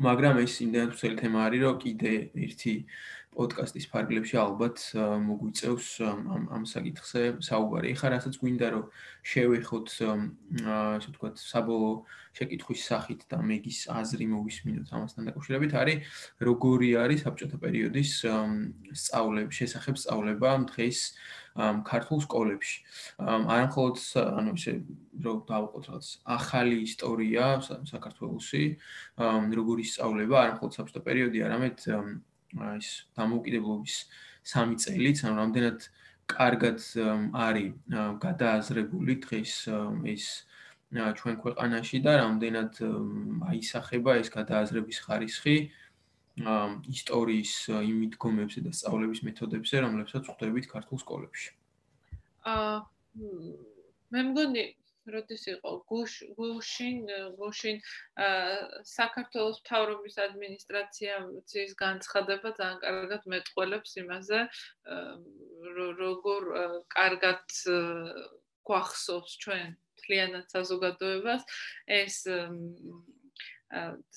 მაგრამ 0.00 0.40
ეს 0.44 0.54
იმდენად 0.64 0.94
უცელი 0.96 1.16
თემა 1.20 1.40
არის, 1.46 1.60
რომ 1.66 1.78
კიდე 1.84 2.12
ერთი 2.46 2.74
პოდკასტის 3.30 3.86
ფარგლებში 3.92 4.36
ალბათ 4.42 4.82
მოგვიწევს 5.22 5.88
ამ 6.02 6.48
ამ 6.50 6.62
საკითხზე 6.66 7.22
საუბარი. 7.46 7.92
ეხლა 7.94 8.08
რასაც 8.14 8.34
გვინდა 8.42 8.66
რომ 8.74 8.84
შევეხოთ 9.22 9.88
ასე 10.66 11.08
ვთქვათ 11.10 11.36
საბოლოო 11.38 11.94
შეკითხვის 12.34 12.80
სახით 12.90 13.20
და 13.30 13.38
მეგის 13.38 13.78
აზრი 13.90 14.26
მოვისმინოთ 14.34 14.88
ამასთან 14.90 15.30
დაკავშირებით, 15.30 15.72
არის 15.78 15.98
როგორი 16.42 16.90
არის 17.04 17.22
საბჭოთა 17.26 17.58
პერიოდის 17.62 18.10
სწავლების 18.98 19.58
შესახებ 19.62 19.94
სწავლება 20.02 20.50
დღეს 20.74 20.98
ქართულ 21.86 22.18
სკოლებში. 22.26 22.76
არა 23.22 23.66
მხოლოდ 23.70 23.96
ანუ 24.38 24.50
ისე 24.58 24.72
რომ 25.26 25.38
დავყოთ 25.50 25.84
რაღაც 25.90 26.06
ახალი 26.38 26.76
ისტორია 26.86 27.44
საქართველოსი, 27.62 28.64
როგორი 29.58 29.84
სწავლება, 29.86 30.36
არა 30.40 30.52
მხოლოდ 30.58 30.72
საბჭოთა 30.78 31.02
პერიოდი, 31.06 31.38
არამედ 31.46 31.78
ის 32.54 32.88
დამოუკიდებლობის 33.16 33.96
3 34.50 34.76
წელიც, 34.82 35.24
ანუ 35.24 35.34
რამდენად 35.40 35.78
კარგად 36.30 36.78
არის 37.46 37.70
გადააზრებული 38.22 39.14
დღეს 39.26 39.52
ის 40.14 40.24
ჩვენ 40.90 41.36
ქვეყანაში 41.42 41.98
და 42.02 42.12
რამდენად 42.18 42.72
აისახება 43.50 44.18
ეს 44.22 44.28
გადააზრების 44.34 44.98
ხარისხი 45.06 45.56
ისტორიის 46.90 47.52
იმიდგომებზე 47.70 48.60
და 48.66 48.72
სწავლების 48.74 49.20
მეთოდებზე, 49.26 49.76
რომლებსაც 49.86 50.24
ხვდებით 50.30 50.66
ქართულ 50.70 50.98
სკოლებში. 51.04 51.50
აა 52.50 52.76
მე 54.10 54.20
მგონი 54.30 54.64
როდის 55.14 55.44
იყო? 55.54 55.72
გუშ 55.90 56.12
გუშინ 56.38 56.98
გუშინ 57.40 57.76
საქართველოს 58.92 59.60
მთავრობის 59.64 60.16
ადმინისტრაციის 60.26 61.72
განცხადება 61.84 62.54
ძალიან 62.60 62.80
კარგად 62.86 63.28
მეტყველებს 63.34 63.92
იმაზე 64.04 64.40
როგორ 66.02 66.42
კარგად 66.96 67.44
გვახსოვს 68.70 69.32
ჩვენ 69.44 69.68
თლიანად 70.00 70.46
საზოგადოებას. 70.54 71.42
ეს 71.86 72.16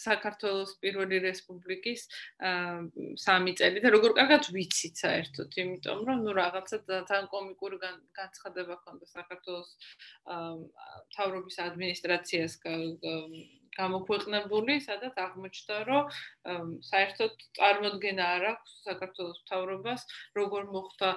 საქართველოს 0.04 0.72
პირველი 0.82 1.20
რესპუბლიკის 1.26 2.06
სამი 3.26 3.54
წელი. 3.60 3.84
და 3.86 3.90
როგორ 3.94 4.16
კარგად 4.20 4.50
ვიცით 4.56 4.96
საერთოდ, 5.04 5.58
იმიტომ 5.64 6.00
რომ 6.10 6.24
ნუ 6.26 6.34
რაღაცა 6.40 6.78
თან 7.10 7.30
კომიკური 7.34 7.78
განცხადება 8.20 8.80
ქონდა 8.86 9.06
საქართველოს 9.14 9.70
თავრობის 11.18 11.60
ადმინისტრაციას 11.68 12.58
გამოქვეყნებული, 13.78 14.74
სადაც 14.86 15.18
აღმოჩნდა, 15.18 15.78
რომ 15.90 16.04
საერთოდ 16.88 17.34
წარმოქმნა 17.58 18.24
არ 18.36 18.44
აქვს 18.54 18.72
საქართველოს 18.88 19.38
მთავრობას, 19.44 20.02
როგორ 20.38 20.64
მოხდა 20.74 21.10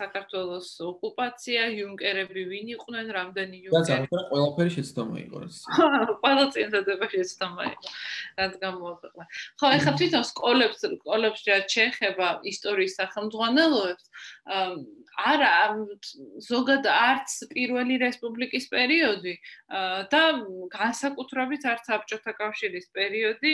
საქართველოს 0.00 0.68
ოკუპაცია, 0.90 1.60
იუნკერები 1.76 2.42
ვინ 2.52 2.66
იყვნენ, 2.76 3.06
რამდენი 3.18 3.56
იუნკერი. 3.66 4.08
და 4.10 4.22
ყველაფერი 4.32 4.70
შეცდომა 4.76 5.16
იყო 5.26 5.36
რა. 5.44 5.48
ყველა 6.22 6.44
წინსაძება 6.56 7.06
შეცდომა 7.14 7.62
იყო. 7.72 7.88
რაც 8.36 8.52
გამოაქვეყნა. 8.66 9.24
ხო, 9.60 9.66
ეხლა 9.76 9.92
თვითონ 10.00 10.24
სკოლებს, 10.32 10.78
სკოლებს 11.00 11.40
რაც 11.46 11.66
შეეხება 11.76 12.26
ისტორიის 12.52 12.96
სახელმძღვანელოებს, 13.00 14.04
არა 15.16 15.52
ზოგად 16.44 16.86
არც 16.92 17.36
პირველი 17.52 17.96
რესპუბლიკის 18.04 18.68
პერიოდი 18.72 19.34
და 20.12 20.22
განსაკუთრებით 20.76 21.64
არც 21.76 21.92
საბჭოთა 21.92 22.32
კავშირის 22.40 22.90
პერიოდი 22.96 23.52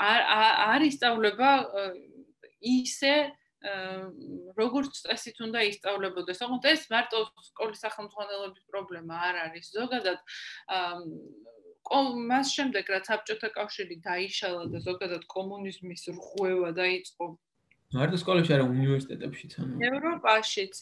არ 0.00 0.86
ისწავლება 0.88 1.50
ისე 2.60 3.14
როგორც 4.56 5.02
წესით 5.04 5.36
უნდა 5.44 5.60
ისწავლებოდეს. 5.68 6.40
თუმცა 6.40 6.68
ეს 6.72 6.84
მარტო 6.88 7.18
სკოლის 7.50 7.82
სახელმძღვანელოების 7.84 8.64
პრობლემა 8.72 9.14
არ 9.28 9.36
არის. 9.44 9.68
ზოგადად 9.76 10.18
მას 12.30 12.46
შემდეგ 12.56 12.84
რაც 12.94 13.04
საბჭოთა 13.10 13.48
კავშირი 13.58 13.96
დაიშალა 14.00 14.64
და 14.72 14.78
ზოგადად 14.80 15.22
კომუნიზმის 15.28 16.02
რღვევა 16.16 16.70
დაიწყო 16.80 17.26
მარტო 17.94 18.18
სკოლებში 18.22 18.52
არა 18.54 18.66
უნივერსიტეტებშიც 18.70 19.54
ანუ. 19.60 19.72
ევროპაშიც. 19.90 20.74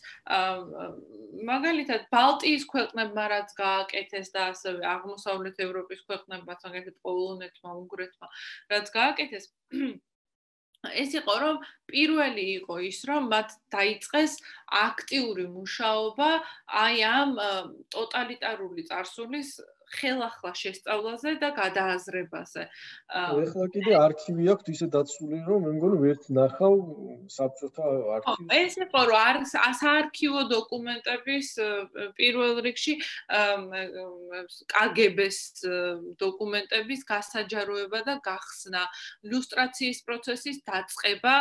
მაგალითად 1.51 2.03
ბალტიის 2.13 2.65
ქვეყნებმა 2.73 3.25
რაც 3.33 3.55
გააკეთეს 3.61 4.29
და 4.35 4.43
ასევე 4.53 4.85
აღმოსავლეთ 4.97 5.57
ევროპის 5.67 6.05
ქვეყნებმა 6.09 6.53
მაგალითად 6.53 6.97
პოლონეთმა 7.07 7.71
უნგრეთმა 7.81 8.29
რაც 8.75 8.93
გააკეთეს 8.99 9.49
ეს 11.03 11.11
იყო 11.19 11.35
რომ 11.43 11.57
პირველი 11.91 12.45
იყო 12.59 12.75
ის 12.91 12.99
რომ 13.09 13.33
მათ 13.33 13.49
დაიწყეს 13.75 14.33
აქტიური 14.83 15.47
მუშაობა 15.57 16.31
აი 16.85 17.03
ამ 17.09 17.33
ტოტალიტარული 17.97 18.87
წარსულის 18.91 19.51
ხელახლა 19.97 20.53
შესწავლაზე 20.62 21.30
და 21.43 21.49
გადააზრებაზე. 21.57 22.62
აა 23.09 23.30
ეხლა 23.45 23.66
კიდე 23.74 23.93
არქივი 23.99 24.45
აქვს 24.53 24.66
ისე 24.74 24.86
დაცული 24.95 25.39
რომ 25.49 25.61
მე 25.64 25.72
მგონი 25.78 25.99
ვერც 26.05 26.24
ნახავ 26.39 26.74
საბჭოთა 27.36 27.84
არქივს. 28.16 28.49
ეს 28.59 28.74
იყო 28.84 29.01
რომ 29.09 29.18
არ 29.28 29.36
საარქივო 29.80 30.43
დოკუმენტების 30.53 31.49
პირველ 32.18 32.55
რიგში 32.66 32.95
კგბ-ს 34.74 35.39
დოკუმენტების 36.20 37.01
გასაჯაროება 37.09 38.01
და 38.09 38.14
გახსნა, 38.28 38.82
ლუსტრაციის 39.32 39.99
პროცესის 40.07 40.59
დაწყება, 40.68 41.34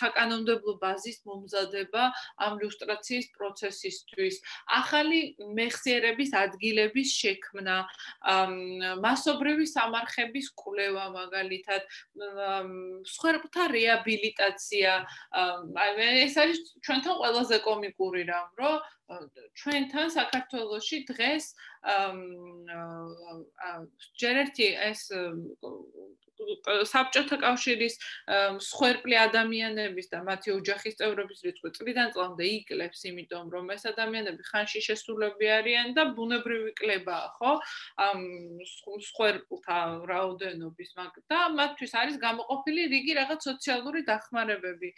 საკანონმდებლო 0.00 0.74
ბაზის 0.82 1.18
მომზადება 1.28 2.02
ამ 2.46 2.52
ლუსტრაციის 2.62 3.26
პროცესისთვის, 3.36 4.34
ახალი 4.80 5.20
მეხსიერების 5.58 6.30
ადგილების 6.44 7.08
შექმნა 7.20 7.73
მასობრივი 9.04 9.66
სამარხების 9.72 10.50
კვლევა 10.62 11.06
მაგალითად 11.18 11.82
სხვერპთა 13.14 13.64
რეაბილიტაცია 13.76 14.92
ეს 16.24 16.34
არის 16.44 16.58
ჩვენთან 16.84 17.14
ყველაზე 17.20 17.56
კომიკური 17.68 18.22
რამ 18.30 18.48
რომ 18.60 18.76
ჩვენთან 19.60 20.06
საქართველოში 20.18 20.98
დღეს 21.12 21.44
ჯერ 24.20 24.34
ერთი 24.44 24.68
ეს 24.90 25.02
საბჭოთა 26.90 27.36
კავშირის 27.42 27.94
სხვერპლი 28.66 29.16
ადამიანების 29.22 30.10
და 30.12 30.22
მათი 30.26 30.54
ოჯახის 30.58 30.98
წევრების 30.98 31.40
რიცხვი 31.46 31.70
წლიდან 31.78 32.08
წლამდე 32.14 32.44
იკლებს, 32.58 33.04
იმიტომ 33.10 33.46
რომ 33.54 33.70
ეს 33.74 33.86
ადამიანები 33.90 34.42
ხანში 34.50 34.80
შესულები 34.88 35.46
არიან 35.58 35.94
და 35.94 36.02
ბუნებრივი 36.18 36.72
კლებაა, 36.80 37.26
ხო? 37.38 37.52
ამ 38.08 38.18
სხვერპლთა 38.64 39.78
რაოდენობის 40.10 40.90
მაგ 40.98 41.14
და 41.30 41.40
მათთვის 41.54 41.92
არის 42.02 42.16
გამოყოფილი 42.18 42.82
რიგი 42.94 43.12
რაღაც 43.20 43.40
სოციალური 43.48 44.00
დახმარებები. 44.08 44.90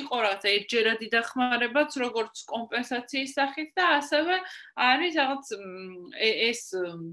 იყო 0.00 0.16
რაღაც 0.26 0.42
ერთჯერადი 0.56 1.08
დახმარებაც, 1.16 1.90
როგორც 2.00 2.34
კომპენსაციის 2.48 3.30
სახით 3.36 3.70
და 3.76 3.84
ასევე 4.00 4.36
არის 4.76 5.12
რაღაც 5.20 5.46
ეს 6.16 6.62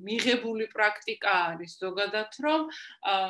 მიღებული 0.08 0.66
პრაქტიკა 0.74 1.34
არის 1.54 1.72
ზოგადად, 1.84 2.32
რომ 2.46 2.62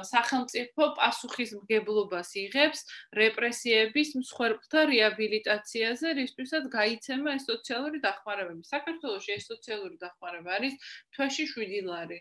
სახელმწიფო 0.10 0.88
პასუხისმგებლობას 1.00 2.30
იღებს 2.44 2.80
რეპრესიების 3.20 4.10
მსხვერპლთა 4.22 4.82
რეაბილიტაციაზე, 4.92 6.14
რისთვისაც 6.20 6.64
გაიცემა 6.78 7.36
ეს 7.38 7.44
სოციალური 7.52 8.00
დახმარებები. 8.06 8.64
საქართველოს 8.74 9.28
ეს 9.36 9.44
სოციალური 9.52 9.98
დახმარება 10.06 10.50
არის 10.58 10.74
თვეში 11.16 11.46
7 11.54 11.86
ლარი. 11.90 12.20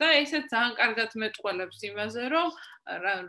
და 0.00 0.08
ესეც 0.16 0.44
ძალიან 0.48 0.74
კარგად 0.80 1.10
მეტყველებს 1.22 1.78
იმაზე, 1.90 2.22
რომ 2.32 2.48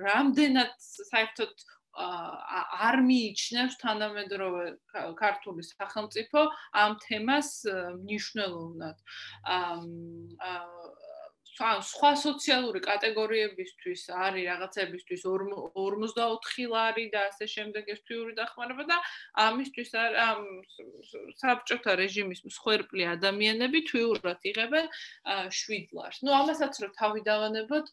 რამდენად 0.08 0.72
საერთოდ 1.12 1.52
არ 1.92 2.98
მიიჩნევს 3.04 3.76
თანამედროვე 3.84 4.66
ქართული 5.20 5.64
სახელმწიფო 5.68 6.40
ამ 6.72 6.96
თემას 7.04 7.50
მნიშვნელოვნად. 8.00 8.98
აა 9.44 11.11
სხვა 11.60 12.12
სოციალური 12.16 12.80
კატეგორიებისთვის 12.86 14.02
არის 14.26 14.46
რაღაცებისთვის 14.48 15.24
54 15.28 16.68
ლარი 16.74 17.06
და 17.12 17.28
ასე 17.28 17.46
შემდეგ 17.54 17.92
ეს 17.92 18.00
თვიური 18.08 18.34
დახმარება 18.40 18.84
და 18.92 18.98
ამისთვის 19.46 19.92
ამ 20.00 20.40
საბჭოთა 21.42 21.92
რეჟიმის 22.02 22.42
მსხვერპლი 22.48 23.04
ადამიანები 23.16 23.84
თვიურად 23.92 24.40
იღებენ 24.52 24.88
7 25.60 25.92
ლარს. 25.92 26.24
ნუ 26.24 26.32
ამასაც 26.40 26.74
რო 26.82 26.90
თავი 26.96 27.22
დავანებოთ, 27.28 27.86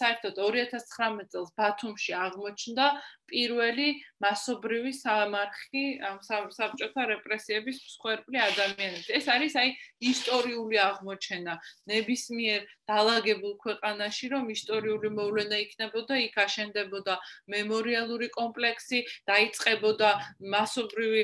საერთოდ 0.00 0.34
2019 0.40 1.28
წელს 1.32 1.50
ბათუმში 1.60 2.12
აღმოჩნდა 2.24 2.86
პირველი 3.28 3.88
მასობრივი 4.24 4.92
სამარხი 4.96 5.84
ამ 6.08 6.18
საბჭოთა 6.24 7.02
რეპრესიების 7.12 7.76
მსხვერპლი 7.84 8.38
ადამიანები. 8.48 9.10
ეს 9.18 9.26
არის 9.28 9.54
აი 9.60 9.68
ისტორიული 10.12 10.76
აღმოჩენა 10.88 11.54
ნებისმიერ 11.92 12.62
დაალაგებულ 12.88 13.54
ქვეყანაში, 13.64 14.28
რომ 14.32 14.50
ისტორიული 14.56 15.08
მოვლენა 15.18 15.56
იქნებოდა, 15.64 16.14
იქ 16.26 16.36
აშენდებოდა 16.44 17.14
მემორიალური 17.54 18.28
კომპლექსი, 18.38 18.98
დაიწყებოდა 19.28 20.10
მასობრივი 20.56 21.22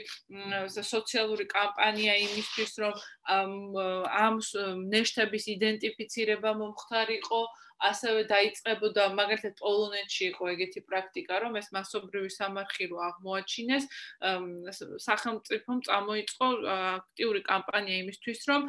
სოციალური 0.93 1.47
კამპანია 1.57 2.15
იმისთვის, 2.29 2.73
რომ 2.85 2.95
ამ 4.25 4.41
ნეშტების 4.95 5.45
იდენტიფიცირება 5.57 6.51
მომხდარიყო. 6.61 7.43
ასევე 7.89 8.23
დაიწყებოდა 8.31 9.07
მაგალითად 9.19 9.55
პოლონეთში 9.61 10.25
იყო 10.31 10.45
ეგეთი 10.55 10.81
პრაქტიკა 10.89 11.39
რომ 11.45 11.59
ეს 11.61 11.69
მასობრივი 11.77 12.31
სამარხი 12.35 12.85
რო 12.93 12.99
აღმოაჩინეს 13.09 13.85
სახელმწიფომ 15.07 15.83
წამოიწყო 15.89 16.49
აქტიური 16.75 17.41
კამპანია 17.51 17.97
იმისთვის 18.05 18.41
რომ 18.51 18.63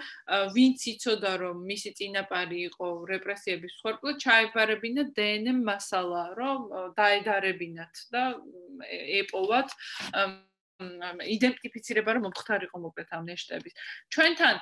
ვინც 0.58 0.88
იცოდა 0.95 1.34
რომ 1.43 1.62
მისი 1.70 1.91
წინაპარი 1.99 2.60
იყო 2.72 2.89
რეპრესიების 3.14 3.78
მსხვერპლი 3.78 4.12
ჩაებარებინა 4.26 5.03
დნმ 5.22 5.64
მასალა 5.70 6.26
რომ 6.41 6.60
დაედარებინათ 6.97 7.93
და 8.12 8.24
ეპოვათ 9.22 9.70
იდენტიფიცირება 10.76 12.16
რომ 12.16 12.26
მომხდარიყო 12.28 12.80
მოკლედ 12.84 13.10
ამ 13.16 13.24
ნეშტების. 13.32 13.74
ჩვენთან 14.12 14.56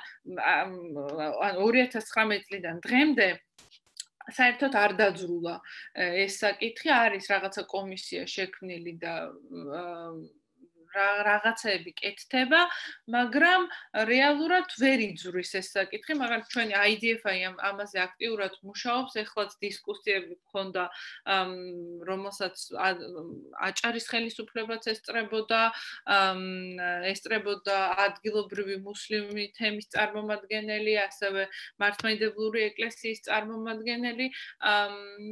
2019 1.58 2.46
წლიდან 2.46 2.78
დღემდე 2.86 3.28
საერთოდ 4.32 4.76
არ 4.80 4.92
დაძრულა. 5.00 5.54
ეს 6.24 6.38
საკითხი 6.40 6.90
არის 6.96 7.30
რაღაცა 7.30 7.62
კომისია 7.68 8.24
შექმნილი 8.26 8.94
და 9.04 9.14
რაღაცები 10.94 11.92
კეთდება, 11.98 12.60
მაგრამ 13.10 13.66
რეალურად 14.08 14.68
ვერ 14.80 14.98
იძვრის 15.10 15.50
ეს 15.60 15.68
საკითხი, 15.74 16.14
მაგრამ 16.20 16.42
ჩვენი 16.52 16.74
IDF-ი 16.94 17.42
ამაზე 17.70 17.98
აქტიურად 18.04 18.54
მუშაობს, 18.62 19.12
ეხლაც 19.24 19.50
დისკუსიები 19.64 20.34
გქონდა, 20.44 20.84
რომელსაც 22.10 22.56
აჭარის 23.68 24.06
ხელისუფლებაც 24.12 24.88
ესწრებოდა, 24.94 25.60
ესწრებოდა 27.10 27.76
ადგილობრივი 28.06 28.76
მუსლიმი 28.86 29.46
თემის 29.58 29.90
წარმომადგენელი, 29.94 30.94
ასევე 31.08 31.48
მართლმადიდებლური 31.82 32.60
ეკლესიის 32.70 33.24
წარმომადგენელი, 33.28 34.26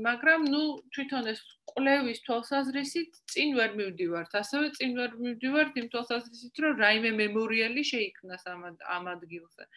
მაგრამ 0.06 0.40
ნუ 0.52 0.62
თვითონ 0.94 1.24
ეს 1.32 1.40
კვლევის 1.72 2.18
თვალსაზრისით 2.26 3.10
წინ 3.32 3.54
ვერ 3.56 3.70
მივდივართ, 3.78 4.32
ასევე 4.42 4.66
წინ 4.76 4.90
ვერ 4.98 5.10
მივდივართ 5.16 5.51
იმ 5.82 5.86
თვალსაზრისით, 5.92 6.62
რომ 6.64 6.80
რაიმე 6.82 7.10
მემორიალი 7.18 7.84
შეიქმნას 7.92 8.46
ამ 8.52 8.64
ამ 8.96 9.10
ადგილზე. 9.14 9.68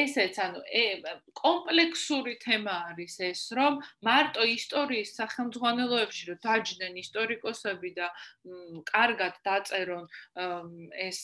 ესეც 0.00 0.38
ანუ 0.44 0.60
კომპლექსური 1.40 2.34
თემა 2.44 2.74
არის 2.92 3.14
ეს 3.28 3.42
რომ 3.58 3.78
მარტო 4.08 4.46
ისტორიის 4.54 5.14
სახელმძღვანელოებში 5.20 6.24
რომ 6.30 6.38
დაჯდნენ 6.46 6.94
ისტორიკოსები 7.04 7.90
და 7.98 8.08
კარგად 8.92 9.40
დაწერონ 9.48 10.06
ეს 11.08 11.20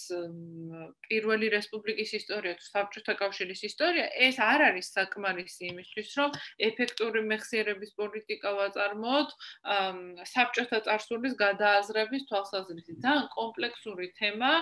პირველი 1.09 1.53
რესპუბლიკის 1.57 2.15
ისტორია 2.21 2.59
თუ 2.61 2.67
საბჭოთა 2.69 3.15
კავშირის 3.23 3.65
ისტორია 3.71 4.07
ეს 4.29 4.41
არ 4.51 4.67
არის 4.71 4.93
საკმარისი 4.99 5.71
იმისთვის 5.73 6.11
რომ 6.21 6.37
ეფექტური 6.71 7.25
მეხსიერების 7.33 7.97
პოლიტიკა 8.01 8.51
ვაწარმოოთ 8.61 9.35
საბჭოთა 10.33 10.79
წარსულის 10.89 11.35
გადააზრების 11.45 12.29
თვალსაზრისით. 12.31 13.01
ძალიან 13.05 13.27
კომპლექსური 13.37 14.13
თემა 14.21 14.53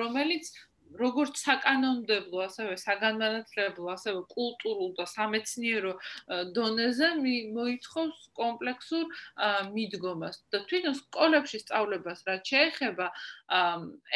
რომელიც 0.00 0.52
როგორც 0.94 1.34
საკანონმდებლო, 1.42 2.38
ასევე 2.46 2.74
საგანმანათლებლო, 2.78 3.86
ასევე 3.94 4.20
კულტურულ 4.30 4.90
და 4.98 5.04
სამეცნიერო 5.10 5.92
დონეზე 6.54 7.08
მოითხოვს 7.54 8.18
კომპლექსურ 8.38 9.04
მიდგომას. 9.74 10.36
და 10.54 10.58
თვითონ 10.70 10.94
სკოლებში 11.00 11.58
სწავლებას 11.64 12.20
რაც 12.28 12.42
შეეხება, 12.52 13.06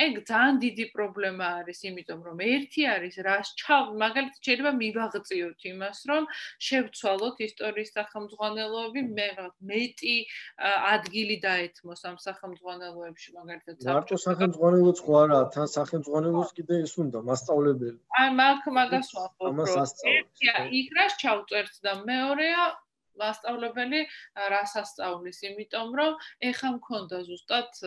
ეგ 0.07 0.13
ძალიან 0.31 0.57
დიდი 0.63 0.85
პრობლემა 0.95 1.47
არის, 1.63 1.79
იმიტომ 1.91 2.21
რომ 2.27 2.39
ერთი 2.47 2.83
არის 2.95 3.15
რას 3.27 3.49
ჩავ, 3.59 3.85
მაგალითად 4.05 4.41
შეიძლება 4.47 4.73
მივაღწიოთ 4.79 5.61
იმას, 5.73 5.99
რომ 6.11 6.23
შევცვალოთ 6.69 7.37
ისტორიის 7.49 7.91
სახელმძღვანელოები, 7.99 9.01
მე 9.19 9.29
მეტი 9.71 10.17
ადგილი 10.95 11.37
დაეთმოს 11.43 12.01
ამ 12.09 12.17
სახელმძღვანელოებში, 12.23 13.29
მაგალითად. 13.39 13.75
მარტო 13.83 14.17
სახელმძღვანელოც 14.27 14.99
ხო 15.05 15.13
არა, 15.23 15.39
თან 15.55 15.67
სახელმძღვანელოს 15.79 16.51
კი 16.57 16.58
კიდე 16.59 16.83
ეს 16.89 16.93
უნდა 17.05 17.23
მასწავლებელი. 17.31 17.99
აი 18.19 18.29
მაგ 18.43 18.69
მაგას 18.81 19.09
ამას 19.51 19.79
ასწავლებს. 19.85 20.45
იქ 20.83 20.89
რას 20.99 21.19
ჩავწერთ 21.23 21.75
და 21.87 21.93
მეორეა 22.11 22.67
მასწავლებელი 23.19 24.01
რას 24.53 24.75
ასწავლის, 24.83 25.39
იმიტომ 25.51 25.89
რომ 26.01 26.13
ეხა 26.51 26.71
მქონდა 26.79 27.19
ზუსტად 27.29 27.81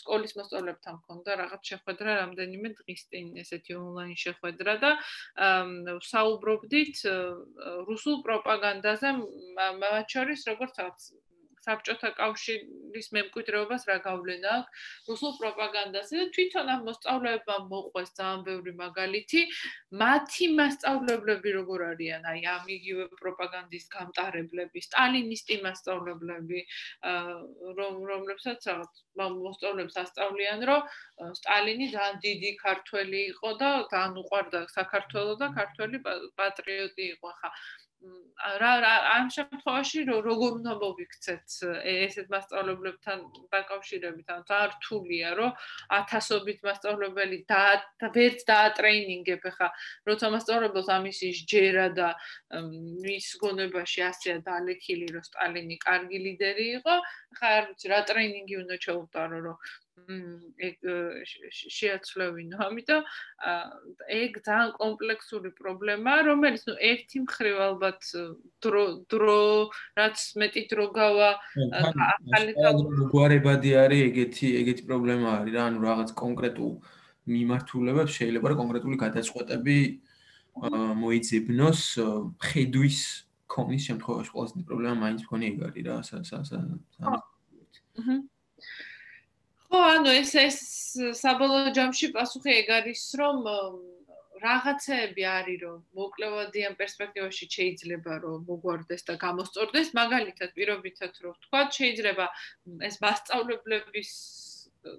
სკოლის 0.00 0.32
მასწავლებთან 0.38 0.94
მქონდა 1.00 1.36
რაღაც 1.42 1.72
შეხვედრა 1.72 2.16
რამდენიმე 2.20 2.72
დღის 2.80 3.02
წინ 3.12 3.28
ესეთი 3.44 3.76
ონლაინ 3.80 4.16
შეხვედრა 4.24 4.74
და 4.84 4.90
საუბრობდით 6.08 7.04
რუსულ 7.90 8.16
პროპაგანდაზე 8.26 9.14
მათ 9.84 10.16
შორის 10.16 10.48
როგორც 10.50 10.82
საბჭოთა 11.64 12.10
კავშირის 12.20 13.08
მემკვიდრეობას 13.16 13.86
რა 13.90 13.96
გავლენა 14.06 14.50
აქვს? 14.58 14.88
რუსულ 15.08 15.32
პროპაგანდაზე 15.40 16.14
და 16.20 16.26
თვითონ 16.36 16.66
ამ 16.74 16.82
მოსწავლეებმა 16.88 17.56
მოყვეს 17.72 18.10
ძალიან 18.18 18.40
ბევრი 18.48 18.72
მაგალითი. 18.84 19.40
მათი 20.04 20.46
მასწავლებლები 20.58 21.50
როგორ 21.58 21.80
არიან? 21.90 22.22
აი 22.32 22.40
ამ 22.54 22.64
იგივე 22.78 23.04
პროპაგანდის 23.22 23.84
გამტარებლები 23.96 24.78
სტალინისტი 24.88 25.56
მასწავლებლები 25.66 26.60
რომ 27.78 27.94
რომლებსაც 28.12 28.60
რაღაც 28.70 28.92
მოსწავლეებს 29.16 29.96
ასწავლიან 30.04 30.66
რომ 30.70 30.82
სტალინი 31.40 31.86
ძალიან 31.94 32.16
დიდი 32.26 32.50
ქართველი 32.62 33.20
იყო 33.32 33.50
და 33.62 33.70
ძალიან 33.92 34.18
უყვარდა 34.22 34.60
საქართველოს 34.74 35.38
და 35.42 35.48
ქართველი 35.58 36.02
პატრიოტი 36.40 37.04
იყო 37.14 37.30
ხა 37.40 37.50
რა 38.60 38.70
ამ 39.14 39.28
შემთხვევაში 39.32 40.00
როგორ 40.08 40.56
უნდა 40.58 40.72
მოვიქცეთ 40.80 41.54
ესეთ 41.92 42.26
მასწავლებლებთან 42.34 43.18
დაკავშირებით? 43.54 44.26
ან 44.34 44.42
თართულია 44.50 45.30
რომ 45.38 45.52
ათასობით 45.98 46.58
მასწავლებელი 46.66 47.38
და 47.48 47.62
ვერც 48.16 48.44
დაატრეინინგებ 48.50 49.46
ხა 49.56 49.68
როცა 50.10 50.30
მასწავლებელს 50.34 50.90
ამისი 50.98 51.30
ჯერა 51.54 51.86
და 52.00 52.08
მის 53.06 53.28
გონებაში 53.40 54.04
ასეა 54.10 54.36
დალექილი 54.50 55.08
რომ 55.14 55.24
სტალინი 55.30 55.76
კარგი 55.86 56.18
ლიდერი 56.26 56.68
იყო 56.82 56.94
ხა 57.40 57.48
არ 57.56 57.64
ვიცი 57.70 57.86
რა 57.94 58.00
ტრეინინგი 58.12 58.60
უნდა 58.64 58.76
ჩაუტარო 58.84 59.38
რომ 59.48 59.56
ეგ 60.68 60.76
შეაცვლევინო. 61.54 62.56
ამიტომ 62.66 63.02
ეგ 64.16 64.32
ძალიან 64.46 64.72
კომპლექსური 64.78 65.50
პრობლემაა, 65.60 66.26
რომელიც 66.28 66.62
ნუ 66.68 66.74
ერთი 66.90 67.22
მხრივ 67.24 67.56
ალბათ 67.68 68.00
დრო 68.64 68.84
დრო 69.08 69.38
რაც 70.00 70.18
მეტი 70.42 70.62
დრო 70.72 70.86
გავა 70.98 71.30
ახალი 71.80 72.52
გვარებადი 73.14 73.70
არის 73.84 74.00
ეგეთი 74.10 74.46
ეგეთი 74.60 74.82
პრობლემა 74.90 75.28
არის 75.40 75.54
რა, 75.56 75.62
ანუ 75.70 75.78
რაღაც 75.88 76.10
კონკრეტულ 76.24 76.72
მიმართულებებს 77.34 78.12
შეიძლება 78.18 78.46
რა 78.52 78.56
კონკრეტული 78.60 78.96
გადაწყვეტები 79.04 79.78
მოიძებნოს 81.00 81.80
ხედვის 82.50 82.98
კომის 83.54 83.82
შემთხვევაში 83.88 84.30
ყველაზე 84.34 84.52
დიდი 84.58 84.66
პრობლემა 84.68 84.94
მაინც 85.00 85.20
მქონი 85.24 85.44
ეგ 85.50 85.58
არის 85.68 85.84
რა 85.88 85.96
სა 86.08 86.18
სა 86.28 86.38
სა 86.48 86.58
აჰა 87.08 88.18
ანუ 90.04 90.12
ეს 90.20 90.32
ეს 90.36 90.56
საბოლოო 91.16 91.70
ჯამში 91.76 92.10
პასუხი 92.12 92.50
ეგ 92.60 92.66
არის, 92.76 93.02
რომ 93.16 93.38
რაღაცეები 94.42 95.24
არის, 95.24 95.58
რომ 95.64 95.78
მოკლევადიან 95.96 96.76
პერსპექტივაში 96.76 97.48
შეიძლება 97.54 98.18
რომ 98.24 98.44
მოგვარდეს 98.50 99.08
და 99.08 99.16
გამოსწორდეს, 99.24 99.94
მაგალითად, 99.96 100.52
პირობითად 100.60 101.12
რომ 101.24 101.32
ვთქვა, 101.38 101.62
შეიძლება 101.78 102.26
ეს 102.84 103.00
მასშტაბლებლების 103.00 104.10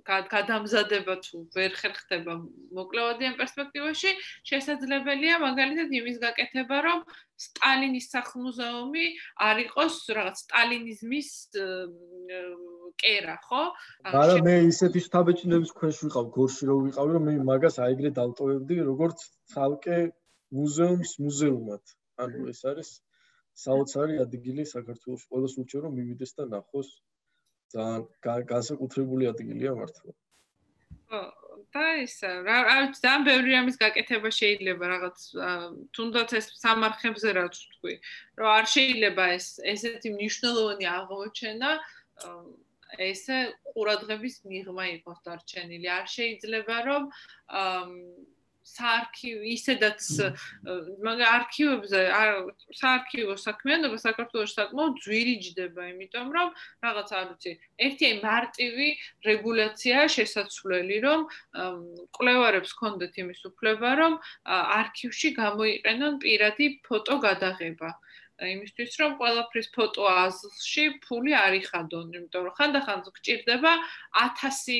გადამზადება 0.06 1.16
თუ 1.26 1.42
ვერ 1.56 1.72
ხერხდება 1.80 2.34
მოკლევადიან 2.78 3.36
პერსპექტივაში, 3.40 4.12
შესაძლებელია 4.50 5.40
მაგალითად 5.44 5.94
იმის 6.00 6.18
გაკეთება, 6.26 6.78
რომ 6.88 7.00
სტალინის 7.46 8.10
სახლ-მუზეუმი 8.16 9.06
არ 9.48 9.62
იყოს 9.66 9.96
რაღაც 10.18 10.44
სტალინიზმის 10.46 11.30
კერა, 13.02 13.38
ხო? 13.46 13.64
არა, 14.10 14.38
მე 14.48 14.56
ისეთი 14.72 15.00
შთაბეჭდილების 15.06 15.72
ქვეშ 15.80 15.98
ვიყავ, 16.08 16.30
გორში 16.38 16.70
რო 16.70 16.76
ვიყავი, 16.90 17.18
რომ 17.18 17.28
მე 17.30 17.34
მაგას 17.52 17.82
აიგრე 17.86 18.14
დავტოვებდი, 18.20 18.76
როგორც 18.92 19.28
ცალკე 19.54 20.00
მუზეუმის 20.56 21.12
მუზეუმად. 21.26 21.84
ანუ 22.24 22.48
ეს 22.52 22.62
არის 22.72 22.90
საოცარი 23.64 24.20
ადგილი 24.24 24.64
საქართველოს 24.68 25.24
ყველა 25.32 25.50
სულჩო 25.54 25.82
რომ 25.86 25.94
მივიდეს 26.00 26.32
და 26.40 26.46
ნახოს 26.54 26.90
ძალიან 27.76 28.04
განსაკუთრებული 28.52 29.32
ადგილია 29.32 29.74
მართლა. 29.80 30.12
ხო, 31.10 31.22
და 31.76 31.86
ის 32.02 32.16
რა 32.48 32.58
არის 32.74 33.02
ძალიან 33.04 33.24
ბევრი 33.30 33.50
რამის 33.56 33.78
გაკეთება 33.84 34.30
შეიძლება 34.40 34.86
რაღაც 34.94 35.18
თუნდაც 35.96 36.30
ეს 36.40 36.46
სამარხებზე 36.64 37.30
რაც 37.40 37.56
თქვი, 37.74 37.96
რომ 38.40 38.48
არ 38.58 38.66
შეიძლება 38.76 39.24
ეს 39.38 39.48
ესეთი 39.74 40.10
მნიშვნელოვანი 40.16 40.86
აღმოჩენა 40.98 41.72
ესე 43.10 43.38
ყურადღების 43.74 44.36
მიღმა 44.50 44.86
იყოს 44.98 45.20
დარჩენილი. 45.28 45.88
არ 46.00 46.06
შეიძლება 46.16 46.76
რომ 46.88 47.04
საარქივო 48.66 49.44
ისედაც 49.54 50.02
მაგრამ 51.06 51.30
არქივებზე 51.32 52.02
საარქივო 52.80 53.36
საქმიანობა 53.42 53.98
საქართველოს 54.04 54.56
საკმაოდ 54.58 54.98
ძვირიჯდება, 55.06 55.86
იმიტომ 55.94 56.28
რომ 56.38 56.50
რაღაც 56.86 57.14
არ 57.20 57.26
ვიცი, 57.30 57.54
ერთი 57.88 58.10
მარტივი 58.26 58.90
რეგულაცია 59.30 59.98
შესაძლებელი, 60.18 60.98
რომ 61.06 61.20
კვლევარებს 62.18 62.74
კონდეთ 62.82 63.22
იმის 63.26 63.42
უფლება, 63.54 63.90
რომ 64.02 64.14
არქივში 64.82 65.30
გამოიყენონ 65.42 66.14
პირადი 66.26 66.66
ფოტო 66.90 67.22
გადაღება. 67.28 67.94
იმისთვის 68.36 68.96
რომ 69.00 69.12
ყველაფრის 69.20 69.68
ფოტო 69.76 70.08
აზლში 70.12 70.84
ფული 71.06 71.32
არ 71.40 71.54
იხადონ, 71.62 72.08
იმიტომ 72.20 72.42
რომ 72.48 72.56
ხანდახან 72.58 73.00
გჭირდება 73.08 73.72
1000 74.20 74.76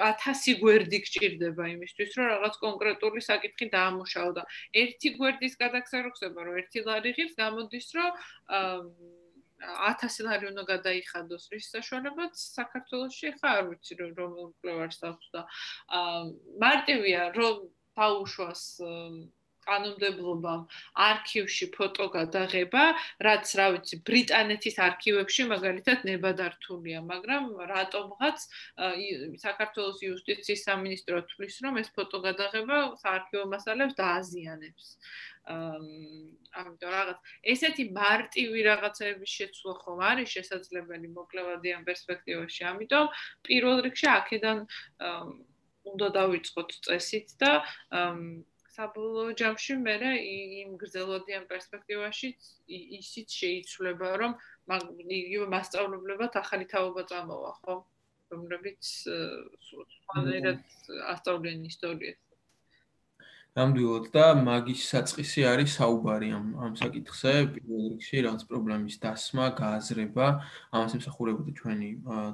1000 0.00 0.54
გვერდი 0.62 0.98
გჭირდება 1.04 1.64
იმისთვის, 1.76 2.10
რომ 2.18 2.26
რაღაც 2.32 2.54
კონკრეტული 2.64 3.20
საკითხი 3.28 3.66
დაამუშავო 3.74 4.30
და 4.38 4.42
ერთი 4.82 5.08
გვერდის 5.18 5.58
გადაგზა 5.62 5.98
რო 6.06 6.10
ხდება, 6.16 6.40
რომ 6.46 6.54
ერთი 6.62 6.80
ლარი 6.86 7.10
ღირს, 7.16 7.34
გამოდის, 7.36 7.88
რომ 7.98 8.10
1000 9.62 10.24
ლარი 10.26 10.44
უნდა 10.50 10.62
გადაიხადოს. 10.72 11.44
რის 11.52 11.66
საშუალებად 11.74 12.32
საქართველოსში 12.34 13.28
ხა 13.38 13.50
არ 13.58 13.64
ვიცი 13.70 13.94
რომ 14.00 14.10
რომელ 14.18 14.48
კლევარს 14.62 15.00
აქვს 15.10 15.28
და 15.36 15.42
მარტივია 16.64 17.22
რომ 17.36 17.56
დაუშვას 17.96 18.62
კანონმდებლობამ 19.66 20.62
არქივში 21.06 21.66
ფოტო 21.76 22.06
გადაღება, 22.16 22.84
რაც 23.26 23.54
რა 23.58 23.66
ვიცი, 23.76 24.00
ბრიტანეთის 24.08 24.76
არქივებში 24.86 25.48
მაგალითად 25.52 26.06
ნებადართულია, 26.08 27.02
მაგრამ 27.12 27.50
რატომღაც 27.72 28.46
საქართველოს 29.44 29.98
იუსტიციის 30.08 30.64
სამინისტრო 30.68 31.22
თვლის, 31.32 31.60
რომ 31.66 31.82
ეს 31.82 31.92
ფოტო 31.96 32.18
გადაღება 32.28 32.80
საარქივო 33.02 33.44
მასალებს 33.54 33.98
დააზიანებს. 34.02 34.86
ამიტომ 35.42 36.90
რაღაც 36.94 37.18
ესეთი 37.52 37.84
მარტივი 37.96 38.60
რაღაცების 38.62 39.30
შეცვლა 39.38 39.74
ხომ 39.82 40.02
არის 40.10 40.28
შესაძლებელი 40.36 41.08
მოკლევადიან 41.18 41.82
პერსპექტივაში. 41.88 42.62
ამიტომ 42.70 43.06
პირველ 43.48 43.82
რიგში 43.86 44.06
აქედან 44.12 44.58
უნდა 45.82 46.08
დავიწყოთ 46.14 46.70
წესით 46.86 47.34
და 47.42 47.52
საბოლოო 48.76 49.32
ჯამში 49.40 49.76
მე 49.84 49.94
იმ 50.32 50.76
გრძელვადიან 50.82 51.44
პერსპექტივაში 51.52 52.30
ისიც 52.98 53.36
შეიცვლება 53.40 54.12
რომ 54.24 54.36
იგივე 55.20 55.46
მასშტაბლებად 55.54 56.38
ახალი 56.42 56.68
თაობა 56.72 57.06
წამოვა 57.12 57.52
ხო 57.60 57.76
რომლებიც 58.34 58.92
სხვანაირად 59.96 60.62
ასწავლიან 61.14 61.66
ისტორიას 61.72 62.20
ნამდვილად 63.58 64.06
და 64.14 64.26
მაგის 64.40 64.82
საწყისი 64.88 65.42
არის 65.44 65.72
საუბარი 65.78 66.28
ამ 66.36 66.44
ამ 66.66 66.76
საკითხზე 66.80 67.32
პირველ 67.56 67.82
რიგში 67.92 68.22
რაღაც 68.26 68.44
პრობლემის 68.52 68.96
დასმა, 69.02 69.48
გააზრება, 69.58 70.28
ამას 70.72 70.94
ემსახურებოდა 70.96 71.52
ჩვენი 71.58 71.88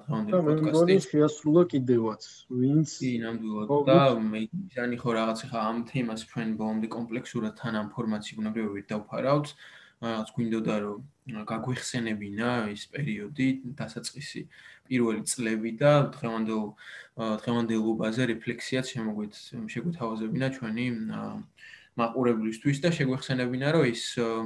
დღევანდელი 0.04 0.36
პოდკასტი. 0.36 0.36
და 0.36 0.42
მე 0.46 0.54
მგონი 0.68 0.98
შეასრულა 1.08 1.64
კიდევაც, 1.74 2.28
ვინც 2.60 2.94
კი 3.02 3.10
ნამდვილად 3.24 3.74
და 3.90 3.98
მე 4.30 4.44
ისანი 4.46 5.00
ხო 5.02 5.10
რაღაც 5.18 5.42
ხა 5.50 5.58
ამ 5.72 5.78
თემას 5.90 6.22
ჩვენ 6.30 6.48
ბოლომდე 6.62 6.88
კომპლექსურად 6.94 7.58
თან 7.58 7.82
ამ 7.82 7.90
ფორმაციულ 7.98 8.42
ნებრივით 8.46 8.86
დავფარავთ. 8.94 9.46
რაღაც 10.02 10.28
გვინდოდა 10.36 10.74
რომ 10.84 10.98
გაგვიხსენებინა 11.48 12.50
ის 12.72 12.82
პერიოდი 12.94 13.48
დასაწყისი 13.78 14.42
პირველი 14.88 15.22
წლები 15.28 15.72
და 15.82 15.92
დღევანდელ 16.16 16.64
დღევანდელობაზე 17.42 18.22
რეფლექსიაც 18.32 18.86
შემოგვით 18.94 19.34
შეგვეთავაზებინა 19.74 20.48
ჩვენი 20.58 20.86
მაყურებლისთვის 21.98 22.78
და 22.84 22.90
შეგვეხსენებინა 22.98 23.68
რომ 23.74 23.84
ის 23.90 24.02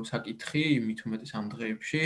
საკითხი 0.09 0.65
მით 0.89 1.05
უმეტეს 1.07 1.33
ამ 1.37 1.53
დღეებში 1.53 2.03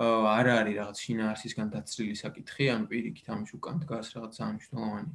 არ 0.00 0.46
არის 0.48 0.76
რაღაც 0.80 0.98
შინაარსისგან 1.04 1.68
დაცლილი 1.76 2.14
საკითხი, 2.16 2.66
ან 2.72 2.86
პირიქით 2.88 3.26
ამის 3.28 3.52
უკან 3.52 3.82
დგას 3.84 4.16
რაღაც 4.16 4.36
მნიშვნელოვანი 4.40 5.12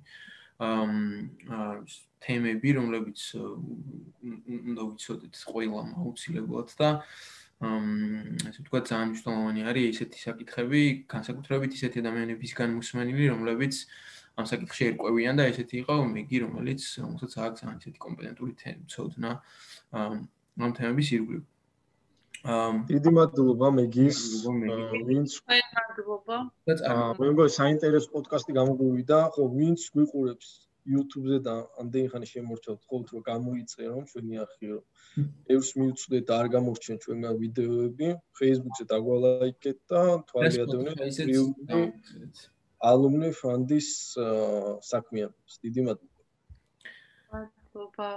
აა 0.62 1.72
თემები, 2.26 2.70
რომლებიც 2.78 3.20
უნდა 3.42 4.84
ვიცოდეთ 4.86 5.34
ყველამ 5.42 5.90
აუცილებლად 6.06 6.70
და 6.78 6.90
ასე 7.64 8.60
ვთქვა 8.62 8.80
ძალიან 8.90 9.08
მნიშვნელოვანი 9.12 9.62
არის 9.72 9.86
ესეთი 9.96 10.20
საკითხები, 10.22 10.82
განსაკუთრებით 11.14 11.72
ისეთი 11.78 12.02
ადამიანებისგან 12.04 12.76
მოსმენილი, 12.76 13.30
რომლებიც 13.32 13.74
ამ 14.36 14.46
საკითხში 14.52 14.88
ერკვევიან 14.92 15.40
და 15.40 15.48
ესეთი 15.52 15.76
იყო 15.84 15.96
მეგი, 16.12 16.38
რომელიც 16.46 16.82
რომელსაც 17.00 17.32
აქვს 17.46 17.62
ძალიან 17.64 17.78
ისეთი 17.80 18.00
კომპეტენტური 18.06 18.54
თემცოდნა 18.64 19.32
ამ 19.96 20.72
თემების 20.80 21.08
ირგვლივ. 21.16 21.44
ამ 22.56 22.76
დიდი 22.92 23.12
მადლობა 23.18 23.68
მეგის 23.80 24.20
ვინც 24.46 25.40
მადლობა. 25.48 26.38
აა 26.92 27.08
მე 27.20 27.32
მგონი 27.32 27.52
საინტერესო 27.56 28.12
პოდკასტი 28.16 28.52
გამოგვივიდა, 28.60 29.20
ხო 29.34 29.44
ვინც 29.56 29.80
გვიყურებს 29.96 30.48
YouTube-ზე 30.94 31.38
და 31.48 31.54
ამდენი 31.82 32.08
ხანი 32.14 32.28
შემორჩათ 32.32 32.80
ხოლმე 32.90 33.10
რომ 33.14 33.24
გამოიწე 33.30 33.82
რომ 33.92 34.04
ჩვენი 34.12 34.36
რომ 34.72 34.84
ევს 35.56 35.70
მიუწვდეთ 35.78 36.24
და 36.30 36.34
არ 36.42 36.48
გამორჩენ 36.56 36.98
ჩვენგან 37.06 37.34
ვიდეოები 37.42 38.10
Facebook-ზე 38.40 38.86
დაგვალაიკეთ 38.94 39.80
და 39.92 40.02
თვალი 40.30 40.58
ადევნეთ 40.66 40.98
ალუმნი 42.92 43.30
ფანდის 43.40 43.90
საქმიანობას 44.92 45.56
დიდი 45.66 45.82
მადლობა. 45.90 46.22
მადლობა 47.34 48.10